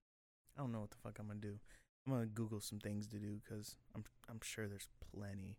I 0.56 0.60
don't 0.60 0.72
know 0.72 0.80
what 0.80 0.90
the 0.90 0.98
fuck 1.02 1.18
I'm 1.18 1.26
gonna 1.28 1.40
do. 1.40 1.58
I'm 2.06 2.12
gonna 2.12 2.26
Google 2.26 2.60
some 2.60 2.78
things 2.80 3.06
to 3.08 3.18
do 3.18 3.40
because 3.42 3.76
I'm 3.94 4.04
I'm 4.28 4.40
sure 4.42 4.68
there's 4.68 4.88
plenty. 5.14 5.56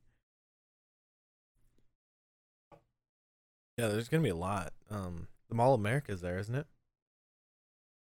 Yeah, 3.77 3.87
there's 3.87 4.07
gonna 4.09 4.23
be 4.23 4.29
a 4.29 4.35
lot. 4.35 4.73
Um, 4.89 5.27
the 5.49 5.55
Mall 5.55 5.73
of 5.73 5.79
America's 5.79 6.21
there, 6.21 6.37
isn't 6.37 6.53
it? 6.55 6.67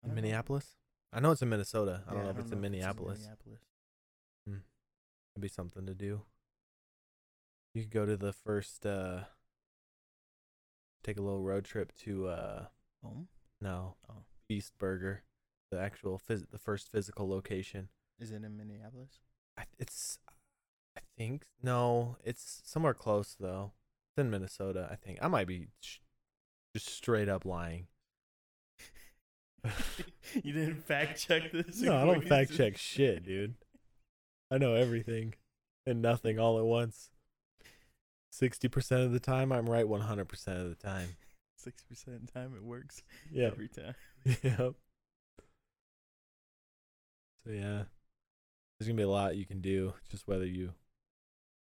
In 0.04 0.10
don't 0.10 0.16
know. 0.16 0.22
Minneapolis. 0.22 0.76
I 1.14 1.20
know 1.20 1.32
it's 1.32 1.42
in 1.42 1.50
Minnesota. 1.50 2.04
I 2.08 2.12
don't 2.12 2.20
Yeah, 2.20 2.24
know 2.26 2.30
if 2.32 2.40
it's 2.40 2.52
in 2.52 2.62
Minneapolis. 2.62 3.20
Minneapolis. 3.20 3.60
It'd 4.48 5.42
be 5.42 5.48
something 5.48 5.86
to 5.86 5.94
do. 5.94 6.24
You 7.74 7.84
could 7.84 7.92
go 7.92 8.06
to 8.06 8.18
the 8.18 8.34
first. 8.34 8.86
uh 8.86 9.26
Take 11.04 11.18
a 11.18 11.22
little 11.22 11.42
road 11.42 11.64
trip 11.66 11.94
to. 12.00 12.28
uh 12.28 12.66
Home? 13.04 13.28
No. 13.62 13.96
Oh. 14.10 14.24
Beast 14.50 14.74
Burger, 14.80 15.24
the 15.72 15.80
actual 15.80 16.20
phys- 16.20 16.50
the 16.50 16.58
first 16.58 16.92
physical 16.92 17.30
location. 17.30 17.90
Is 18.20 18.32
it 18.32 18.44
in 18.44 18.58
Minneapolis? 18.58 19.20
I, 19.58 19.64
it's, 19.78 20.18
I 20.98 21.02
think 21.18 21.46
no, 21.62 22.18
it's 22.24 22.62
somewhere 22.66 22.94
close 22.96 23.36
though. 23.40 23.72
In 24.20 24.30
Minnesota, 24.30 24.88
I 24.92 24.96
think. 24.96 25.20
I 25.22 25.28
might 25.28 25.48
be 25.48 25.68
sh- 25.82 25.98
just 26.76 26.90
straight 26.90 27.30
up 27.30 27.46
lying. 27.46 27.88
you 30.34 30.54
didn't 30.54 30.86
fact 30.86 31.20
check 31.20 31.52
this. 31.52 31.82
no, 31.82 31.96
I 31.96 32.06
don't 32.06 32.24
fact 32.26 32.56
check 32.56 32.78
shit, 32.78 33.24
dude. 33.26 33.56
I 34.52 34.58
know 34.58 34.74
everything 34.74 35.34
and 35.86 36.02
nothing 36.02 36.40
all 36.40 36.58
at 36.60 36.66
once. 36.66 37.10
Sixty 38.32 38.68
percent 38.68 39.02
of 39.04 39.12
the 39.12 39.20
time, 39.20 39.52
I'm 39.52 39.70
right. 39.70 39.88
One 39.88 40.02
hundred 40.02 40.26
percent 40.30 40.60
of 40.60 40.70
the 40.70 40.76
time. 40.76 41.10
Six 41.58 41.84
percent 41.84 42.32
time 42.34 42.54
it 42.56 42.64
works 42.64 43.04
Yeah. 43.32 43.48
every 43.48 43.68
time. 43.68 43.96
yep. 44.26 44.76
So 47.46 47.52
yeah, 47.52 47.84
there's 48.78 48.88
gonna 48.88 48.94
be 48.96 49.04
a 49.04 49.10
lot 49.10 49.36
you 49.36 49.46
can 49.46 49.60
do. 49.62 49.94
Just 50.10 50.28
whether 50.28 50.46
you, 50.46 50.72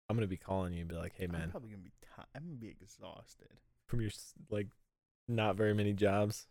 I'm 0.09 0.17
gonna 0.17 0.27
be 0.27 0.37
calling 0.37 0.73
you 0.75 0.81
and 0.81 0.89
be 0.89 0.95
like, 0.97 1.15
"Hey 1.17 1.25
I'm 1.25 1.33
man, 1.33 1.51
probably 1.51 1.71
gonna 1.71 1.83
be. 1.83 1.93
I'm 2.35 2.45
gonna 2.45 2.57
be 2.57 2.69
exhausted. 2.69 3.49
from 3.87 4.01
your 4.01 4.11
like, 4.51 4.69
not 5.29 5.57
very 5.57 5.75
many 5.75 5.93
jobs." 5.93 6.47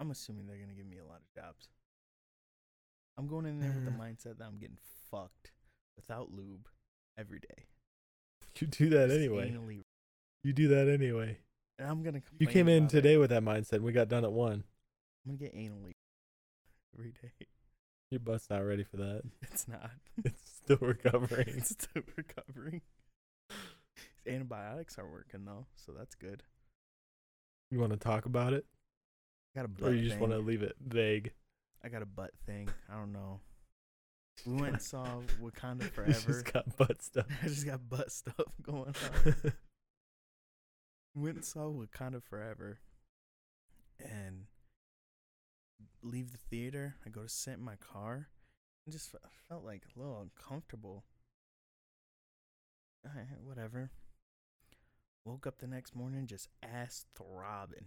I'm 0.00 0.10
assuming 0.10 0.46
they're 0.46 0.58
gonna 0.58 0.74
give 0.74 0.86
me 0.86 0.98
a 0.98 1.04
lot 1.06 1.20
of 1.22 1.32
jobs. 1.34 1.68
I'm 3.16 3.26
going 3.28 3.46
in 3.46 3.60
there 3.60 3.70
with 3.70 3.84
the 3.84 3.90
Mm. 3.92 3.98
mindset 3.98 4.38
that 4.38 4.44
I'm 4.44 4.58
getting 4.58 4.78
fucked 5.10 5.52
without 5.96 6.32
lube 6.32 6.68
every 7.16 7.38
day. 7.40 7.66
You 8.60 8.66
do 8.68 8.88
that 8.90 9.08
Just 9.08 9.18
anyway. 9.18 9.50
anally- 9.50 9.84
You 10.44 10.52
do 10.52 10.68
that 10.68 10.88
anyway. 10.88 11.38
and 11.78 11.88
I'm 11.88 12.02
gonna. 12.04 12.22
You 12.38 12.46
came 12.46 12.68
in 12.68 12.84
about 12.84 12.92
it. 12.94 12.96
today 12.96 13.16
with 13.16 13.30
that 13.30 13.42
mindset. 13.42 13.74
and 13.74 13.84
We 13.84 13.92
got 13.92 14.08
done 14.08 14.24
at 14.24 14.32
one. 14.32 14.62
I'm 15.26 15.36
gonna 15.36 15.38
get 15.38 15.54
anally 15.56 15.92
every 16.94 17.12
day. 17.12 17.32
Your 18.10 18.20
butt's 18.20 18.48
not 18.50 18.58
ready 18.60 18.84
for 18.84 18.96
that. 18.98 19.22
It's 19.42 19.66
not. 19.66 19.90
It's 20.24 20.50
still 20.62 20.78
recovering. 20.80 21.48
it's 21.48 21.70
still 21.70 22.02
recovering. 22.16 22.82
Antibiotics 24.26 24.98
are 24.98 25.06
working 25.10 25.44
though, 25.44 25.66
so 25.76 25.92
that's 25.92 26.14
good. 26.14 26.42
You 27.70 27.78
want 27.78 27.92
to 27.92 27.98
talk 27.98 28.26
about 28.26 28.52
it, 28.52 28.64
I 29.54 29.60
got 29.60 29.64
a 29.64 29.68
butt 29.68 29.90
or 29.90 29.94
you 29.94 30.08
just 30.08 30.20
want 30.20 30.32
to 30.32 30.38
leave 30.38 30.62
it 30.62 30.76
vague? 30.84 31.32
I 31.84 31.88
got 31.88 32.02
a 32.02 32.06
butt 32.06 32.30
thing. 32.46 32.68
I 32.90 32.96
don't 32.96 33.12
know. 33.12 33.40
We 34.46 34.54
went 34.54 34.72
and 34.72 34.82
saw 34.82 35.20
Wakanda 35.40 35.82
You 35.82 35.88
Forever. 35.90 36.12
just 36.12 36.52
got 36.52 36.76
butt 36.76 37.00
stuff. 37.02 37.26
I 37.42 37.46
just 37.46 37.64
got 37.64 37.88
butt 37.88 38.10
stuff 38.10 38.34
going 38.60 38.92
on. 39.14 39.52
went 41.14 41.36
and 41.36 41.44
saw 41.44 41.70
Wakanda 41.70 42.20
Forever 42.20 42.80
and 44.00 44.46
leave 46.02 46.32
the 46.32 46.38
theater. 46.38 46.96
I 47.06 47.10
go 47.10 47.22
to 47.22 47.28
sit 47.28 47.54
in 47.54 47.62
my 47.62 47.76
car 47.76 48.26
and 48.84 48.92
just 48.92 49.14
felt 49.48 49.64
like 49.64 49.82
a 49.94 50.00
little 50.00 50.20
uncomfortable. 50.20 51.04
Whatever. 53.44 53.92
Woke 55.24 55.46
up 55.46 55.58
the 55.58 55.66
next 55.66 55.96
morning 55.96 56.26
just 56.26 56.48
ass 56.62 57.06
throbbing. 57.16 57.86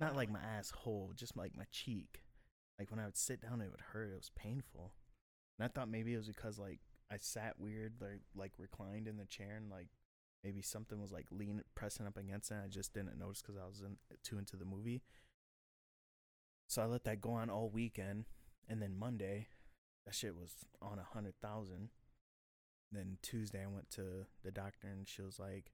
Not 0.00 0.16
like 0.16 0.30
my 0.30 0.40
asshole, 0.40 1.12
just 1.14 1.36
like 1.36 1.56
my 1.56 1.66
cheek. 1.70 2.22
Like 2.78 2.90
when 2.90 2.98
I 2.98 3.04
would 3.04 3.16
sit 3.16 3.40
down, 3.40 3.60
it 3.60 3.70
would 3.70 3.80
hurt. 3.92 4.10
It 4.10 4.16
was 4.16 4.32
painful. 4.34 4.92
And 5.58 5.64
I 5.64 5.68
thought 5.68 5.88
maybe 5.88 6.12
it 6.12 6.18
was 6.18 6.26
because 6.26 6.58
like 6.58 6.80
I 7.12 7.16
sat 7.20 7.60
weird, 7.60 7.94
like 8.00 8.22
like 8.34 8.52
reclined 8.58 9.06
in 9.06 9.18
the 9.18 9.24
chair, 9.24 9.56
and 9.56 9.70
like 9.70 9.88
maybe 10.42 10.62
something 10.62 11.00
was 11.00 11.12
like 11.12 11.26
leaning, 11.30 11.62
pressing 11.76 12.06
up 12.06 12.16
against 12.16 12.50
it. 12.50 12.58
I 12.64 12.68
just 12.68 12.92
didn't 12.92 13.18
notice 13.18 13.40
because 13.40 13.56
I 13.56 13.66
was 13.66 13.80
in, 13.80 13.96
too 14.24 14.38
into 14.38 14.56
the 14.56 14.64
movie. 14.64 15.02
So 16.68 16.82
I 16.82 16.86
let 16.86 17.04
that 17.04 17.20
go 17.20 17.30
on 17.34 17.50
all 17.50 17.70
weekend, 17.70 18.24
and 18.68 18.82
then 18.82 18.98
Monday, 18.98 19.46
that 20.06 20.14
shit 20.14 20.34
was 20.34 20.50
on 20.82 20.98
a 20.98 21.14
hundred 21.14 21.34
thousand. 21.40 21.90
Then 22.90 23.18
Tuesday 23.22 23.62
I 23.62 23.72
went 23.72 23.90
to 23.90 24.26
the 24.42 24.50
doctor 24.50 24.88
and 24.88 25.08
she 25.08 25.22
was 25.22 25.38
like, 25.38 25.72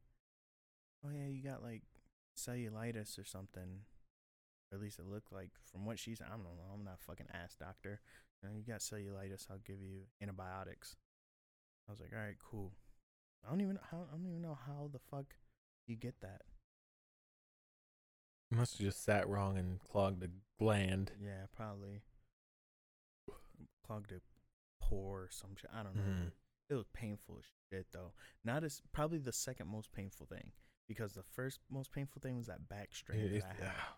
"Oh 1.04 1.10
yeah, 1.10 1.26
you 1.26 1.42
got 1.42 1.62
like 1.62 1.82
cellulitis 2.36 3.18
or 3.18 3.24
something." 3.24 3.84
Or 4.72 4.76
at 4.76 4.82
least 4.82 4.98
it 4.98 5.06
looked 5.06 5.32
like 5.32 5.50
from 5.70 5.84
what 5.84 5.98
she's. 5.98 6.20
I 6.20 6.28
don't 6.30 6.44
know. 6.44 6.50
I'm 6.72 6.84
not 6.84 6.98
a 7.00 7.04
fucking 7.04 7.26
ass 7.32 7.56
doctor. 7.58 8.00
You, 8.42 8.48
know, 8.48 8.54
you 8.54 8.62
got 8.62 8.80
cellulitis. 8.80 9.46
I'll 9.50 9.58
give 9.58 9.80
you 9.80 10.02
antibiotics. 10.22 10.96
I 11.88 11.92
was 11.92 12.00
like, 12.00 12.12
all 12.14 12.22
right, 12.24 12.38
cool. 12.38 12.72
I 13.44 13.50
don't 13.50 13.60
even 13.60 13.78
how 13.90 14.06
I 14.08 14.16
don't 14.16 14.26
even 14.26 14.42
know 14.42 14.56
how 14.66 14.88
the 14.92 14.98
fuck 14.98 15.34
you 15.86 15.96
get 15.96 16.20
that. 16.20 16.42
You 18.50 18.58
must 18.58 18.78
have 18.78 18.86
just 18.86 19.04
sat 19.04 19.28
wrong 19.28 19.58
and 19.58 19.80
clogged 19.80 20.20
the 20.20 20.30
gland. 20.58 21.12
Yeah, 21.20 21.46
probably 21.54 22.02
clogged 23.86 24.12
a 24.12 24.20
pore 24.80 25.22
or 25.22 25.28
some 25.30 25.56
shit. 25.56 25.70
I 25.74 25.82
don't 25.82 25.96
know. 25.96 26.02
Mhm. 26.02 26.32
It 26.68 26.74
was 26.74 26.86
painful 26.92 27.38
as 27.38 27.44
shit 27.68 27.86
though. 27.92 28.12
Not 28.44 28.62
as 28.64 28.82
probably 28.92 29.18
the 29.18 29.32
second 29.32 29.68
most 29.68 29.92
painful 29.92 30.26
thing 30.26 30.52
because 30.90 31.12
the 31.12 31.22
first 31.22 31.60
most 31.70 31.92
painful 31.92 32.20
thing 32.20 32.36
was 32.36 32.48
that 32.48 32.68
back 32.68 32.88
strain 32.92 33.32
that 33.32 33.44
I 33.44 33.46
had. 33.64 33.72
ah, 33.78 33.96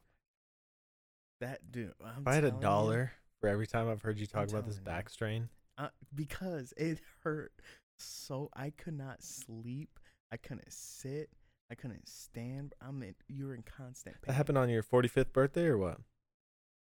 That 1.40 1.72
dude. 1.72 1.94
I'm 2.04 2.20
If 2.20 2.28
I 2.28 2.34
had 2.34 2.44
a 2.44 2.48
telling 2.50 2.62
you, 2.62 2.68
dollar 2.68 3.12
for 3.40 3.48
every 3.48 3.66
time 3.66 3.88
I've 3.88 4.02
heard 4.02 4.18
you 4.18 4.26
talk 4.26 4.50
about 4.50 4.66
this 4.66 4.74
telling 4.76 4.86
you. 4.88 4.92
back 4.92 5.08
strain, 5.08 5.48
uh, 5.78 5.88
because 6.14 6.74
it 6.76 7.00
hurt 7.24 7.52
so 7.98 8.50
I 8.54 8.68
could 8.70 8.92
not 8.98 9.22
sleep. 9.22 9.98
I 10.30 10.36
couldn't 10.36 10.70
sit. 10.70 11.30
I 11.70 11.74
couldn't 11.76 12.06
stand. 12.06 12.74
I'm 12.82 13.02
in. 13.02 13.14
You 13.26 13.46
were 13.46 13.54
in 13.54 13.62
constant 13.62 14.16
pain. 14.16 14.24
that 14.26 14.34
happened 14.34 14.58
on 14.58 14.68
your 14.68 14.82
45th 14.82 15.32
birthday 15.32 15.64
or 15.64 15.78
what? 15.78 15.98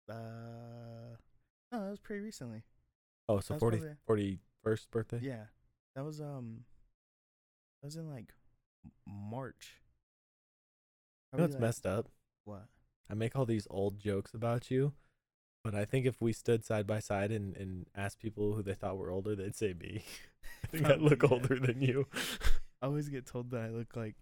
Uh, 0.07 1.15
no, 1.71 1.83
that 1.85 1.89
was 1.89 1.99
pretty 1.99 2.21
recently. 2.21 2.61
Oh, 3.27 3.39
so 3.39 3.55
That's 3.55 3.59
40, 3.61 3.77
probably- 4.05 4.39
41st 4.63 4.91
birthday? 4.91 5.19
Yeah, 5.23 5.45
that 5.95 6.03
was 6.05 6.21
um, 6.21 6.65
that 7.81 7.87
was 7.87 7.95
in 7.95 8.07
like 8.07 8.33
March. 9.07 9.81
You 11.35 11.41
know 11.41 11.47
Probably 11.47 11.53
what's 11.53 11.53
like- 11.55 11.61
messed 11.61 11.85
up? 11.85 12.07
What? 12.45 12.65
I 13.09 13.13
make 13.13 13.35
all 13.35 13.45
these 13.45 13.67
old 13.69 13.99
jokes 13.99 14.33
about 14.33 14.71
you, 14.71 14.93
but 15.63 15.75
I 15.75 15.85
think 15.85 16.05
if 16.05 16.21
we 16.21 16.33
stood 16.33 16.63
side 16.65 16.87
by 16.87 16.99
side 16.99 17.31
and, 17.31 17.55
and 17.55 17.85
asked 17.95 18.19
people 18.19 18.53
who 18.53 18.63
they 18.63 18.73
thought 18.73 18.97
were 18.97 19.11
older, 19.11 19.35
they'd 19.35 19.55
say 19.55 19.73
me. 19.73 20.03
I 20.63 20.67
think 20.67 20.85
I 20.85 20.95
look 20.95 21.21
yeah. 21.23 21.29
older 21.29 21.59
than 21.59 21.81
you. 21.81 22.07
I 22.81 22.87
always 22.87 23.09
get 23.09 23.25
told 23.25 23.51
that 23.51 23.61
I 23.61 23.69
look 23.69 23.95
like 23.95 24.15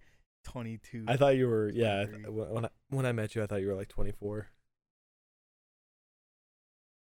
22. 0.45 1.05
I 1.07 1.15
thought 1.17 1.35
you 1.37 1.47
were, 1.47 1.69
yeah. 1.73 2.05
Th- 2.05 2.27
when 2.27 2.49
when 2.53 2.65
I, 2.65 2.69
when 2.89 3.05
I 3.05 3.11
met 3.13 3.35
you, 3.35 3.43
I 3.43 3.45
thought 3.47 3.61
you 3.61 3.67
were 3.67 3.75
like 3.75 3.87
24. 3.89 4.47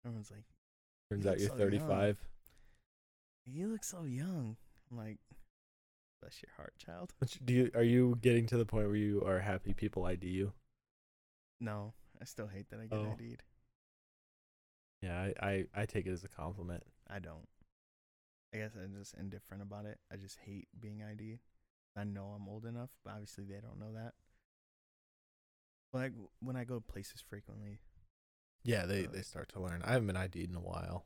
Everyone's 0.06 0.32
like, 0.32 0.44
Turns 1.10 1.26
You 1.26 1.32
out 1.32 1.40
you're 1.40 1.50
so 1.50 1.56
young. 1.56 1.70
35. 1.72 2.18
"You 3.46 3.68
look 3.68 3.84
so 3.84 4.04
young." 4.04 4.58
I'm 4.92 4.98
like, 4.98 5.18
"Bless 6.22 6.42
your 6.42 6.52
heart, 6.56 6.74
child." 6.78 7.14
Do 7.44 7.54
you 7.54 7.72
are 7.76 7.84
you 7.84 8.18
getting 8.22 8.46
to 8.48 8.58
the 8.58 8.66
point 8.66 8.88
where 8.88 8.96
you 8.96 9.24
are 9.26 9.40
happy 9.40 9.74
people 9.74 10.06
ID 10.06 10.28
you? 10.28 10.54
No, 11.60 11.94
I 12.22 12.26
still 12.26 12.48
hate 12.48 12.70
that 12.70 12.80
I 12.80 12.86
get 12.88 13.00
Oh. 13.00 13.12
ID'd. 13.14 13.44
Yeah, 15.02 15.20
I, 15.42 15.48
I, 15.48 15.66
I 15.76 15.86
take 15.86 16.08
it 16.08 16.12
as 16.12 16.24
a 16.24 16.28
compliment. 16.30 16.84
I 17.08 17.20
don't. 17.20 17.48
I 18.54 18.58
guess 18.58 18.72
I'm 18.76 18.96
just 18.96 19.14
indifferent 19.14 19.62
about 19.62 19.86
it. 19.86 20.00
I 20.12 20.16
just 20.16 20.38
hate 20.40 20.68
being 20.80 21.04
ID'd. 21.04 21.40
I 21.96 22.04
know 22.04 22.28
I'm 22.36 22.48
old 22.48 22.66
enough, 22.66 22.90
but 23.04 23.12
obviously 23.14 23.44
they 23.46 23.60
don't 23.60 23.80
know 23.80 23.94
that. 23.94 24.14
When 25.92 26.04
I 26.04 26.10
g- 26.10 26.16
when 26.40 26.56
I 26.56 26.64
go 26.64 26.80
places 26.80 27.22
frequently, 27.22 27.80
Yeah, 28.64 28.86
they, 28.86 29.06
they 29.06 29.22
start 29.22 29.50
to 29.50 29.60
learn. 29.60 29.82
I 29.84 29.92
haven't 29.94 30.08
been 30.08 30.18
ID'd 30.18 30.50
in 30.50 30.56
a 30.56 30.60
while. 30.62 31.06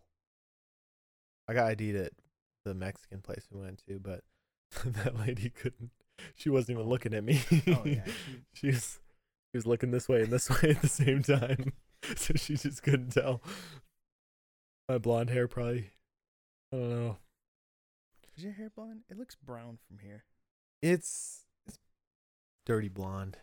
I 1.47 1.53
got 1.53 1.69
ID'd 1.71 1.95
at 1.95 2.13
the 2.65 2.73
Mexican 2.73 3.21
place 3.21 3.47
we 3.51 3.59
went 3.61 3.83
to, 3.87 3.99
but 3.99 4.23
that 4.85 5.17
lady 5.19 5.49
couldn't. 5.49 5.91
She 6.35 6.49
wasn't 6.49 6.77
even 6.77 6.89
looking 6.89 7.13
at 7.13 7.23
me. 7.23 7.41
oh 7.67 7.83
yeah, 7.85 8.03
she- 8.05 8.41
she 8.53 8.67
was 8.67 8.99
she 9.51 9.57
was 9.57 9.65
looking 9.67 9.91
this 9.91 10.07
way 10.07 10.21
and 10.21 10.31
this 10.31 10.49
way 10.63 10.69
at 10.71 10.81
the 10.81 10.87
same 10.87 11.23
time, 11.23 11.73
so 12.15 12.33
she 12.35 12.55
just 12.55 12.83
couldn't 12.83 13.09
tell. 13.11 13.41
My 14.87 14.97
blonde 14.97 15.29
hair 15.29 15.47
probably. 15.47 15.91
I 16.73 16.77
don't 16.77 16.89
know. 16.89 17.17
is 18.37 18.43
your 18.43 18.53
hair 18.53 18.71
blonde? 18.73 19.01
It 19.09 19.17
looks 19.17 19.35
brown 19.35 19.77
from 19.87 19.99
here. 19.99 20.23
It's 20.81 21.45
it's 21.67 21.77
dirty 22.65 22.87
blonde. 22.89 23.37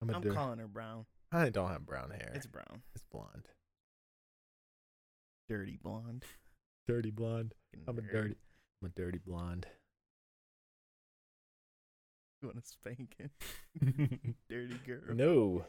I'm 0.00 0.08
a 0.10 0.14
I'm 0.14 0.22
dir- 0.22 0.32
calling 0.32 0.58
her 0.60 0.66
brown. 0.68 1.04
I 1.32 1.50
don't 1.50 1.68
have 1.68 1.84
brown 1.86 2.10
hair. 2.10 2.32
It's 2.34 2.46
brown, 2.46 2.82
it's 2.94 3.04
blonde. 3.12 3.48
dirty 5.48 5.78
blonde. 5.82 6.24
Dirty 6.88 7.10
blonde. 7.10 7.54
I'm 7.86 7.98
a 7.98 8.02
dirty. 8.02 8.34
I'm 8.82 8.86
a 8.86 9.00
dirty 9.00 9.18
blonde. 9.18 9.66
You 12.42 12.48
want 12.48 12.64
to 12.64 12.68
spank 12.70 13.16
it, 13.18 13.30
dirty 14.48 14.78
girl? 14.86 15.14
no. 15.14 15.64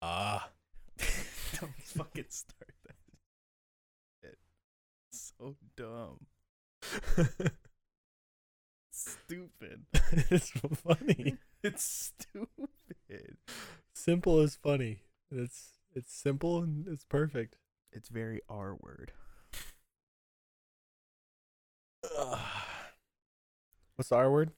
Ah. 0.00 0.48
Don't 1.60 1.72
fucking 1.84 2.24
start 2.28 2.74
that. 2.86 2.94
Shit. 4.22 4.38
So 5.12 5.56
dumb. 5.76 6.26
Stupid. 8.90 9.86
it's 10.30 10.50
funny. 10.50 11.38
It's 11.62 12.12
stupid. 12.12 13.36
Simple 13.94 14.40
is 14.40 14.56
funny. 14.56 15.02
It's 15.30 15.78
it's 15.94 16.12
simple 16.12 16.62
and 16.62 16.86
it's 16.88 17.04
perfect. 17.04 17.56
It's 17.92 18.08
very 18.08 18.40
R 18.48 18.74
word. 18.74 19.12
What's 23.96 24.08
the 24.08 24.16
R 24.16 24.30
word? 24.30 24.52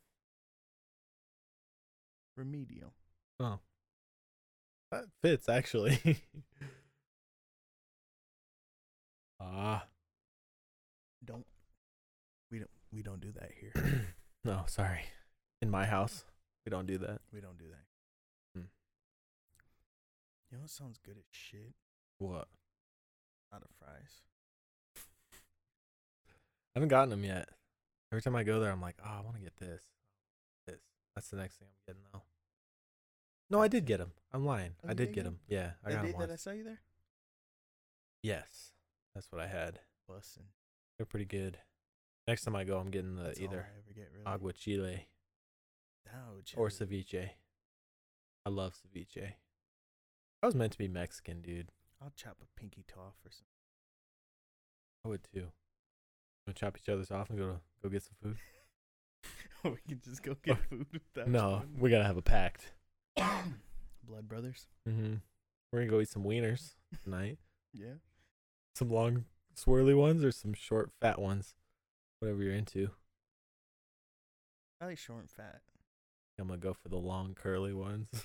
Remedial. 2.37 2.93
Oh. 3.41 3.59
That 4.91 5.05
fits 5.23 5.49
actually. 5.49 5.99
ah. 9.41 9.87
Don't. 11.25 11.47
We 12.51 12.59
don't. 12.59 12.71
We 12.93 13.03
don't 13.03 13.21
do 13.21 13.33
that 13.33 13.51
here. 13.61 13.73
no, 14.45 14.65
sorry. 14.67 15.01
In 15.63 15.71
my 15.71 15.87
house, 15.87 16.25
we 16.65 16.71
don't 16.71 16.87
do 16.87 16.99
that. 16.99 17.21
we 17.33 17.41
don't 17.41 17.59
do 17.59 17.65
that. 17.71 17.85
Hmm. 18.55 18.67
You 20.51 20.59
know 20.59 20.63
what 20.63 20.71
sounds 20.71 20.99
good 21.05 21.17
as 21.17 21.25
shit? 21.31 21.75
What? 22.19 22.49
Asada 23.55 23.67
fries. 23.79 24.23
I 24.97 26.79
haven't 26.81 26.89
gotten 26.89 27.11
them 27.11 27.25
yet. 27.25 27.49
Every 28.15 28.23
time 28.23 28.37
I 28.37 28.45
go 28.45 28.61
there, 28.61 28.71
I'm 28.71 28.81
like, 28.81 28.95
oh, 29.05 29.11
I 29.19 29.23
want 29.23 29.35
to 29.39 29.43
get 29.43 29.57
this. 29.57 29.83
This. 30.69 30.79
That's 31.17 31.27
the 31.31 31.37
next 31.37 31.57
thing 31.57 31.67
I'm 31.67 31.83
getting 31.85 32.03
though. 32.13 32.23
No, 33.51 33.61
I 33.61 33.67
did 33.67 33.87
get 33.87 33.99
them. 33.99 34.13
I'm 34.33 34.47
lying. 34.47 34.77
Oh, 34.85 34.91
I 34.91 34.95
did 34.95 35.13
get 35.13 35.25
them. 35.25 35.41
Yeah, 35.49 35.73
I 35.85 35.89
That 35.91 35.97
got 35.97 36.03
day 36.05 36.11
them 36.13 36.21
that 36.21 36.27
I 36.27 36.33
once. 36.35 36.43
saw 36.43 36.51
you 36.53 36.63
there. 36.63 36.79
Yes, 38.23 38.71
that's 39.17 39.33
what 39.33 39.41
I 39.41 39.49
had. 39.49 39.81
Bussin'. 40.09 40.47
They're 40.97 41.07
pretty 41.07 41.25
good. 41.25 41.59
Next 42.29 42.45
time 42.45 42.55
I 42.55 42.63
go, 42.63 42.79
I'm 42.79 42.93
getting 42.93 43.17
the 43.17 43.25
That's 43.25 43.41
either 43.41 43.67
get 43.97 44.11
really. 44.13 44.27
agua 44.27 44.53
chile 44.53 45.09
Ouch. 46.15 46.55
or 46.57 46.69
ceviche. 46.69 47.31
I 48.47 48.49
love 48.49 48.77
ceviche. 48.77 49.33
I 50.41 50.47
was 50.47 50.55
meant 50.55 50.71
to 50.71 50.79
be 50.79 50.87
Mexican, 50.87 51.43
dude. 51.43 51.73
I'll 52.01 52.13
chop 52.15 52.37
a 52.41 52.61
pinky 52.61 52.85
toe 52.87 53.01
off 53.01 53.17
or 53.27 53.33
something. 53.33 53.49
I 55.05 55.09
would 55.09 55.27
too. 55.35 55.49
Wanna 56.47 56.55
chop 56.55 56.77
each 56.77 56.89
other's 56.89 57.11
off 57.11 57.31
and 57.31 57.39
go 57.39 57.61
go 57.83 57.89
get 57.89 58.03
some 58.03 58.17
food? 58.23 58.37
we 59.65 59.77
can 59.89 60.01
just 60.05 60.23
go 60.23 60.37
get 60.43 60.59
food 60.69 60.87
without 60.93 61.29
no, 61.29 61.39
chopping. 61.41 61.81
we 61.81 61.91
gotta 61.91 62.05
have 62.05 62.17
a 62.19 62.23
pact. 62.23 62.73
Blood 63.17 64.29
brothers. 64.29 64.67
Mm-hmm. 64.89 65.15
We're 65.73 65.79
gonna 65.81 65.91
go 65.91 66.01
eat 66.01 66.09
some 66.09 66.25
wieners 66.25 66.75
tonight. 67.05 67.39
Yeah. 67.73 67.95
some 68.75 68.91
long 68.91 69.25
swirly 69.57 69.97
ones 69.97 70.23
or 70.25 70.31
some 70.33 70.53
short 70.55 70.91
fat 71.01 71.19
ones, 71.19 71.55
whatever 72.21 72.43
you're 72.43 72.55
into. 72.55 72.91
I 74.81 74.87
like 74.87 74.99
short 74.99 75.21
and 75.21 75.31
fat. 75.31 75.63
I'm 76.39 76.49
gonna 76.49 76.59
go 76.59 76.75
for 76.75 76.89
the 76.89 76.97
long 76.97 77.35
curly 77.35 77.73
ones. 77.73 78.09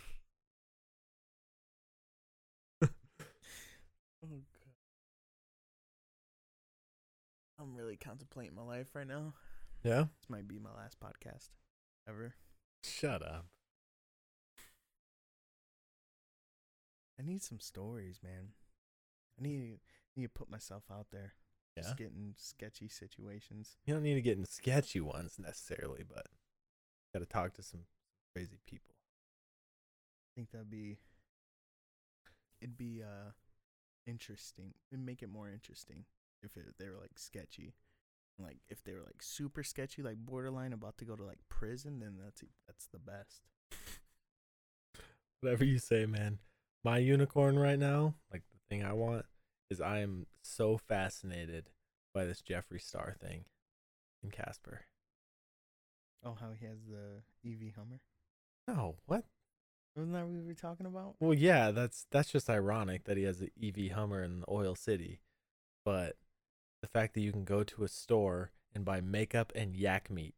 Oh 4.22 4.42
I'm 7.60 7.76
really 7.76 7.98
contemplating 7.98 8.56
my 8.56 8.62
life 8.64 8.88
right 8.94 9.08
now. 9.08 9.34
yeah. 9.84 10.06
This 10.20 10.30
might 10.30 10.48
be 10.48 10.60
my 10.60 10.74
last 10.76 10.98
podcast 11.00 11.50
ever. 12.08 12.36
Shut 12.84 13.22
up. 13.22 13.48
I 17.20 17.24
need 17.24 17.44
some 17.44 17.60
stories, 17.60 18.20
man. 18.24 18.50
I 19.38 19.44
need 19.44 19.80
need 20.16 20.24
to 20.24 20.30
put 20.30 20.50
myself 20.50 20.84
out 20.92 21.08
there. 21.12 21.34
Yeah. 21.76 21.84
Just 21.84 21.98
get 21.98 22.08
in 22.16 22.34
sketchy 22.38 22.88
situations. 22.88 23.78
You 23.86 23.94
don't 23.94 24.04
need 24.04 24.16
to 24.16 24.22
get 24.22 24.38
in 24.38 24.46
sketchy 24.46 25.02
ones 25.02 25.36
necessarily, 25.38 26.04
but 26.08 26.28
gotta 27.14 27.26
talk 27.26 27.54
to 27.56 27.64
some 27.64 27.82
crazy 28.34 28.60
people. 28.66 28.96
I 28.96 30.30
think 30.36 30.52
that'd 30.52 30.70
be 30.70 30.98
it'd 32.62 32.78
be 32.78 33.02
uh 33.04 33.32
interesting. 34.08 34.74
It'd 34.92 35.06
make 35.06 35.22
it 35.22 35.30
more 35.30 35.50
interesting 35.50 36.06
if 36.44 36.56
it, 36.58 36.66
they 36.80 36.90
were 36.90 37.00
like 37.00 37.18
sketchy. 37.18 37.74
Like 38.38 38.58
if 38.70 38.84
they 38.84 38.94
were 38.94 39.02
like 39.02 39.22
super 39.22 39.64
sketchy, 39.64 40.02
like 40.02 40.18
borderline 40.18 40.74
about 40.74 40.98
to 41.00 41.06
go 41.06 41.16
to 41.16 41.24
like 41.24 41.40
prison, 41.50 42.00
then 42.00 42.18
that's 42.24 42.44
that's 42.68 42.88
the 42.88 43.00
best. 43.00 43.42
Whatever 45.42 45.66
you 45.66 45.80
say, 45.80 46.06
man. 46.06 46.40
My 46.84 46.98
unicorn 46.98 47.60
right 47.60 47.80
now, 47.80 48.16
like 48.32 48.44
the 48.52 48.60
thing 48.70 48.84
I 48.84 48.94
want, 48.94 49.26
is 49.70 49.82
I 49.82 50.00
am 50.00 50.28
so 50.42 50.78
fascinated 50.78 51.70
by 52.14 52.26
this 52.26 52.42
Jeffree 52.42 52.82
Star 52.82 53.16
thing 53.20 53.46
in 54.24 54.32
Casper. 54.32 54.82
Oh, 56.24 56.38
how 56.40 56.52
he 56.58 56.66
has 56.66 56.78
the 56.86 57.22
EV 57.50 57.76
Hummer. 57.76 58.00
No, 58.68 58.96
what? 59.06 59.26
Wasn't 59.96 60.14
that 60.14 60.26
what 60.26 60.32
we 60.32 60.42
were 60.42 60.54
talking 60.54 60.86
about? 60.86 61.16
Well, 61.20 61.34
yeah, 61.34 61.72
that's 61.72 62.06
that's 62.12 62.32
just 62.32 62.50
ironic 62.50 63.06
that 63.06 63.18
he 63.18 63.24
has 63.24 63.42
an 63.42 63.52
EV 63.62 63.92
Hummer 63.92 64.24
in 64.24 64.44
Oil 64.50 64.76
City, 64.76 65.20
but 65.84 66.16
fact 66.94 67.14
that 67.14 67.22
you 67.22 67.32
can 67.32 67.44
go 67.44 67.64
to 67.64 67.84
a 67.84 67.88
store 67.88 68.52
and 68.74 68.86
buy 68.86 69.02
makeup 69.02 69.52
and 69.56 69.76
yak 69.76 70.10
meat. 70.10 70.36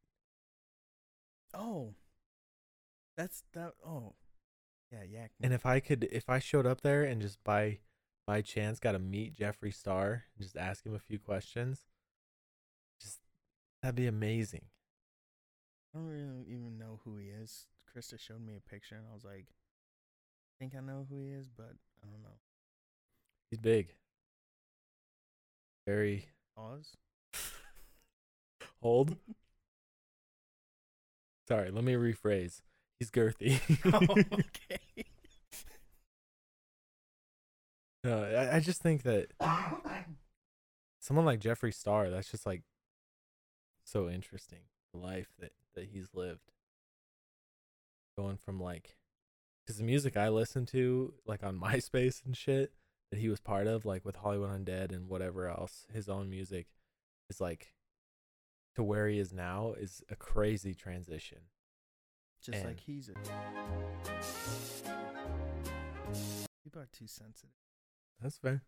Oh, 1.53 1.95
that's 3.17 3.43
that. 3.53 3.73
Oh, 3.85 4.13
Yeah, 4.91 5.03
yeah. 5.09 5.27
And 5.41 5.53
if 5.53 5.65
I 5.65 5.79
could, 5.79 6.07
if 6.11 6.29
I 6.29 6.39
showed 6.39 6.65
up 6.65 6.81
there 6.81 7.03
and 7.03 7.21
just 7.21 7.43
by 7.43 7.79
by 8.27 8.41
chance 8.41 8.79
got 8.79 8.93
to 8.93 8.99
meet 8.99 9.35
Jeffree 9.35 9.73
Star 9.73 10.23
and 10.35 10.43
just 10.43 10.55
ask 10.57 10.85
him 10.85 10.93
a 10.95 10.99
few 10.99 11.19
questions, 11.19 11.85
just 13.01 13.19
that'd 13.81 13.95
be 13.95 14.07
amazing. 14.07 14.65
I 15.93 15.97
don't 15.97 16.07
really 16.07 16.45
even 16.47 16.77
know 16.77 16.99
who 17.03 17.17
he 17.17 17.27
is. 17.27 17.67
Krista 17.93 18.17
showed 18.17 18.45
me 18.45 18.55
a 18.55 18.61
picture, 18.69 18.95
and 18.95 19.05
I 19.09 19.13
was 19.13 19.25
like, 19.25 19.47
I 19.49 20.53
think 20.59 20.73
I 20.75 20.79
know 20.79 21.05
who 21.09 21.17
he 21.17 21.31
is, 21.31 21.49
but 21.49 21.73
I 22.01 22.07
don't 22.09 22.23
know. 22.23 22.39
He's 23.49 23.59
big. 23.59 23.95
Very 25.85 26.29
Oz? 26.57 26.95
hold. 28.81 29.15
Sorry, 31.47 31.71
let 31.71 31.83
me 31.83 31.93
rephrase. 31.93 32.61
He's 32.99 33.11
girthy. 33.11 33.59
oh, 33.93 34.15
okay. 34.33 35.05
no, 38.03 38.23
I, 38.23 38.57
I 38.57 38.59
just 38.59 38.81
think 38.81 39.03
that 39.03 39.31
someone 40.99 41.25
like 41.25 41.39
Jeffree 41.39 41.73
Star, 41.73 42.09
that's 42.09 42.31
just 42.31 42.45
like 42.45 42.61
so 43.83 44.09
interesting. 44.09 44.59
The 44.93 44.99
life 44.99 45.29
that 45.39 45.51
that 45.75 45.85
he's 45.91 46.09
lived, 46.13 46.51
going 48.17 48.37
from 48.37 48.59
like, 48.59 48.97
because 49.65 49.77
the 49.77 49.83
music 49.83 50.15
I 50.17 50.29
listen 50.29 50.65
to, 50.67 51.13
like 51.25 51.43
on 51.43 51.59
MySpace 51.59 52.23
and 52.25 52.35
shit, 52.35 52.71
that 53.11 53.19
he 53.19 53.29
was 53.29 53.39
part 53.39 53.67
of, 53.67 53.85
like 53.85 54.03
with 54.05 54.15
Hollywood 54.17 54.49
Undead 54.49 54.91
and 54.91 55.07
whatever 55.09 55.47
else, 55.47 55.85
his 55.93 56.07
own 56.09 56.29
music, 56.29 56.67
is 57.29 57.39
like 57.41 57.73
to 58.75 58.83
where 58.83 59.07
he 59.07 59.19
is 59.19 59.33
now 59.33 59.73
is 59.77 60.01
a 60.09 60.15
crazy 60.15 60.73
transition. 60.73 61.39
Just 62.41 62.57
And- 62.59 62.67
like 62.67 62.79
he's 62.79 63.09
a. 63.09 63.13
People 66.63 66.81
are 66.81 66.87
too 66.91 67.07
sensitive. 67.07 67.55
That's 68.21 68.37
fair. 68.37 68.63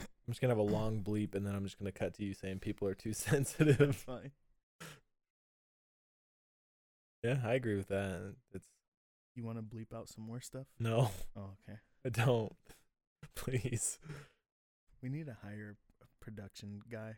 I'm 0.00 0.06
just 0.30 0.40
gonna 0.40 0.52
have 0.52 0.58
a 0.58 0.62
long 0.62 1.02
bleep 1.02 1.34
and 1.34 1.44
then 1.46 1.54
I'm 1.54 1.64
just 1.64 1.78
gonna 1.78 1.92
cut 1.92 2.14
to 2.14 2.24
you 2.24 2.32
saying 2.34 2.60
people 2.60 2.88
are 2.88 2.94
too 2.94 3.12
sensitive. 3.12 3.96
Fine. 3.96 4.30
yeah, 7.22 7.38
I 7.44 7.54
agree 7.54 7.76
with 7.76 7.88
that. 7.88 8.34
It's 8.54 8.68
You 9.34 9.44
want 9.44 9.58
to 9.58 9.62
bleep 9.62 9.92
out 9.94 10.08
some 10.08 10.24
more 10.24 10.40
stuff? 10.40 10.66
no, 10.78 11.10
Oh, 11.36 11.50
okay. 11.68 11.78
I 12.04 12.08
don't. 12.08 12.52
Please. 13.34 13.98
We 15.02 15.08
need 15.08 15.26
to 15.26 15.36
hire 15.42 15.76
a 16.02 16.24
production 16.24 16.80
guy. 16.90 17.16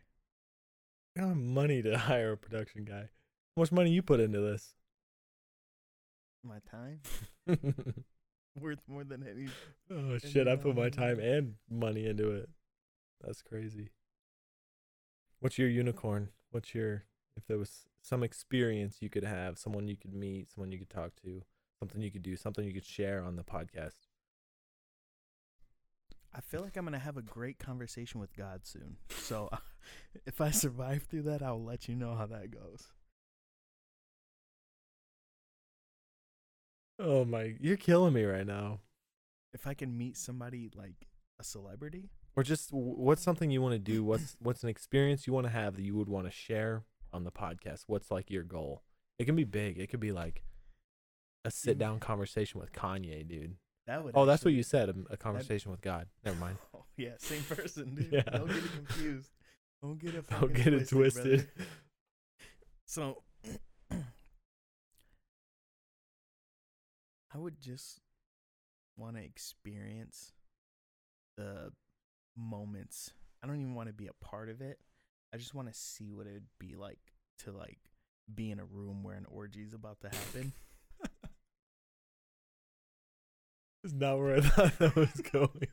I 1.15 1.21
don't 1.21 1.29
have 1.29 1.37
money 1.37 1.81
to 1.81 1.97
hire 1.97 2.33
a 2.33 2.37
production 2.37 2.83
guy. 2.83 3.09
How 3.55 3.61
much 3.61 3.71
money 3.71 3.91
you 3.91 4.01
put 4.01 4.19
into 4.19 4.41
this? 4.41 4.75
My 6.43 6.59
time 6.69 6.99
worth 8.59 8.79
more 8.87 9.03
than 9.03 9.25
any. 9.27 9.47
oh 9.91 10.17
shit, 10.19 10.47
I 10.47 10.55
put 10.55 10.75
my 10.75 10.89
time 10.89 11.19
and 11.19 11.55
money 11.69 12.05
into 12.05 12.31
it. 12.31 12.49
That's 13.23 13.41
crazy. 13.41 13.89
What's 15.39 15.57
your 15.57 15.69
unicorn? 15.69 16.29
What's 16.51 16.75
your 16.75 17.05
if 17.37 17.45
there 17.47 17.57
was 17.57 17.87
some 18.01 18.23
experience 18.23 18.97
you 19.01 19.09
could 19.09 19.23
have, 19.23 19.57
someone 19.57 19.87
you 19.87 19.97
could 19.97 20.13
meet, 20.13 20.51
someone 20.51 20.71
you 20.71 20.79
could 20.79 20.89
talk 20.89 21.11
to, 21.23 21.41
something 21.79 22.01
you 22.01 22.11
could 22.11 22.23
do, 22.23 22.35
something 22.35 22.63
you 22.63 22.73
could 22.73 22.85
share 22.85 23.23
on 23.23 23.35
the 23.35 23.43
podcast? 23.43 24.04
I 26.35 26.41
feel 26.41 26.61
like 26.61 26.75
I'm 26.75 26.83
gonna 26.83 26.99
have 26.99 27.15
a 27.15 27.21
great 27.21 27.59
conversation 27.59 28.19
with 28.19 28.35
God 28.35 28.61
soon. 28.65 28.97
So, 29.09 29.49
if 30.25 30.41
I 30.41 30.51
survive 30.51 31.03
through 31.03 31.23
that, 31.23 31.41
I'll 31.41 31.63
let 31.63 31.87
you 31.87 31.95
know 31.95 32.13
how 32.15 32.25
that 32.25 32.51
goes. 32.51 32.89
Oh 36.99 37.23
my, 37.23 37.55
you're 37.59 37.77
killing 37.77 38.13
me 38.13 38.23
right 38.23 38.45
now. 38.45 38.79
If 39.53 39.65
I 39.65 39.73
can 39.73 39.97
meet 39.97 40.17
somebody 40.17 40.69
like 40.75 41.07
a 41.39 41.43
celebrity, 41.43 42.09
Or 42.35 42.43
just 42.43 42.69
what's 42.73 43.21
something 43.21 43.49
you 43.49 43.61
want 43.61 43.73
to 43.73 43.79
do? 43.79 44.03
What's 44.03 44.35
what's 44.39 44.63
an 44.63 44.69
experience 44.69 45.25
you 45.25 45.31
want 45.31 45.47
to 45.47 45.53
have 45.53 45.75
that 45.77 45.83
you 45.83 45.95
would 45.95 46.09
want 46.09 46.25
to 46.25 46.31
share 46.31 46.83
on 47.13 47.23
the 47.23 47.31
podcast? 47.31 47.83
What's 47.87 48.11
like 48.11 48.29
your 48.29 48.43
goal? 48.43 48.83
It 49.17 49.25
can 49.25 49.37
be 49.37 49.45
big. 49.45 49.77
It 49.77 49.87
could 49.87 50.01
be 50.01 50.11
like 50.11 50.43
a 51.45 51.51
sit 51.51 51.77
mm. 51.77 51.79
down 51.79 51.99
conversation 52.01 52.59
with 52.59 52.73
Kanye, 52.73 53.25
dude. 53.25 53.55
That 53.87 54.03
would. 54.03 54.13
Oh, 54.15 54.25
that's 54.25 54.43
what 54.43 54.53
you 54.53 54.63
said. 54.63 54.89
Um, 54.89 55.05
a, 55.09 55.13
a 55.13 55.17
conversation 55.17 55.71
with 55.71 55.81
God. 55.81 56.07
Never 56.23 56.39
mind. 56.39 56.57
Oh, 56.75 56.83
yeah, 56.97 57.11
same 57.17 57.43
person, 57.43 57.95
dude. 57.95 58.09
Yeah. 58.11 58.21
Don't 58.21 58.47
get 58.47 58.57
it 58.57 58.71
confused. 58.87 59.31
Don't 59.81 59.99
get 59.99 60.15
it. 60.15 60.29
Don't 60.39 60.53
get 60.53 60.73
it 60.73 60.89
twisted. 60.89 61.23
brother. 61.23 61.47
So, 62.87 63.23
I 63.91 63.97
would 67.37 67.59
just 67.59 67.99
want 68.95 69.17
to 69.17 69.23
experience 69.23 70.31
the 71.35 71.71
moments. 72.37 73.11
I 73.43 73.47
don't 73.47 73.59
even 73.59 73.75
want 73.75 73.89
to 73.89 73.93
be 73.93 74.07
a 74.07 74.13
part 74.25 74.49
of 74.49 74.61
it. 74.61 74.79
I 75.33 75.37
just 75.37 75.53
want 75.53 75.67
to 75.67 75.73
see 75.73 76.13
what 76.13 76.27
it 76.27 76.33
would 76.33 76.47
be 76.59 76.75
like 76.75 76.99
to 77.39 77.51
like 77.51 77.79
be 78.33 78.51
in 78.51 78.59
a 78.59 78.65
room 78.65 79.03
where 79.03 79.15
an 79.15 79.25
orgy 79.29 79.61
is 79.63 79.73
about 79.73 79.99
to 80.01 80.07
happen. 80.09 80.53
It's 83.85 83.93
not 83.93 84.17
where 84.17 84.37
I 84.37 84.39
thought 84.41 84.79
that 84.79 84.95
was 84.95 85.21
going. 85.31 85.67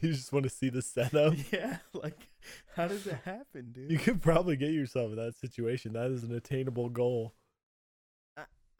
You 0.00 0.12
just 0.12 0.32
want 0.32 0.42
to 0.42 0.50
see 0.50 0.70
the 0.70 0.82
setup. 0.82 1.34
yeah, 1.52 1.78
like 1.92 2.28
how 2.74 2.88
does 2.88 3.06
it 3.06 3.18
happen, 3.24 3.70
dude? 3.70 3.92
You 3.92 3.98
could 3.98 4.20
probably 4.20 4.56
get 4.56 4.72
yourself 4.72 5.10
in 5.10 5.16
that 5.16 5.36
situation. 5.36 5.92
That 5.92 6.10
is 6.10 6.24
an 6.24 6.34
attainable 6.34 6.88
goal. 6.88 7.34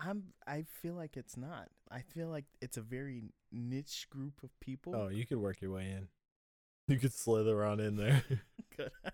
I'm 0.00 0.24
I 0.44 0.64
feel 0.82 0.94
like 0.94 1.16
it's 1.16 1.36
not. 1.36 1.68
I 1.88 2.00
feel 2.00 2.28
like 2.28 2.46
it's 2.60 2.76
a 2.76 2.82
very 2.82 3.22
niche 3.52 4.08
group 4.10 4.42
of 4.42 4.50
people. 4.58 4.94
Oh, 4.96 5.08
you 5.08 5.24
could 5.24 5.38
work 5.38 5.60
your 5.60 5.70
way 5.70 5.84
in. 5.84 6.08
You 6.88 6.98
could 6.98 7.14
slither 7.14 7.64
on 7.64 7.78
in 7.78 7.96
there. 7.96 8.24
Could 8.76 8.90
I? 9.04 9.10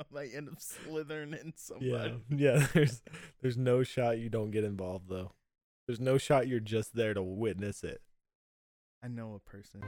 I 0.00 0.04
might 0.10 0.30
end 0.34 0.48
up 0.48 0.58
slithering 0.58 1.34
in 1.34 1.52
yeah, 1.80 2.12
yeah. 2.30 2.66
There's 2.72 3.02
there's 3.42 3.58
no 3.58 3.82
shot 3.82 4.18
you 4.18 4.30
don't 4.30 4.50
get 4.50 4.64
involved 4.64 5.10
though. 5.10 5.32
There's 5.86 6.00
no 6.00 6.16
shot 6.18 6.48
you're 6.48 6.60
just 6.60 6.96
there 6.96 7.14
to 7.14 7.22
witness 7.22 7.84
it. 7.84 8.00
I 9.02 9.08
know 9.08 9.34
a 9.34 9.50
person. 9.50 9.82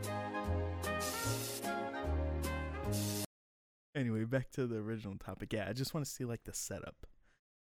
Anyway, 3.94 4.24
back 4.24 4.50
to 4.52 4.66
the 4.66 4.76
original 4.76 5.16
topic. 5.16 5.52
Yeah, 5.52 5.66
I 5.68 5.72
just 5.72 5.94
want 5.94 6.06
to 6.06 6.12
see 6.12 6.24
like 6.24 6.44
the 6.44 6.52
setup. 6.52 7.06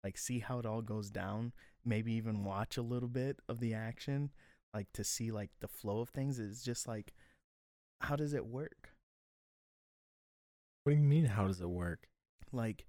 Like 0.03 0.19
see 0.19 0.41
how 0.41 0.59
it 0.59 0.67
all 0.67 0.83
goes 0.83 1.11
down, 1.11 1.53
maybe 1.85 2.13
even 2.15 2.45
watch 2.45 2.77
a 2.77 2.83
little 2.83 3.09
bit 3.09 3.39
of 3.49 3.61
the 3.61 3.75
action, 3.75 4.31
like 4.75 4.89
to 4.95 5.05
see 5.05 5.31
like 5.31 5.51
the 5.61 5.69
flow 5.69 6.01
of 6.01 6.09
things. 6.09 6.39
It's 6.39 6.63
just 6.63 6.89
like 6.89 7.13
how 8.01 8.17
does 8.17 8.35
it 8.35 8.47
work? 8.47 8.91
What 10.85 10.93
do 10.93 10.99
you 10.99 11.05
mean? 11.05 11.27
How 11.27 11.47
does 11.47 11.61
it 11.61 11.69
work? 11.69 12.09
Like, 12.53 12.85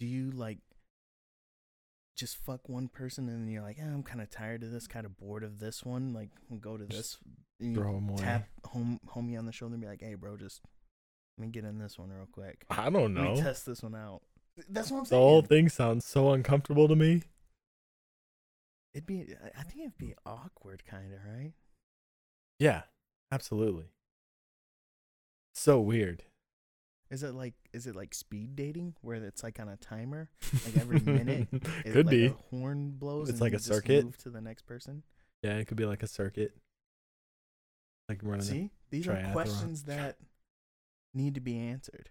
do 0.00 0.06
you 0.06 0.30
like 0.30 0.58
just 2.16 2.36
fuck 2.36 2.68
one 2.68 2.88
person 2.88 3.28
and 3.28 3.46
then 3.46 3.52
you're 3.52 3.62
like, 3.62 3.78
eh, 3.78 3.84
I'm 3.84 4.02
kind 4.02 4.20
of 4.20 4.30
tired 4.30 4.62
of 4.62 4.70
this, 4.70 4.86
kind 4.86 5.06
of 5.06 5.16
bored 5.16 5.44
of 5.44 5.60
this 5.60 5.84
one. 5.84 6.12
Like, 6.12 6.30
go 6.60 6.76
to 6.76 6.84
this. 6.84 7.18
You 7.62 7.74
Throw 7.74 7.94
away. 7.96 8.16
tap 8.18 8.48
home 8.66 9.00
homie 9.08 9.38
on 9.38 9.46
the 9.46 9.52
shoulder 9.52 9.74
and 9.74 9.82
be 9.82 9.88
like, 9.88 10.00
hey, 10.00 10.14
bro, 10.14 10.36
just 10.36 10.60
let 11.38 11.46
me 11.46 11.50
get 11.52 11.64
in 11.64 11.78
this 11.78 11.98
one 11.98 12.10
real 12.10 12.28
quick. 12.30 12.64
I 12.70 12.90
don't 12.90 13.14
Let 13.14 13.24
know. 13.24 13.34
me 13.34 13.40
test 13.40 13.66
this 13.66 13.82
one 13.82 13.94
out. 13.94 14.22
That's 14.68 14.90
what 14.90 14.98
I'm 14.98 15.04
saying. 15.06 15.20
The 15.20 15.26
whole 15.26 15.42
thing 15.42 15.68
sounds 15.68 16.04
so 16.04 16.30
uncomfortable 16.32 16.88
to 16.88 16.96
me. 16.96 17.22
It'd 18.94 19.06
be, 19.06 19.26
I- 19.58 19.62
think 19.62 19.80
it'd 19.80 19.98
be 19.98 20.14
awkward, 20.26 20.84
kind 20.84 21.12
of, 21.14 21.20
right? 21.26 21.52
Yeah, 22.58 22.82
absolutely. 23.30 23.86
So 25.54 25.80
weird. 25.80 26.24
Is 27.10 27.22
it 27.22 27.34
like, 27.34 27.54
is 27.74 27.86
it 27.86 27.94
like 27.94 28.14
speed 28.14 28.56
dating 28.56 28.94
where 29.02 29.16
it's 29.16 29.42
like 29.42 29.60
on 29.60 29.68
a 29.68 29.76
timer? 29.76 30.30
Like 30.64 30.76
every 30.78 31.00
minute, 31.00 31.48
It, 31.84 31.92
could 31.92 32.06
like 32.06 32.10
be. 32.10 32.26
A 32.26 32.34
horn 32.50 32.92
blows. 32.98 33.28
It's 33.28 33.32
and 33.32 33.40
like 33.42 33.52
you 33.52 33.58
a 33.58 33.60
circuit. 33.60 34.04
Move 34.04 34.16
to 34.18 34.30
the 34.30 34.40
next 34.40 34.62
person. 34.66 35.02
Yeah, 35.42 35.56
it 35.58 35.66
could 35.66 35.76
be 35.76 35.84
like 35.84 36.02
a 36.02 36.06
circuit. 36.06 36.52
Like 38.12 38.20
running. 38.22 38.44
See, 38.44 38.70
these 38.90 39.08
are 39.08 39.30
questions 39.32 39.84
that 39.84 40.18
need 41.14 41.34
to 41.34 41.40
be 41.40 41.58
answered. 41.58 42.10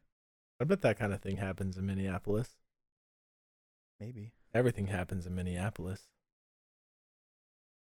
I 0.60 0.64
bet 0.64 0.82
that 0.82 0.98
kind 0.98 1.14
of 1.14 1.22
thing 1.22 1.38
happens 1.38 1.78
in 1.78 1.86
Minneapolis. 1.86 2.50
Maybe, 4.00 4.32
Everything 4.52 4.88
happens 4.88 5.28
in 5.28 5.36
Minneapolis. 5.36 6.08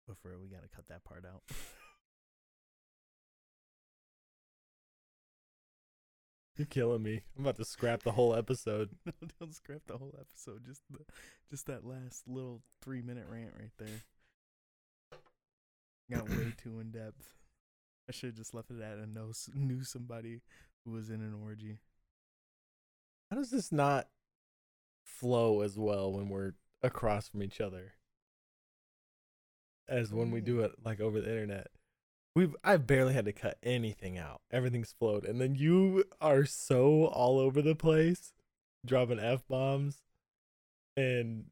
but 0.07 0.17
for 0.17 0.35
we 0.39 0.47
gotta 0.47 0.67
cut 0.67 0.87
that 0.87 1.03
part 1.03 1.25
out. 1.25 1.43
You're 6.57 6.65
killing 6.65 7.03
me. 7.03 7.21
I'm 7.37 7.43
about 7.43 7.57
to 7.57 7.65
scrap 7.65 8.01
the 8.01 8.13
whole 8.13 8.33
episode. 8.33 8.89
no, 9.05 9.11
don't 9.39 9.53
scrap 9.53 9.81
the 9.85 9.97
whole 9.97 10.15
episode. 10.19 10.65
Just 10.65 10.81
the, 10.89 11.05
just 11.51 11.67
that 11.67 11.85
last 11.85 12.27
little 12.27 12.63
three 12.81 13.03
minute 13.03 13.27
rant 13.29 13.53
right 13.59 13.69
there. 13.77 14.01
Got 16.09 16.27
way 16.29 16.53
too 16.63 16.79
in 16.79 16.89
depth. 16.89 17.36
I 18.09 18.13
should 18.13 18.27
have 18.29 18.35
just 18.37 18.53
left 18.53 18.71
it 18.71 18.81
at 18.81 18.97
a 18.97 19.05
know 19.05 19.31
knew 19.53 19.83
somebody 19.83 20.41
who 20.85 20.91
was 20.91 21.09
in 21.09 21.21
an 21.21 21.33
orgy. 21.33 21.79
How 23.29 23.37
does 23.37 23.51
this 23.51 23.71
not 23.71 24.07
flow 25.03 25.61
as 25.61 25.77
well 25.77 26.11
when 26.13 26.29
we're 26.29 26.53
across 26.81 27.27
from 27.29 27.43
each 27.43 27.59
other? 27.61 27.93
as 29.89 30.11
when 30.11 30.31
we 30.31 30.41
Mm. 30.41 30.45
do 30.45 30.59
it 30.59 30.83
like 30.83 30.99
over 30.99 31.21
the 31.21 31.29
internet. 31.29 31.67
We've 32.35 32.53
I've 32.61 32.85
barely 32.85 33.13
had 33.13 33.23
to 33.23 33.31
cut 33.31 33.57
anything 33.63 34.17
out. 34.17 34.41
Everything's 34.51 34.91
flowed, 34.91 35.23
and 35.23 35.39
then 35.39 35.55
you 35.55 36.03
are 36.19 36.43
so 36.43 37.05
all 37.05 37.39
over 37.39 37.61
the 37.61 37.73
place, 37.73 38.33
dropping 38.85 39.17
f 39.19 39.47
bombs, 39.47 40.03
and 40.97 41.51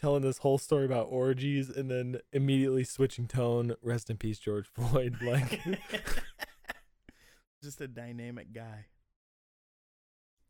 telling 0.00 0.22
this 0.22 0.38
whole 0.38 0.58
story 0.58 0.84
about 0.84 1.06
orgies, 1.10 1.68
and 1.70 1.90
then 1.90 2.18
immediately 2.32 2.84
switching 2.84 3.26
tone. 3.26 3.74
Rest 3.82 4.10
in 4.10 4.16
peace, 4.16 4.38
George 4.38 4.66
Floyd. 4.74 5.16
Like 5.22 5.60
Just 7.62 7.80
a 7.80 7.88
dynamic 7.88 8.52
guy. 8.52 8.86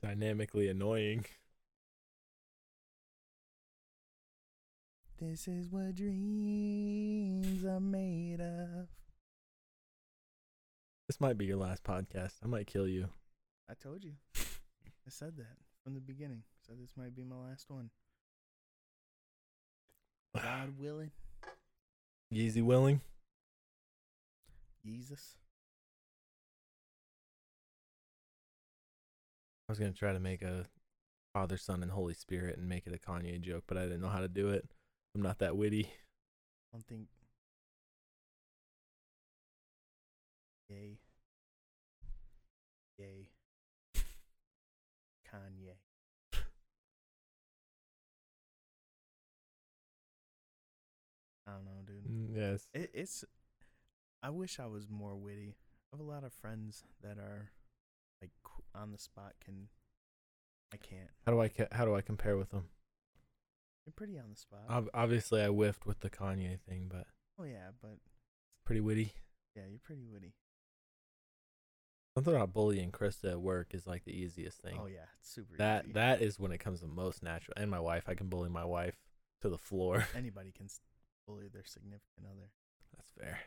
dynamically 0.03 0.69
annoying. 0.69 1.25
This 5.21 5.47
is 5.47 5.69
what 5.71 5.95
dreams 5.95 7.65
are 7.65 7.81
made 7.81 8.41
of. 8.41 8.89
This 11.07 11.21
might 11.21 11.39
be 11.39 11.45
your 11.47 11.57
last 11.57 11.85
podcast. 11.85 12.33
I 12.43 12.47
might 12.49 12.67
kill 12.67 12.89
you. 12.89 13.09
I 13.71 13.75
told 13.75 14.03
you. 14.05 14.15
I 14.37 15.11
said 15.11 15.37
that 15.37 15.57
from 15.83 15.95
the 15.95 16.01
beginning. 16.01 16.43
So 16.67 16.73
this 16.79 16.91
might 16.97 17.15
be 17.15 17.25
my 17.25 17.37
last 17.37 17.67
one. 17.71 17.91
God 20.35 20.75
willing. 20.79 21.11
Yeezy 22.33 22.63
willing. 22.63 23.01
Jesus. 24.85 25.37
I 29.69 29.73
was 29.73 29.79
gonna 29.79 29.93
try 29.93 30.13
to 30.13 30.21
make 30.21 30.43
a 30.43 30.67
Father, 31.33 31.57
Son, 31.57 31.83
and 31.83 31.91
Holy 31.91 32.15
Spirit 32.15 32.59
and 32.59 32.69
make 32.69 32.87
it 32.87 32.95
a 32.95 32.99
Kanye 33.11 33.41
joke, 33.41 33.65
but 33.67 33.77
I 33.77 33.83
didn't 33.83 34.01
know 34.01 34.09
how 34.09 34.21
to 34.21 34.29
do 34.29 34.51
it. 34.51 34.69
I'm 35.15 35.23
not 35.23 35.39
that 35.39 35.57
witty. 35.57 35.85
I 35.85 36.77
don't 36.77 36.87
think. 36.87 37.07
Yay. 40.69 40.77
Yay. 40.77 40.99
Yes. 52.35 52.67
It, 52.75 52.91
it's. 52.95 53.25
I 54.23 54.31
wish 54.31 54.59
I 54.59 54.67
was 54.67 54.89
more 54.89 55.15
witty. 55.15 55.57
I 55.93 55.97
have 55.97 56.01
a 56.01 56.11
lot 56.11 56.25
of 56.25 56.33
friends 56.33 56.83
that 57.03 57.19
are, 57.19 57.51
like, 58.21 58.31
on 58.75 58.91
the 58.93 58.99
spot. 58.99 59.35
Can. 59.45 59.69
I 60.73 60.77
can't. 60.77 61.11
How 61.25 61.33
do 61.33 61.41
I 61.41 61.49
ca- 61.49 61.69
how 61.71 61.85
do 61.85 61.95
I 61.95 62.01
compare 62.01 62.37
with 62.37 62.51
them? 62.51 62.65
You're 63.87 63.93
pretty 63.95 64.19
on 64.19 64.31
the 64.31 64.37
spot. 64.37 64.65
Ob- 64.69 64.91
obviously, 64.95 65.43
I 65.43 65.49
whiffed 65.49 65.87
with 65.87 66.01
the 66.01 66.11
Kanye 66.11 66.59
thing, 66.61 66.87
but 66.91 67.07
oh 67.39 67.45
yeah, 67.45 67.69
but 67.81 67.99
pretty 68.65 68.81
witty. 68.81 69.13
yeah, 69.55 69.63
you're 69.71 69.79
pretty 69.79 70.05
witty. 70.05 70.35
Something 72.17 72.35
about 72.35 72.53
bullying 72.53 72.93
Krista 72.93 73.33
at 73.33 73.41
work 73.41 73.75
is 73.75 73.87
like 73.87 74.05
the 74.05 74.13
easiest 74.17 74.59
thing. 74.63 74.79
Oh 74.81 74.87
yeah, 74.87 75.07
it's 75.21 75.31
super. 75.31 75.57
that 75.59 75.85
easy. 75.85 75.93
that 75.95 76.23
is 76.23 76.39
when 76.39 76.53
it 76.53 76.59
comes 76.59 76.81
the 76.81 76.87
most 76.87 77.23
natural. 77.23 77.55
And 77.57 77.71
my 77.71 77.81
wife, 77.81 78.05
I 78.09 78.15
can 78.15 78.29
bully 78.29 78.49
my 78.49 78.65
wife 78.65 78.97
to 79.43 79.49
the 79.49 79.59
floor. 79.59 80.07
anybody 80.17 80.53
can 80.53 80.69
bully 81.27 81.49
their 81.53 81.65
significant 81.65 82.27
other. 82.31 82.51
That's 82.97 83.11
fair. 83.19 83.39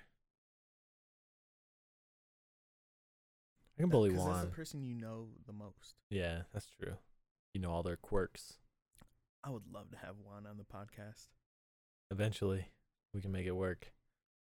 I 3.78 3.82
can 3.82 3.90
bully 3.90 4.10
Because 4.10 4.26
that's 4.26 4.42
the 4.42 4.48
person 4.48 4.84
you 4.84 4.96
know 4.96 5.28
the 5.46 5.54
most. 5.54 5.96
yeah, 6.10 6.42
that's 6.54 6.70
true. 6.82 6.94
You 7.54 7.62
know 7.62 7.72
all 7.72 7.84
their 7.84 7.96
quirks. 7.98 8.58
I 9.44 9.50
would 9.52 9.64
love 9.72 9.92
to 9.92 9.98
have 9.98 10.16
Juan 10.24 10.46
on 10.48 10.58
the 10.58 10.64
podcast. 10.64 11.28
Eventually, 12.12 12.68
we 13.14 13.22
can 13.22 13.32
make 13.32 13.46
it 13.46 13.56
work. 13.56 13.94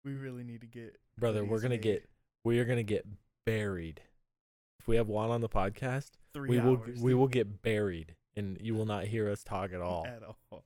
We 0.05 0.13
really 0.13 0.43
need 0.43 0.61
to 0.61 0.67
get 0.67 0.97
brother 1.17 1.43
we're 1.43 1.59
gonna 1.59 1.69
made. 1.75 1.81
get 1.81 2.09
we 2.45 2.59
are 2.59 2.65
gonna 2.65 2.83
get 2.83 3.05
buried 3.45 4.01
if 4.79 4.87
we 4.87 4.95
have 4.95 5.07
Juan 5.09 5.31
on 5.31 5.41
the 5.41 5.49
podcast 5.49 6.11
three 6.33 6.49
we 6.49 6.59
will 6.59 6.77
hours. 6.77 7.01
we 7.01 7.11
dude, 7.11 7.19
will 7.19 7.27
get 7.27 7.61
buried 7.61 8.15
and 8.37 8.57
you 8.61 8.73
will 8.75 8.85
not 8.85 9.05
hear 9.05 9.29
us 9.29 9.43
talk 9.43 9.73
at 9.73 9.81
all 9.81 10.05
at 10.07 10.21
all. 10.23 10.63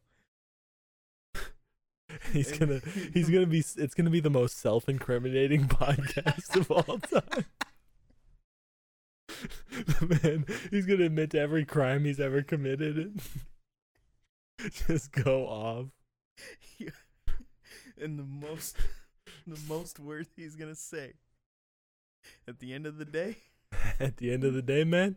he's 2.33 2.57
gonna 2.57 2.81
he's 3.13 3.29
gonna 3.29 3.45
be 3.45 3.59
it's 3.59 3.93
gonna 3.93 4.09
be 4.09 4.19
the 4.19 4.29
most 4.29 4.59
self-incriminating 4.59 5.67
podcast 5.67 6.55
of 6.55 6.71
all 6.71 6.99
time. 6.99 7.45
Man 10.23 10.45
he's 10.69 10.85
gonna 10.85 11.05
admit 11.05 11.31
to 11.31 11.39
every 11.39 11.65
crime 11.65 12.05
he's 12.05 12.19
ever 12.19 12.41
committed 12.41 12.97
and 12.97 13.21
just 14.87 15.11
go 15.11 15.45
off. 15.47 15.87
And 17.99 18.19
the 18.19 18.23
most 18.23 18.77
the 19.47 19.59
most 19.67 19.99
words 19.99 20.29
he's 20.35 20.55
gonna 20.55 20.75
say. 20.75 21.13
At 22.47 22.59
the 22.59 22.73
end 22.73 22.85
of 22.85 22.97
the 22.97 23.05
day, 23.05 23.37
at 23.99 24.17
the 24.17 24.31
end 24.31 24.43
of 24.43 24.53
the 24.53 24.61
day 24.61 24.83
man? 24.83 25.15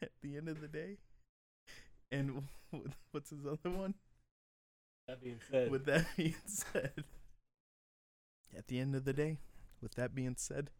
At 0.00 0.10
the 0.22 0.36
end 0.36 0.48
of 0.48 0.60
the 0.60 0.68
day, 0.68 0.98
and 2.10 2.44
what's 3.12 3.30
his 3.30 3.46
other 3.46 3.70
one? 3.74 3.94
that 5.06 5.22
being 5.22 5.40
said 5.50 5.70
With 5.70 5.86
that 5.86 6.04
being 6.16 6.34
said, 6.46 7.04
at 8.56 8.66
the 8.68 8.78
end 8.78 8.94
of 8.94 9.04
the 9.04 9.12
day, 9.14 9.38
with 9.80 9.94
that 9.94 10.14
being 10.14 10.34
said, 10.36 10.70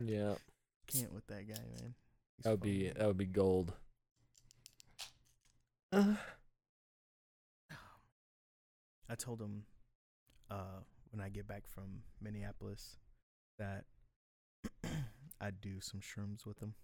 yeah 0.00 0.34
can't 0.92 1.12
with 1.12 1.26
that 1.28 1.46
guy, 1.48 1.54
man. 1.80 1.94
He's 2.36 2.44
that 2.44 2.50
would 2.50 2.60
be 2.62 2.88
funny. 2.88 2.98
that 2.98 3.06
would 3.06 3.16
be 3.18 3.26
gold 3.26 3.72
uh, 5.92 6.14
I 9.10 9.14
told 9.14 9.40
him 9.40 9.62
uh, 10.50 10.80
when 11.10 11.20
I 11.24 11.28
get 11.30 11.46
back 11.48 11.66
from 11.66 12.02
Minneapolis 12.20 12.96
that 13.58 13.84
I'd 15.40 15.60
do 15.60 15.80
some 15.80 16.00
shrooms 16.00 16.44
with 16.46 16.58
him. 16.60 16.74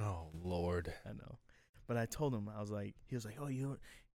oh 0.00 0.28
lord 0.34 0.92
I 1.08 1.10
know, 1.12 1.38
but 1.86 1.96
I 1.96 2.06
told 2.06 2.34
him 2.34 2.48
I 2.54 2.60
was 2.60 2.70
like, 2.70 2.94
he 3.06 3.14
was 3.14 3.24
like, 3.24 3.36
oh, 3.40 3.48
you. 3.48 3.78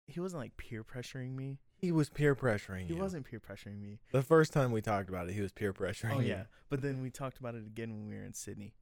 He 0.09 0.22
wasn't 0.22 0.41
like 0.41 0.55
peer 0.55 0.86
pressuring 0.86 1.36
me. 1.36 1.59
He 1.76 1.91
was 1.91 2.09
peer 2.09 2.34
pressuring 2.34 2.88
He 2.88 2.93
you. 2.93 2.99
wasn't 2.99 3.26
peer 3.26 3.41
pressuring 3.41 3.82
me. 3.82 3.99
The 4.13 4.22
first 4.24 4.53
time 4.53 4.72
we 4.72 4.82
talked 4.82 5.09
about 5.09 5.28
it, 5.28 5.34
he 5.34 5.41
was 5.41 5.51
peer 5.51 5.74
pressuring 5.74 6.15
Oh 6.15 6.20
you. 6.22 6.30
yeah, 6.30 6.43
but 6.70 6.82
then 6.82 7.01
we 7.01 7.09
talked 7.09 7.39
about 7.39 7.55
it 7.55 7.65
again 7.68 7.91
when 7.91 8.07
we 8.07 8.15
were 8.15 8.24
in 8.24 8.34
Sydney, 8.34 8.74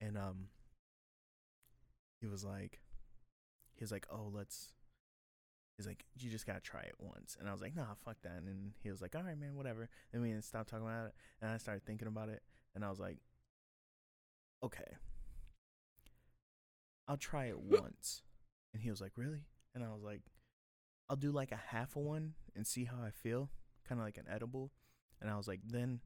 and 0.00 0.18
um, 0.18 0.48
he 2.20 2.26
was 2.26 2.44
like, 2.44 2.80
he 3.74 3.84
was 3.84 3.92
like, 3.92 4.06
oh, 4.10 4.28
let's. 4.32 4.72
He's 5.78 5.86
like, 5.86 6.04
you 6.18 6.30
just 6.30 6.46
gotta 6.46 6.60
try 6.60 6.80
it 6.80 6.94
once, 6.98 7.36
and 7.38 7.48
I 7.48 7.52
was 7.52 7.62
like, 7.62 7.76
nah, 7.76 7.94
fuck 8.04 8.16
that. 8.22 8.32
And 8.38 8.48
then 8.48 8.72
he 8.82 8.90
was 8.90 9.00
like, 9.00 9.14
all 9.14 9.22
right, 9.22 9.38
man, 9.38 9.54
whatever. 9.54 9.88
Then 10.12 10.20
we 10.22 10.34
stopped 10.40 10.68
talking 10.68 10.84
about 10.84 11.06
it, 11.06 11.14
and 11.40 11.50
I 11.50 11.58
started 11.58 11.84
thinking 11.86 12.08
about 12.08 12.28
it, 12.28 12.42
and 12.74 12.84
I 12.84 12.90
was 12.90 12.98
like, 12.98 13.18
okay, 14.64 14.96
I'll 17.08 17.16
try 17.16 17.46
it 17.46 17.60
once. 17.60 18.22
And 18.72 18.82
he 18.82 18.90
was 18.90 19.00
like, 19.00 19.12
really? 19.16 19.46
And 19.74 19.84
I 19.84 19.88
was 19.88 20.02
like, 20.02 20.22
I'll 21.08 21.16
do 21.16 21.30
like 21.30 21.52
a 21.52 21.60
half 21.68 21.96
of 21.96 22.02
one 22.02 22.34
and 22.56 22.66
see 22.66 22.84
how 22.84 22.96
I 23.04 23.10
feel, 23.10 23.50
kind 23.86 24.00
of 24.00 24.06
like 24.06 24.16
an 24.16 24.26
edible. 24.32 24.72
And 25.20 25.30
I 25.30 25.36
was 25.36 25.46
like, 25.46 25.60
then, 25.64 26.00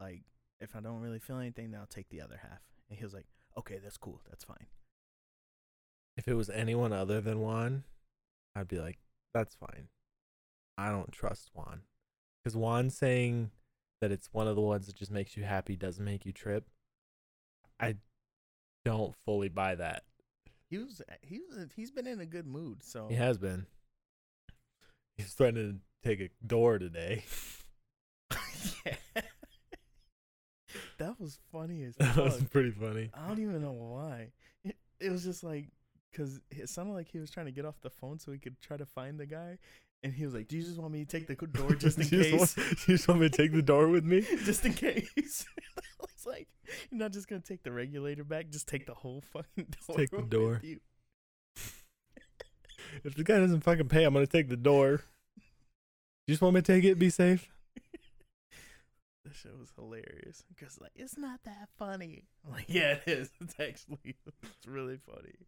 like, 0.00 0.22
if 0.60 0.76
I 0.76 0.80
don't 0.80 1.00
really 1.00 1.18
feel 1.18 1.38
anything, 1.38 1.70
then 1.70 1.80
I'll 1.80 1.86
take 1.86 2.08
the 2.10 2.20
other 2.20 2.38
half. 2.42 2.60
And 2.88 2.98
he 2.98 3.04
was 3.04 3.14
like, 3.14 3.26
okay, 3.58 3.78
that's 3.82 3.96
cool, 3.96 4.20
that's 4.28 4.44
fine. 4.44 4.66
If 6.16 6.28
it 6.28 6.34
was 6.34 6.50
anyone 6.50 6.92
other 6.92 7.20
than 7.20 7.40
Juan, 7.40 7.84
I'd 8.54 8.68
be 8.68 8.78
like, 8.78 8.98
that's 9.32 9.54
fine. 9.54 9.88
I 10.76 10.90
don't 10.90 11.12
trust 11.12 11.50
Juan. 11.54 11.82
Because 12.42 12.56
Juan 12.56 12.90
saying 12.90 13.50
that 14.00 14.10
it's 14.10 14.32
one 14.32 14.48
of 14.48 14.56
the 14.56 14.62
ones 14.62 14.86
that 14.86 14.96
just 14.96 15.10
makes 15.10 15.36
you 15.36 15.44
happy 15.44 15.76
doesn't 15.76 16.04
make 16.04 16.26
you 16.26 16.32
trip. 16.32 16.66
I 17.78 17.96
don't 18.84 19.14
fully 19.24 19.48
buy 19.48 19.74
that. 19.74 20.04
He 20.70 20.78
was, 20.78 21.02
he 21.22 21.40
was, 21.40 21.66
he's 21.74 21.90
been 21.90 22.06
in 22.06 22.20
a 22.20 22.26
good 22.26 22.46
mood. 22.46 22.84
So 22.84 23.08
He 23.08 23.16
has 23.16 23.38
been. 23.38 23.66
He's 25.16 25.32
threatening 25.32 25.80
to 26.02 26.08
take 26.08 26.20
a 26.20 26.30
door 26.46 26.78
today. 26.78 27.24
yeah. 28.86 28.94
that 30.98 31.20
was 31.20 31.40
funny 31.50 31.82
as 31.82 31.96
that 31.98 32.16
was 32.16 32.42
pretty 32.44 32.70
funny. 32.70 33.10
I 33.12 33.26
don't 33.26 33.40
even 33.40 33.60
know 33.60 33.72
why. 33.72 34.28
It, 34.64 34.76
it 35.00 35.10
was 35.10 35.24
just 35.24 35.42
like, 35.42 35.66
cause 36.16 36.40
it 36.50 36.68
sounded 36.68 36.92
like 36.92 37.08
he 37.08 37.18
was 37.18 37.30
trying 37.30 37.46
to 37.46 37.52
get 37.52 37.64
off 37.64 37.80
the 37.82 37.90
phone 37.90 38.20
so 38.20 38.30
he 38.30 38.38
could 38.38 38.60
try 38.60 38.76
to 38.76 38.86
find 38.86 39.18
the 39.18 39.26
guy. 39.26 39.58
And 40.02 40.14
he 40.14 40.24
was 40.24 40.32
like, 40.32 40.48
"Do 40.48 40.56
you 40.56 40.62
just 40.62 40.78
want 40.78 40.94
me 40.94 41.04
to 41.04 41.18
take 41.18 41.26
the 41.26 41.34
door 41.34 41.74
just 41.74 41.98
in 41.98 42.04
you 42.04 42.22
case? 42.24 42.54
Just 42.54 42.56
want, 42.56 42.68
you 42.70 42.94
just 42.94 43.08
want 43.08 43.20
me 43.20 43.28
to 43.28 43.36
take 43.36 43.52
the 43.52 43.60
door 43.60 43.88
with 43.88 44.04
me? 44.04 44.22
just 44.44 44.64
in 44.64 44.72
case." 44.72 45.44
I 46.26 46.28
was 46.28 46.36
like, 46.36 46.48
"You're 46.90 46.98
not 46.98 47.12
just 47.12 47.28
gonna 47.28 47.40
take 47.40 47.62
the 47.62 47.72
regulator 47.72 48.24
back. 48.24 48.50
Just 48.50 48.68
take 48.68 48.86
the 48.86 48.94
whole 48.94 49.22
fucking 49.32 49.66
door. 49.86 49.96
take 49.96 50.10
the 50.10 50.16
with 50.20 50.30
door. 50.30 50.60
You. 50.62 50.80
If 53.04 53.14
the 53.14 53.22
guy 53.22 53.38
doesn't 53.38 53.60
fucking 53.60 53.88
pay, 53.88 54.02
I'm 54.04 54.12
gonna 54.14 54.26
take 54.26 54.48
the 54.48 54.56
door. 54.56 55.02
You 56.26 56.32
just 56.34 56.42
want 56.42 56.56
me 56.56 56.60
to 56.62 56.72
take 56.72 56.82
it? 56.84 56.98
Be 56.98 57.10
safe. 57.10 57.48
That 59.24 59.36
shit 59.36 59.56
was 59.56 59.70
hilarious. 59.76 60.42
Cause 60.58 60.78
like, 60.80 60.90
it's 60.96 61.16
not 61.16 61.40
that 61.44 61.68
funny. 61.78 62.24
I'm 62.44 62.52
like, 62.52 62.64
yeah, 62.66 62.94
it 62.94 63.02
is. 63.06 63.30
It's 63.40 63.54
actually, 63.60 64.16
it's 64.26 64.66
really 64.66 64.96
funny. 64.96 65.46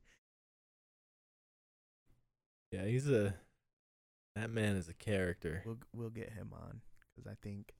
Yeah, 2.70 2.84
he's 2.84 3.08
a 3.08 3.34
that 4.36 4.50
man 4.50 4.76
is 4.76 4.88
a 4.88 4.94
character. 4.94 5.62
We'll 5.66 5.78
we'll 5.92 6.10
get 6.10 6.32
him 6.32 6.50
on 6.52 6.80
because 7.16 7.28
I 7.30 7.34
think 7.42 7.72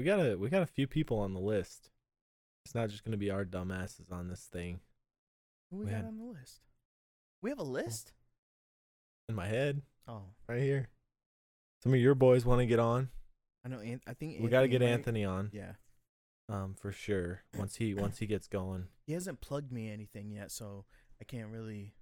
We 0.00 0.06
got 0.06 0.18
a 0.18 0.34
we 0.38 0.48
got 0.48 0.62
a 0.62 0.66
few 0.66 0.86
people 0.86 1.18
on 1.18 1.34
the 1.34 1.40
list. 1.40 1.90
It's 2.64 2.74
not 2.74 2.88
just 2.88 3.04
gonna 3.04 3.18
be 3.18 3.30
our 3.30 3.44
dumbasses 3.44 4.10
on 4.10 4.28
this 4.28 4.46
thing. 4.50 4.80
who 5.70 5.76
we 5.76 5.84
We 5.84 5.90
got 5.90 5.96
had- 5.98 6.06
on 6.06 6.16
the 6.16 6.24
list. 6.24 6.62
We 7.42 7.50
have 7.50 7.58
a 7.58 7.62
list. 7.64 8.14
In 9.28 9.34
my 9.34 9.46
head, 9.46 9.82
Oh, 10.08 10.22
right 10.48 10.62
here. 10.62 10.88
Some 11.82 11.92
of 11.92 12.00
your 12.00 12.14
boys 12.14 12.46
want 12.46 12.60
to 12.60 12.66
get 12.66 12.78
on. 12.78 13.10
I 13.62 13.68
know. 13.68 13.80
An- 13.80 14.00
I 14.06 14.14
think 14.14 14.40
we 14.40 14.48
got 14.48 14.62
to 14.62 14.68
get 14.68 14.80
might- 14.80 14.88
Anthony 14.88 15.22
on, 15.26 15.50
Yeah, 15.52 15.74
um, 16.48 16.76
for 16.76 16.92
sure. 16.92 17.42
Once 17.58 17.76
he 17.76 17.92
once 17.92 18.20
he 18.20 18.26
gets 18.26 18.48
going, 18.48 18.88
he 19.06 19.12
hasn't 19.12 19.42
plugged 19.42 19.70
me 19.70 19.90
anything 19.90 20.30
yet, 20.30 20.50
so 20.50 20.86
I 21.20 21.24
can't 21.24 21.52
really. 21.52 21.94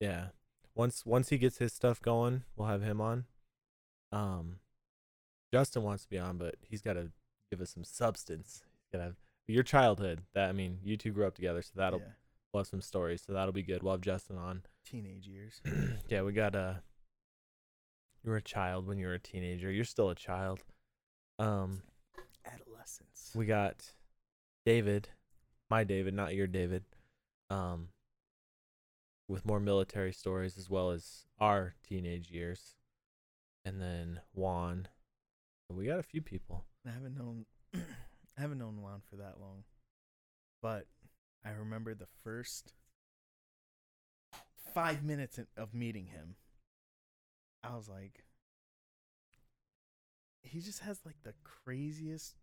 yeah. 0.00 0.30
Once 0.74 1.06
once 1.06 1.28
he 1.28 1.38
gets 1.38 1.58
his 1.58 1.72
stuff 1.72 2.02
going, 2.02 2.42
we'll 2.56 2.66
have 2.66 2.82
him 2.82 3.00
on. 3.00 3.26
Um, 4.10 4.58
Justin 5.52 5.82
wants 5.82 6.04
to 6.04 6.10
be 6.10 6.18
on, 6.18 6.36
but 6.38 6.56
he's 6.60 6.82
got 6.82 6.94
to 6.94 7.10
give 7.50 7.60
us 7.60 7.70
some 7.70 7.84
substance. 7.84 8.62
He's 8.80 8.98
got 8.98 9.06
to 9.06 9.14
your 9.46 9.62
childhood. 9.62 10.22
That 10.34 10.48
I 10.48 10.52
mean, 10.52 10.78
you 10.84 10.96
two 10.96 11.10
grew 11.12 11.26
up 11.26 11.34
together, 11.34 11.62
so 11.62 11.70
that'll 11.76 12.00
yeah, 12.00 12.06
we'll 12.52 12.60
have 12.62 12.68
some 12.68 12.82
stories. 12.82 13.22
So 13.26 13.32
that'll 13.32 13.52
be 13.52 13.62
good. 13.62 13.82
We'll 13.82 13.94
have 13.94 14.00
Justin 14.00 14.36
on. 14.36 14.62
teenage 14.84 15.26
years. 15.26 15.60
yeah, 16.08 16.22
we 16.22 16.32
got 16.32 16.54
uh 16.54 16.74
you 18.24 18.30
were 18.30 18.36
a 18.36 18.42
child 18.42 18.86
when 18.86 18.98
you 18.98 19.06
were 19.06 19.14
a 19.14 19.18
teenager. 19.18 19.70
You're 19.70 19.84
still 19.84 20.10
a 20.10 20.14
child. 20.14 20.60
Um 21.38 21.82
Adolescence. 22.44 23.32
we 23.34 23.46
got 23.46 23.92
David, 24.64 25.08
my 25.70 25.84
David, 25.84 26.14
not 26.14 26.34
your 26.34 26.46
David. 26.46 26.84
Um 27.50 27.88
with 29.28 29.44
more 29.46 29.60
military 29.60 30.12
stories 30.12 30.56
as 30.56 30.70
well 30.70 30.90
as 30.90 31.26
our 31.38 31.74
teenage 31.86 32.30
years. 32.30 32.74
And 33.64 33.80
then 33.80 34.20
Juan. 34.34 34.88
We 35.70 35.86
got 35.86 35.98
a 35.98 36.04
few 36.04 36.22
people. 36.22 36.64
I 36.86 36.90
haven't 36.90 37.16
known 37.16 37.44
I 37.74 38.40
haven't 38.40 38.58
known 38.58 38.80
Juan 38.80 39.02
for 39.08 39.16
that 39.16 39.40
long. 39.40 39.64
But 40.62 40.86
I 41.44 41.50
remember 41.50 41.94
the 41.94 42.08
first 42.24 42.72
five 44.74 45.04
minutes 45.04 45.38
of 45.56 45.74
meeting 45.74 46.06
him. 46.06 46.36
I 47.62 47.76
was 47.76 47.88
like 47.88 48.24
he 50.42 50.60
just 50.60 50.80
has 50.80 51.00
like 51.04 51.16
the 51.22 51.34
craziest 51.44 52.34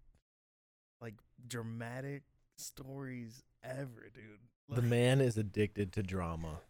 like 1.01 1.15
dramatic 1.47 2.23
stories 2.57 3.43
ever, 3.63 4.09
dude. 4.13 4.39
The 4.69 4.81
man 4.81 5.21
is 5.21 5.37
addicted 5.37 5.91
to 5.93 6.03
drama. 6.03 6.61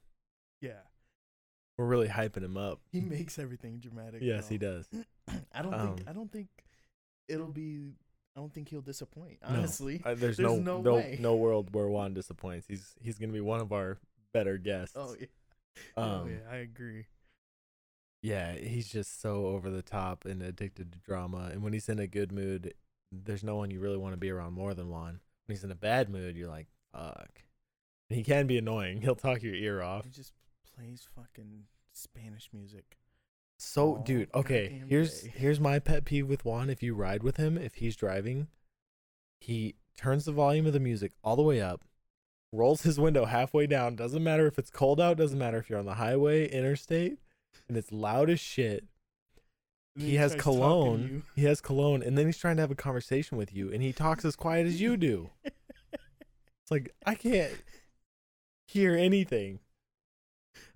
Yeah. 0.61 0.81
We're 1.77 1.85
really 1.85 2.07
hyping 2.07 2.43
him 2.43 2.55
up. 2.57 2.79
He 2.91 3.01
makes 3.01 3.37
everything 3.37 3.79
dramatic. 3.79 4.21
Yes, 4.21 4.47
he 4.47 4.57
does. 4.57 4.87
I 5.53 5.61
don't 5.61 5.73
Um, 5.73 5.95
think 5.97 6.09
I 6.09 6.13
don't 6.13 6.31
think 6.31 6.47
it'll 7.27 7.47
be 7.51 7.93
I 8.35 8.39
don't 8.39 8.53
think 8.53 8.69
he'll 8.69 8.81
disappoint, 8.81 9.39
No. 9.41 9.55
honestly. 9.55 10.01
Uh, 10.03 10.09
there's, 10.15 10.37
There's 10.37 10.39
no 10.39 10.57
no 10.57 10.81
no 10.81 11.03
no 11.19 11.35
world 11.35 11.73
where 11.73 11.87
Juan 11.87 12.13
disappoints. 12.13 12.65
He's 12.67 12.95
he's 13.01 13.17
gonna 13.17 13.33
be 13.33 13.41
one 13.41 13.59
of 13.61 13.71
our 13.73 13.97
better 14.33 14.57
guests. 14.57 14.95
Oh 14.97 15.15
yeah. 15.19 15.27
Um, 15.97 16.05
oh 16.05 16.27
yeah, 16.29 16.49
I 16.49 16.55
agree. 16.57 17.05
yeah, 18.21 18.53
he's 18.53 18.87
just 18.87 19.21
so 19.21 19.47
over 19.47 19.69
the 19.69 19.81
top 19.81 20.23
and 20.23 20.41
addicted 20.41 20.93
to 20.93 20.99
drama. 20.99 21.49
And 21.51 21.61
when 21.63 21.73
he's 21.73 21.89
in 21.89 21.99
a 21.99 22.07
good 22.07 22.31
mood, 22.31 22.73
there's 23.11 23.43
no 23.43 23.57
one 23.57 23.71
you 23.71 23.81
really 23.81 23.97
want 23.97 24.13
to 24.13 24.17
be 24.17 24.29
around 24.31 24.53
more 24.53 24.73
than 24.73 24.89
Juan. 24.89 25.19
When 25.45 25.55
he's 25.55 25.63
in 25.65 25.71
a 25.71 25.75
bad 25.75 26.09
mood, 26.09 26.37
you're 26.37 26.49
like, 26.49 26.67
fuck. 26.93 27.41
And 28.09 28.17
he 28.17 28.23
can 28.23 28.47
be 28.47 28.57
annoying. 28.57 29.01
He'll 29.01 29.15
talk 29.15 29.43
your 29.43 29.53
ear 29.53 29.81
off. 29.81 30.05
He 30.05 30.11
just 30.11 30.31
plays 30.75 31.07
fucking 31.15 31.63
Spanish 31.91 32.49
music. 32.53 32.97
So, 33.57 34.01
dude, 34.05 34.29
okay, 34.33 34.81
here's 34.87 35.21
day. 35.21 35.33
here's 35.35 35.59
my 35.59 35.79
pet 35.79 36.05
peeve 36.05 36.27
with 36.27 36.43
Juan. 36.43 36.69
If 36.69 36.83
you 36.83 36.93
ride 36.93 37.23
with 37.23 37.37
him, 37.37 37.57
if 37.57 37.75
he's 37.75 37.95
driving, 37.95 38.47
he 39.39 39.75
turns 39.97 40.25
the 40.25 40.31
volume 40.31 40.65
of 40.65 40.73
the 40.73 40.79
music 40.79 41.13
all 41.23 41.35
the 41.35 41.41
way 41.41 41.61
up, 41.61 41.83
rolls 42.51 42.81
his 42.81 42.99
window 42.99 43.25
halfway 43.25 43.65
down. 43.65 43.95
Doesn't 43.95 44.23
matter 44.23 44.45
if 44.47 44.59
it's 44.59 44.69
cold 44.69 44.99
out. 44.99 45.17
Doesn't 45.17 45.39
matter 45.39 45.57
if 45.57 45.69
you're 45.69 45.79
on 45.79 45.85
the 45.85 45.95
highway, 45.95 46.49
interstate, 46.49 47.17
and 47.69 47.77
it's 47.77 47.91
loud 47.91 48.29
as 48.29 48.39
shit. 48.39 48.85
Then 49.95 50.09
He 50.09 50.15
has 50.15 50.31
tries 50.31 50.43
talking 50.43 50.53
to 50.53 50.59
cologne. 50.59 51.23
He 51.35 51.45
has 51.45 51.61
cologne, 51.61 52.03
and 52.03 52.17
then 52.17 52.25
he's 52.25 52.37
trying 52.37 52.57
to 52.57 52.61
have 52.61 52.71
a 52.71 52.75
conversation 52.75 53.37
with 53.37 53.53
you, 53.53 53.71
and 53.71 53.81
he 53.81 53.93
talks 53.93 54.25
as 54.25 54.35
quiet 54.35 54.67
as 54.67 54.81
you 54.81 54.97
do. 54.97 55.29
It's 56.65 56.71
like 56.71 56.95
I 57.05 57.13
can't 57.13 57.53
hear 58.65 58.95
anything. 58.95 59.59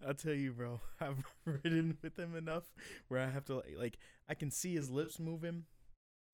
I'll 0.07 0.13
tell 0.13 0.33
you, 0.33 0.51
bro. 0.53 0.81
I've 1.01 1.23
ridden 1.45 1.97
with 2.01 2.17
him 2.17 2.35
enough 2.35 2.63
where 3.07 3.21
I 3.21 3.29
have 3.29 3.45
to 3.45 3.55
like, 3.55 3.75
like 3.77 3.97
I 4.27 4.33
can 4.33 4.51
see 4.51 4.73
his 4.75 4.89
lips 4.89 5.19
moving. 5.19 5.65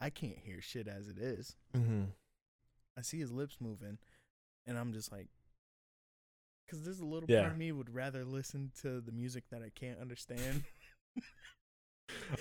I 0.02 0.10
can't 0.10 0.38
hear 0.38 0.62
shit 0.62 0.88
as 0.88 1.08
it 1.08 1.18
is. 1.18 1.56
Mm-hmm. 1.76 2.04
I 2.98 3.02
see 3.02 3.20
his 3.20 3.32
lips 3.32 3.58
moving, 3.60 3.98
and 4.68 4.78
I'm 4.78 4.94
just 4.94 5.12
like, 5.12 5.28
because 6.66 6.84
there's 6.84 7.00
a 7.00 7.06
little 7.06 7.30
Yeah. 7.30 7.42
part 7.42 7.52
of 7.54 7.58
me 7.58 7.72
would 7.72 7.94
rather 7.94 8.24
listen 8.26 8.72
to 8.82 9.02
the 9.02 9.12
music 9.12 9.46
that 9.52 9.62
I 9.62 9.70
can't 9.74 10.00
understand. 10.00 10.64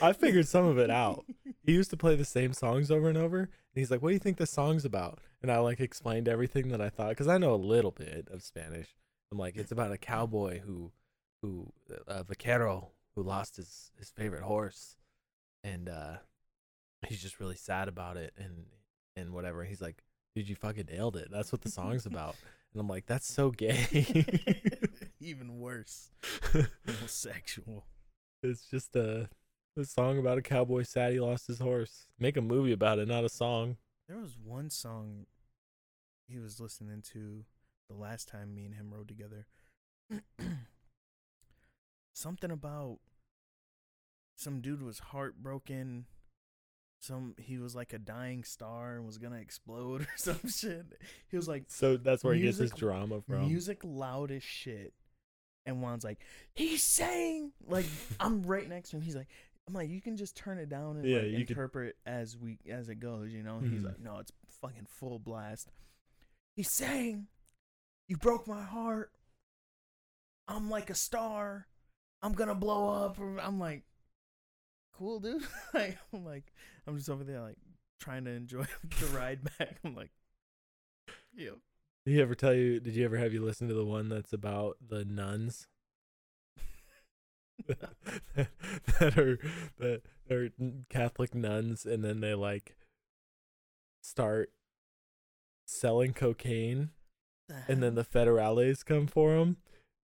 I 0.02 0.12
figured 0.12 0.46
some 0.48 0.66
of 0.66 0.78
it 0.78 0.90
out. 0.90 1.24
He 1.64 1.72
used 1.72 1.90
to 1.90 1.96
play 1.96 2.16
the 2.16 2.24
same 2.24 2.52
songs 2.52 2.90
over 2.90 3.08
and 3.08 3.16
over, 3.18 3.38
and 3.40 3.48
he's 3.74 3.90
like, 3.90 4.02
"What 4.02 4.10
do 4.10 4.14
you 4.14 4.18
think 4.20 4.36
the 4.36 4.46
song's 4.46 4.84
about?" 4.84 5.18
And 5.42 5.50
I 5.50 5.58
like 5.58 5.80
explained 5.80 6.28
everything 6.28 6.68
that 6.68 6.80
I 6.80 6.88
thought 6.90 7.10
because 7.10 7.28
I 7.28 7.38
know 7.38 7.54
a 7.54 7.56
little 7.56 7.90
bit 7.90 8.28
of 8.30 8.42
Spanish. 8.42 8.94
I'm 9.32 9.38
like, 9.38 9.56
it's 9.56 9.72
about 9.72 9.92
a 9.92 9.98
cowboy 9.98 10.60
who, 10.60 10.92
who, 11.44 11.72
a 12.06 12.24
vaquero 12.24 12.90
who 13.14 13.22
lost 13.22 13.56
his 13.56 13.92
his 13.98 14.10
favorite 14.10 14.42
horse, 14.42 14.96
and 15.62 15.88
uh, 15.88 16.16
he's 17.06 17.20
just 17.20 17.38
really 17.38 17.56
sad 17.56 17.88
about 17.88 18.16
it 18.16 18.32
and 18.38 18.64
and 19.16 19.32
whatever. 19.32 19.64
He's 19.64 19.82
like, 19.82 20.02
"Dude, 20.34 20.48
you 20.48 20.56
fucking 20.56 20.86
nailed 20.90 21.16
it. 21.16 21.28
That's 21.30 21.52
what 21.52 21.62
the 21.62 21.70
song's 21.70 22.06
about." 22.06 22.36
And 22.72 22.80
I'm 22.80 22.88
like, 22.88 23.06
"That's 23.06 23.32
so 23.32 23.52
gay." 23.52 23.86
Even 25.20 25.60
worse, 25.60 26.10
sexual. 27.06 27.84
it's 28.42 28.68
just 28.68 28.96
a, 28.96 29.28
a 29.78 29.84
song 29.84 30.18
about 30.18 30.38
a 30.38 30.42
cowboy 30.42 30.82
sad 30.82 31.12
he 31.12 31.20
lost 31.20 31.46
his 31.46 31.60
horse. 31.60 32.08
Make 32.18 32.36
a 32.36 32.40
movie 32.40 32.72
about 32.72 32.98
it, 32.98 33.06
not 33.06 33.22
a 33.22 33.28
song. 33.28 33.76
There 34.08 34.18
was 34.18 34.36
one 34.36 34.70
song 34.70 35.26
he 36.26 36.40
was 36.40 36.58
listening 36.58 37.00
to 37.12 37.44
the 37.88 37.94
last 37.94 38.26
time 38.26 38.52
me 38.56 38.64
and 38.64 38.74
him 38.74 38.92
rode 38.92 39.06
together. 39.06 39.46
Something 42.14 42.50
about 42.50 42.98
some 44.36 44.60
dude 44.60 44.82
was 44.82 44.98
heartbroken. 44.98 46.06
Some 47.00 47.34
he 47.38 47.58
was 47.58 47.74
like 47.74 47.92
a 47.92 47.98
dying 47.98 48.44
star 48.44 48.96
and 48.96 49.04
was 49.06 49.18
gonna 49.18 49.36
explode 49.40 50.02
or 50.02 50.08
some 50.16 50.40
shit. 50.48 50.86
He 51.28 51.36
was 51.36 51.46
like 51.48 51.64
So 51.68 51.96
that's 51.96 52.24
where 52.24 52.34
he 52.34 52.40
gets 52.42 52.58
his 52.58 52.70
drama 52.70 53.20
from. 53.20 53.46
music 53.48 53.80
loud 53.84 54.30
as 54.30 54.42
shit. 54.42 54.94
And 55.66 55.80
Juan's 55.80 56.04
like, 56.04 56.18
he's 56.54 56.82
saying 56.82 57.52
like 57.66 57.86
I'm 58.20 58.42
right 58.42 58.68
next 58.68 58.90
to 58.90 58.96
him. 58.96 59.02
He's 59.02 59.16
like, 59.16 59.28
I'm 59.66 59.74
like, 59.74 59.88
you 59.90 60.00
can 60.00 60.16
just 60.16 60.36
turn 60.36 60.58
it 60.58 60.68
down 60.68 60.96
and 60.96 61.04
Yeah, 61.06 61.18
like, 61.18 61.48
interpret 61.48 61.96
as 62.06 62.36
we 62.36 62.58
as 62.70 62.88
it 62.88 63.00
goes, 63.00 63.32
you 63.32 63.42
know. 63.42 63.58
He's 63.60 63.80
Mhm. 63.80 63.84
like, 63.86 64.00
no, 64.00 64.18
it's 64.18 64.32
fucking 64.60 64.86
full 64.88 65.18
blast. 65.18 65.70
He's 66.54 66.70
saying, 66.70 67.26
you 68.08 68.16
broke 68.16 68.46
my 68.46 68.62
heart. 68.62 69.10
I'm 70.46 70.68
like 70.70 70.90
a 70.90 70.94
star. 70.94 71.66
I'm 72.24 72.32
gonna 72.32 72.54
blow 72.54 72.88
up. 72.88 73.18
I'm 73.18 73.60
like, 73.60 73.82
cool, 74.96 75.20
dude. 75.20 75.42
like, 75.74 75.98
I'm 76.10 76.24
like, 76.24 76.54
I'm 76.86 76.96
just 76.96 77.10
over 77.10 77.22
there 77.22 77.42
like 77.42 77.58
trying 78.00 78.24
to 78.24 78.30
enjoy 78.30 78.64
the 79.00 79.06
ride 79.08 79.40
back. 79.58 79.76
I'm 79.84 79.94
like, 79.94 80.10
yep. 81.36 81.58
Did 82.06 82.14
he 82.14 82.22
ever 82.22 82.34
tell 82.34 82.54
you? 82.54 82.80
Did 82.80 82.94
you 82.96 83.04
ever 83.04 83.18
have 83.18 83.34
you 83.34 83.44
listen 83.44 83.68
to 83.68 83.74
the 83.74 83.84
one 83.84 84.08
that's 84.08 84.32
about 84.32 84.78
the 84.86 85.04
nuns 85.04 85.66
that 87.66 89.18
are 89.18 89.38
that 89.78 90.02
are 90.30 90.48
Catholic 90.88 91.34
nuns, 91.34 91.84
and 91.84 92.02
then 92.02 92.20
they 92.20 92.32
like 92.32 92.74
start 94.02 94.50
selling 95.66 96.14
cocaine, 96.14 96.88
and 97.68 97.82
then 97.82 97.96
the 97.96 98.04
federales 98.04 98.82
come 98.82 99.06
for 99.06 99.36
them, 99.36 99.58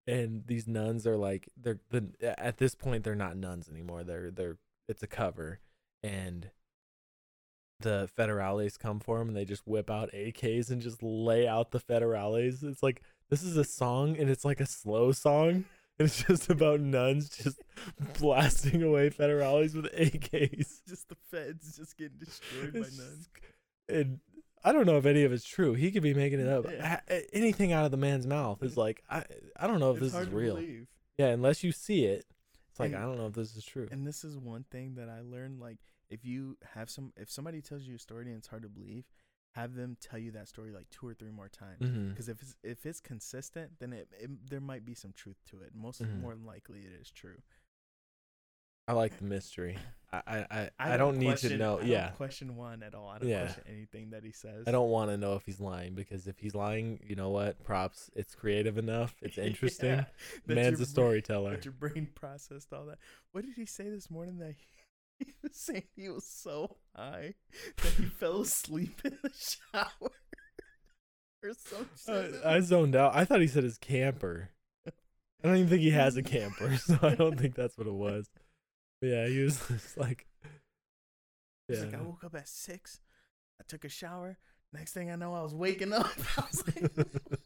and 0.10 0.44
these 0.48 0.68
nuns 0.68 1.06
are 1.06 1.18
like 1.18 1.50
they're 1.56 1.80
the 1.92 2.08
at 2.22 2.58
this 2.58 2.76
point 2.76 3.04
they're 3.04 3.16
not 3.16 3.38
nuns 3.38 3.70
anymore. 3.70 4.04
They're 4.04 4.32
they're 4.32 4.58
it's 4.88 5.04
a 5.04 5.08
cover, 5.08 5.60
and 6.02 6.50
the 7.80 8.10
federales 8.18 8.78
come 8.78 9.00
for 9.00 9.20
them 9.20 9.30
and 9.30 9.38
they 9.38 9.46
just 9.46 9.66
whip 9.66 9.90
out 9.90 10.12
AKs 10.12 10.70
and 10.70 10.82
just 10.82 11.02
lay 11.02 11.48
out 11.48 11.72
the 11.72 11.80
federales. 11.80 12.64
It's 12.64 12.84
like 12.84 13.02
this 13.30 13.44
is 13.44 13.56
a 13.56 13.64
song 13.64 14.18
and 14.18 14.30
it's 14.30 14.46
like 14.46 14.60
a 14.60 14.66
slow 14.66 15.12
song. 15.12 15.66
And 16.00 16.08
it's 16.08 16.24
just 16.24 16.50
about 16.50 16.80
nuns 16.80 17.28
just 17.28 17.62
blasting 18.22 18.84
away 18.84 19.10
federales 19.10 19.76
with 19.76 19.92
AKs. 19.92 20.80
just 20.88 21.10
the 21.10 21.18
feds 21.30 21.76
just 21.76 21.98
getting 21.98 22.18
destroyed 22.18 22.72
by 22.72 22.80
nuns. 22.80 23.28
And 23.90 24.20
I 24.64 24.72
don't 24.72 24.86
know 24.86 24.98
if 24.98 25.06
any 25.06 25.24
of 25.24 25.32
it's 25.32 25.46
true. 25.48 25.74
He 25.74 25.92
could 25.92 26.04
be 26.04 26.14
making 26.14 26.40
it 26.40 26.48
up. 26.48 26.66
Yeah. 26.70 27.00
Anything 27.34 27.72
out 27.72 27.86
of 27.86 27.92
the 27.92 27.98
man's 27.98 28.28
mouth 28.28 28.62
is 28.64 28.76
like 28.78 29.04
I 29.10 29.24
I 29.58 29.68
don't 29.68 29.80
know 29.80 29.92
if 29.92 30.02
It's 30.02 30.14
this 30.14 30.22
is 30.24 30.30
real. 30.30 30.56
believe. 30.56 30.88
Yeah, 31.18 31.28
unless 31.28 31.64
you 31.64 31.72
see 31.72 32.06
it, 32.06 32.26
it's 32.70 32.80
like 32.80 32.92
And- 32.94 32.98
I 32.98 33.02
don't 33.04 33.18
know 33.18 33.28
if 33.28 33.34
this 33.34 33.56
is 33.56 33.64
true. 33.66 33.88
And 33.92 34.06
this 34.08 34.24
is 34.24 34.38
one 34.38 34.64
thing 34.72 34.96
that 34.96 35.10
I 35.10 35.22
learned. 35.22 35.60
Like, 35.60 35.80
if 36.10 36.24
you 36.26 36.58
have 36.74 36.90
some, 36.90 37.12
if 37.18 37.30
somebody 37.30 37.62
tells 37.62 37.84
you 37.84 37.96
a 37.96 38.00
story 38.00 38.26
and 38.28 38.38
it's 38.38 38.48
hard 38.48 38.64
to 38.64 38.70
believe, 38.70 39.06
have 39.52 39.76
them 39.76 39.98
tell 40.00 40.20
you 40.20 40.32
that 40.32 40.48
story 40.48 40.72
like 40.72 40.90
two 40.90 41.08
or 41.08 41.14
three 41.14 41.32
more 41.32 41.50
times. 41.50 41.90
Because 42.10 42.30
if 42.30 42.42
it's 42.42 42.56
if 42.64 42.86
it's 42.86 43.00
consistent, 43.02 43.72
then 43.80 43.94
it, 43.94 44.08
it 44.20 44.30
there 44.50 44.62
might 44.62 44.86
be 44.86 44.94
some 44.94 45.12
truth 45.14 45.38
to 45.50 45.62
it. 45.62 45.72
Most 45.74 46.02
Mhm. 46.02 46.22
more 46.22 46.36
than 46.36 46.46
likely, 46.46 46.80
it 46.82 46.92
is 47.02 47.10
true. 47.12 47.42
I 48.90 48.94
like 48.94 49.18
the 49.18 49.26
mystery. 49.26 49.78
I 50.12 50.20
I 50.28 50.46
I, 50.50 50.70
I, 50.80 50.98
don't 50.98 51.14
don't, 51.14 51.20
need 51.20 51.38
to 51.38 51.56
know. 51.58 51.78
I 51.78 51.84
yeah, 51.84 52.10
question 52.10 52.56
one 52.56 52.82
at 52.82 52.96
all. 52.96 53.10
I 53.10 53.20
don't 53.20 53.30
Yeah. 53.30 53.42
question 53.46 53.64
anything 53.68 54.10
that 54.10 54.24
he 54.24 54.32
says. 54.32 54.64
I 54.68 54.72
don't 54.72 54.90
want 54.90 55.12
to 55.12 55.18
know 55.18 55.36
if 55.36 55.44
he's 55.46 55.60
lying 55.60 55.94
because 55.94 56.26
if 56.26 56.40
he's 56.40 56.56
lying, 56.56 57.00
you 57.08 57.16
know 57.16 57.30
what? 57.30 57.64
Props. 57.64 58.10
It's 58.16 58.34
creative 58.34 58.80
enough. 58.80 59.14
It's 59.22 59.38
interesting. 59.50 59.90
Yeah, 59.90 60.06
Man's 60.48 60.80
a 60.80 60.88
storyteller. 60.88 61.52
That 61.52 61.66
your 61.66 61.74
brain 61.74 62.08
processed 62.16 62.74
all 62.74 62.88
that. 62.88 62.98
What 63.34 63.46
did 63.46 63.54
he 63.56 63.68
say 63.68 63.90
this 63.90 64.10
morning? 64.10 64.40
That 64.40 64.56
he, 65.20 65.26
he 65.26 65.34
was 65.44 65.56
saying 65.56 65.84
he 65.96 66.10
was 66.10 66.26
so 66.26 66.78
high 66.96 67.36
that 67.78 67.94
he 67.94 68.06
fell 68.06 68.42
asleep 68.42 69.02
in 69.06 69.16
the 69.22 69.30
shower 69.32 70.10
or 71.44 71.52
some 71.56 71.88
Uh. 72.08 72.30
I 72.44 72.60
zoned 72.62 72.96
out. 72.96 73.16
I 73.16 73.26
thought 73.26 73.42
he 73.42 73.48
said 73.48 73.64
his 73.64 73.78
camper. 73.78 74.50
I 74.88 75.48
don't 75.48 75.58
even 75.58 75.70
think 75.70 75.82
he 75.82 75.92
has 75.92 76.18
a 76.18 76.24
camper, 76.24 76.76
so 76.78 76.98
I 77.04 77.14
don't 77.16 77.40
think 77.40 77.54
that's 77.56 77.78
what 77.78 77.88
it 77.88 77.94
was. 77.94 78.28
Yeah, 79.02 79.28
he 79.28 79.40
was 79.44 79.66
just 79.68 79.98
like, 79.98 80.26
He's 81.68 81.80
yeah. 81.80 81.86
like, 81.86 81.94
I 81.96 82.02
woke 82.02 82.24
up 82.24 82.36
at 82.36 82.48
six. 82.48 83.00
I 83.60 83.64
took 83.68 83.86
a 83.86 83.90
shower. 83.90 84.38
Next 84.74 84.94
thing 84.94 85.12
I 85.12 85.16
know, 85.16 85.34
I 85.34 85.42
was 85.42 85.56
waking 85.56 85.94
up. 85.94 86.12
I 86.38 86.42
was 86.52 86.64
like, 86.68 86.92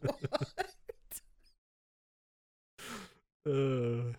what? 0.01 0.53
Uh, 3.45 4.13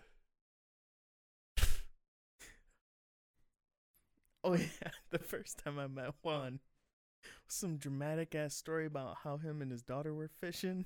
Oh 4.43 4.53
yeah, 4.53 4.91
the 5.09 5.19
first 5.19 5.57
time 5.57 5.79
I 5.79 5.87
met 5.87 6.13
Juan, 6.21 6.59
some 7.47 7.77
dramatic 7.77 8.35
ass 8.35 8.55
story 8.55 8.85
about 8.85 9.17
how 9.23 9.37
him 9.37 9.61
and 9.61 9.71
his 9.71 9.83
daughter 9.83 10.13
were 10.13 10.29
fishing, 10.29 10.85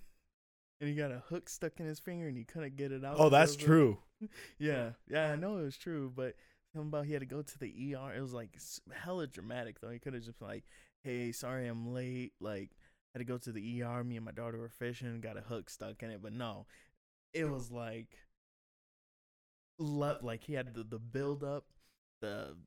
and 0.79 0.89
he 0.89 0.95
got 0.95 1.11
a 1.11 1.23
hook 1.29 1.49
stuck 1.49 1.79
in 1.79 1.85
his 1.85 1.99
finger 1.99 2.27
and 2.27 2.37
he 2.37 2.43
couldn't 2.43 2.75
get 2.75 2.91
it 2.91 3.03
out. 3.03 3.15
Oh, 3.19 3.29
that's 3.29 3.55
true. 3.55 3.97
Yeah, 4.59 4.89
yeah, 5.07 5.31
I 5.31 5.37
know 5.37 5.59
it 5.59 5.63
was 5.63 5.77
true, 5.77 6.11
but 6.13 6.35
something 6.73 6.89
about 6.89 7.05
he 7.05 7.13
had 7.13 7.21
to 7.21 7.25
go 7.25 7.41
to 7.41 7.57
the 7.57 7.95
ER. 7.95 8.13
It 8.13 8.19
was 8.19 8.33
like 8.33 8.59
hella 8.93 9.27
dramatic 9.27 9.79
though. 9.79 9.91
He 9.91 9.99
could 9.99 10.13
have 10.13 10.23
just 10.23 10.37
been 10.39 10.47
like, 10.49 10.65
"Hey, 11.03 11.31
sorry 11.31 11.67
I'm 11.67 11.93
late. 11.93 12.33
Like, 12.41 12.71
had 13.13 13.19
to 13.19 13.23
go 13.23 13.37
to 13.37 13.51
the 13.53 13.81
ER. 13.81 14.03
Me 14.03 14.17
and 14.17 14.25
my 14.25 14.33
daughter 14.33 14.57
were 14.57 14.67
fishing, 14.67 15.21
got 15.21 15.37
a 15.37 15.41
hook 15.41 15.69
stuck 15.69 16.03
in 16.03 16.09
it." 16.11 16.21
But 16.21 16.33
no, 16.33 16.65
it 17.33 17.49
was 17.49 17.71
like, 17.71 18.17
lo- 19.77 20.17
like 20.21 20.43
he 20.43 20.53
had 20.53 20.73
the 20.73 20.83
the 20.83 20.99
build 20.99 21.41
up, 21.43 21.65
the 22.21 22.57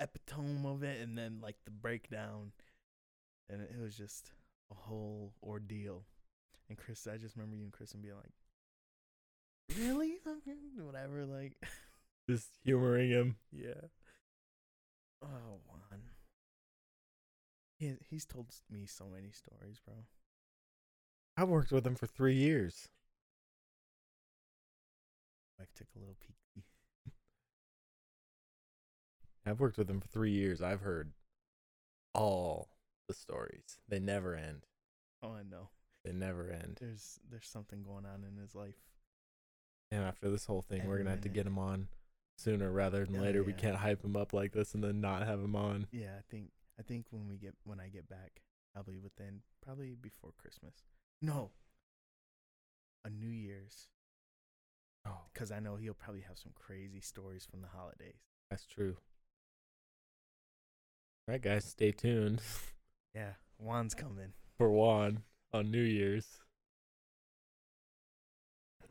epitome 0.00 0.66
of 0.66 0.82
it, 0.82 1.00
and 1.00 1.16
then 1.16 1.38
like 1.40 1.56
the 1.64 1.70
breakdown, 1.70 2.50
and 3.48 3.62
it 3.62 3.78
was 3.80 3.96
just 3.96 4.32
a 4.70 4.74
whole 4.74 5.32
ordeal. 5.42 6.04
And 6.68 6.76
Chris, 6.78 7.06
I 7.06 7.16
just 7.16 7.36
remember 7.36 7.56
you 7.56 7.64
and 7.64 7.72
Chris 7.72 7.92
Kristen 7.92 8.02
being 8.02 8.14
like, 8.14 8.32
"Really? 9.78 10.18
Whatever." 10.76 11.24
Like, 11.24 11.54
Just 12.28 12.48
humoring 12.64 13.10
him. 13.10 13.36
yeah. 13.50 13.88
Oh, 15.22 15.60
Juan. 15.66 16.00
He 17.78 17.94
he's 18.10 18.26
told 18.26 18.52
me 18.70 18.86
so 18.86 19.06
many 19.12 19.30
stories, 19.30 19.80
bro. 19.84 19.94
I've 21.36 21.48
worked 21.48 21.72
with 21.72 21.86
him 21.86 21.94
for 21.94 22.06
three 22.06 22.34
years. 22.34 22.88
Wife 25.58 25.72
took 25.74 25.88
a 25.96 25.98
little 25.98 26.16
peek. 26.20 26.64
I've 29.46 29.60
worked 29.60 29.78
with 29.78 29.88
him 29.88 30.00
for 30.00 30.08
three 30.08 30.32
years. 30.32 30.60
I've 30.60 30.82
heard 30.82 31.12
all 32.14 32.68
the 33.08 33.14
stories. 33.14 33.78
They 33.88 33.98
never 33.98 34.34
end. 34.34 34.66
Oh, 35.22 35.32
I 35.32 35.42
know. 35.42 35.70
They 36.08 36.14
never 36.14 36.48
end. 36.50 36.78
There's 36.80 37.20
there's 37.30 37.46
something 37.48 37.82
going 37.82 38.06
on 38.06 38.24
in 38.24 38.40
his 38.40 38.54
life. 38.54 38.76
And 39.90 40.02
after 40.02 40.30
this 40.30 40.46
whole 40.46 40.62
thing, 40.62 40.86
we're 40.86 40.96
gonna 40.96 41.10
have 41.10 41.20
to 41.22 41.28
get 41.28 41.46
him 41.46 41.58
on 41.58 41.88
sooner 42.38 42.70
rather 42.70 43.04
than 43.04 43.16
Oh, 43.16 43.20
later. 43.20 43.42
We 43.42 43.52
can't 43.52 43.76
hype 43.76 44.02
him 44.02 44.16
up 44.16 44.32
like 44.32 44.52
this 44.52 44.72
and 44.74 44.82
then 44.82 45.02
not 45.02 45.26
have 45.26 45.38
him 45.38 45.54
on. 45.54 45.86
Yeah, 45.92 46.14
I 46.18 46.22
think 46.30 46.50
I 46.78 46.82
think 46.82 47.06
when 47.10 47.28
we 47.28 47.36
get 47.36 47.54
when 47.64 47.78
I 47.78 47.88
get 47.88 48.08
back, 48.08 48.40
probably 48.72 48.96
within 48.98 49.40
probably 49.62 49.96
before 50.00 50.30
Christmas. 50.38 50.84
No. 51.20 51.50
A 53.04 53.10
New 53.10 53.28
Year's, 53.28 53.88
Oh, 55.06 55.20
because 55.32 55.52
I 55.52 55.60
know 55.60 55.76
he'll 55.76 55.94
probably 55.94 56.22
have 56.22 56.38
some 56.38 56.52
crazy 56.54 57.00
stories 57.00 57.46
from 57.50 57.60
the 57.60 57.68
holidays. 57.68 58.22
that's 58.50 58.66
true. 58.66 58.96
All 61.28 61.32
right, 61.32 61.42
guys, 61.42 61.64
stay 61.66 61.92
tuned 61.92 62.40
Yeah, 63.14 63.32
Juan's 63.58 63.94
coming. 63.94 64.32
for 64.56 64.70
Juan 64.70 65.22
on 65.52 65.70
New 65.70 65.82
Year's. 65.82 66.26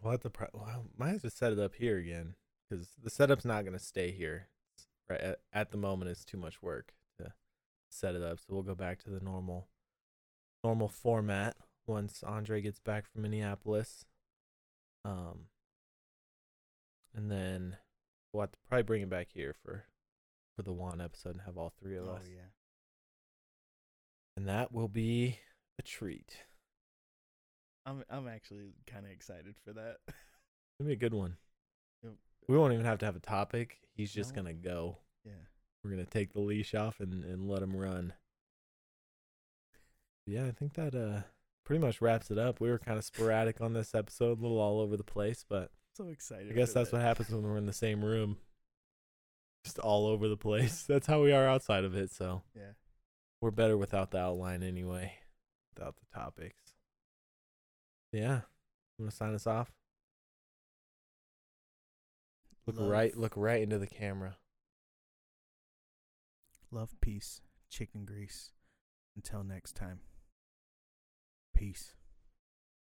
We'll 0.02 0.12
have 0.12 0.22
to. 0.22 0.30
Pro- 0.30 0.48
well, 0.54 0.86
might 0.98 1.10
have 1.10 1.22
to 1.24 1.30
set 1.30 1.54
it 1.54 1.60
up 1.60 1.76
here 1.76 1.98
again 1.98 2.36
because 2.70 2.90
the 3.02 3.10
setup's 3.10 3.46
not 3.46 3.66
gonna 3.66 3.80
stay 3.80 4.12
here. 4.12 4.48
Right 5.10 5.22
at, 5.22 5.40
at 5.54 5.72
the 5.72 5.78
moment, 5.78 6.12
it's 6.12 6.26
too 6.26 6.38
much 6.38 6.62
work 6.62 6.94
to 7.18 7.34
set 7.90 8.16
it 8.16 8.22
up. 8.22 8.40
So 8.40 8.46
we'll 8.50 8.64
go 8.64 8.76
back 8.76 9.02
to 9.04 9.10
the 9.10 9.20
normal, 9.20 9.70
normal 10.64 10.88
format 10.88 11.56
once 11.88 12.24
Andre 12.24 12.62
gets 12.62 12.80
back 12.80 13.06
from 13.06 13.22
Minneapolis. 13.24 14.06
Um, 15.06 15.46
and 17.16 17.32
then 17.32 17.78
we'll 18.32 18.42
have 18.42 18.52
to 18.52 18.60
probably 18.68 18.84
bring 18.84 19.02
it 19.02 19.10
back 19.10 19.30
here 19.34 19.54
for 19.54 19.86
for 20.56 20.64
the 20.64 20.74
Juan 20.74 21.02
episode 21.02 21.36
and 21.36 21.42
have 21.46 21.58
all 21.58 21.72
three 21.82 21.98
of 21.98 22.04
us. 22.04 22.10
Oh 22.10 22.16
us, 22.16 22.28
yeah. 22.30 22.42
and 24.36 24.48
that 24.48 24.72
will 24.72 24.88
be 24.88 25.40
a 25.80 25.84
treat. 25.84 26.38
I'm 27.88 28.04
I'm 28.10 28.28
actually 28.28 28.74
kind 28.86 29.06
of 29.06 29.12
excited 29.12 29.56
for 29.66 29.72
that. 29.74 29.98
It'll 30.80 30.88
be 30.88 30.94
a 30.94 30.98
good 30.98 31.14
one. 31.14 31.38
We 32.48 32.58
won't 32.58 32.74
even 32.74 32.86
have 32.86 33.00
to 33.00 33.06
have 33.06 33.16
a 33.16 33.20
topic. 33.22 33.80
He's 33.96 34.14
just 34.14 34.36
No. 34.36 34.44
gonna 34.44 34.54
go. 34.54 34.98
yeah. 35.26 35.32
We're 35.84 35.90
gonna 35.92 36.06
take 36.06 36.34
the 36.34 36.40
leash 36.42 36.76
off 36.76 37.00
and, 37.00 37.24
and 37.24 37.48
let 37.50 37.62
him 37.64 37.76
run. 37.76 38.14
Yeah, 40.26 40.46
I 40.46 40.52
think 40.52 40.74
that 40.74 40.94
uh 40.96 41.22
pretty 41.66 41.84
much 41.84 42.02
wraps 42.02 42.30
it 42.32 42.38
up. 42.38 42.60
We 42.60 42.70
were 42.70 42.80
kind 42.80 42.98
of 42.98 43.06
sporadic 43.06 43.62
on 43.62 43.74
this 43.74 43.96
episode, 43.96 44.40
a 44.40 44.42
little 44.42 44.60
all 44.60 44.80
over 44.80 44.96
the 44.98 45.04
place, 45.04 45.46
but 45.48 45.72
So 45.96 46.08
excited. 46.08 46.52
I 46.52 46.56
guess 46.56 46.74
that's 46.74 46.92
that. 46.92 46.98
what 46.98 47.04
happens 47.06 47.30
when 47.30 47.44
we're 47.44 47.58
in 47.58 47.66
the 47.66 47.74
same 47.74 48.04
room. 48.04 48.38
Just 49.64 49.80
all 49.80 50.08
over 50.08 50.28
the 50.28 50.38
place. 50.38 50.84
That's 50.88 51.08
how 51.08 51.22
we 51.24 51.32
are 51.32 51.48
outside 51.48 51.84
of 51.86 51.96
it, 51.96 52.12
so 52.12 52.44
Yeah. 52.56 52.72
we're 53.42 53.52
better 53.52 53.78
without 53.78 54.12
the 54.12 54.20
outline 54.20 54.64
anyway. 54.64 55.14
Without 55.76 55.96
the 55.98 56.06
topics. 56.18 56.67
Yeah. 58.12 58.42
You 58.98 59.04
wanna 59.04 59.12
sign 59.12 59.34
us 59.34 59.48
off? 59.48 59.72
Look 62.66 62.78
Love- 62.78 62.90
right 62.90 63.16
look 63.18 63.34
right 63.36 63.62
into 63.62 63.78
the 63.78 63.88
camera. 63.88 64.38
Love, 66.72 67.00
peace, 67.00 67.42
chicken 67.70 68.04
grease. 68.06 68.52
Until 69.16 69.44
next 69.44 69.74
time. 69.76 70.02
Peace. 71.56 71.96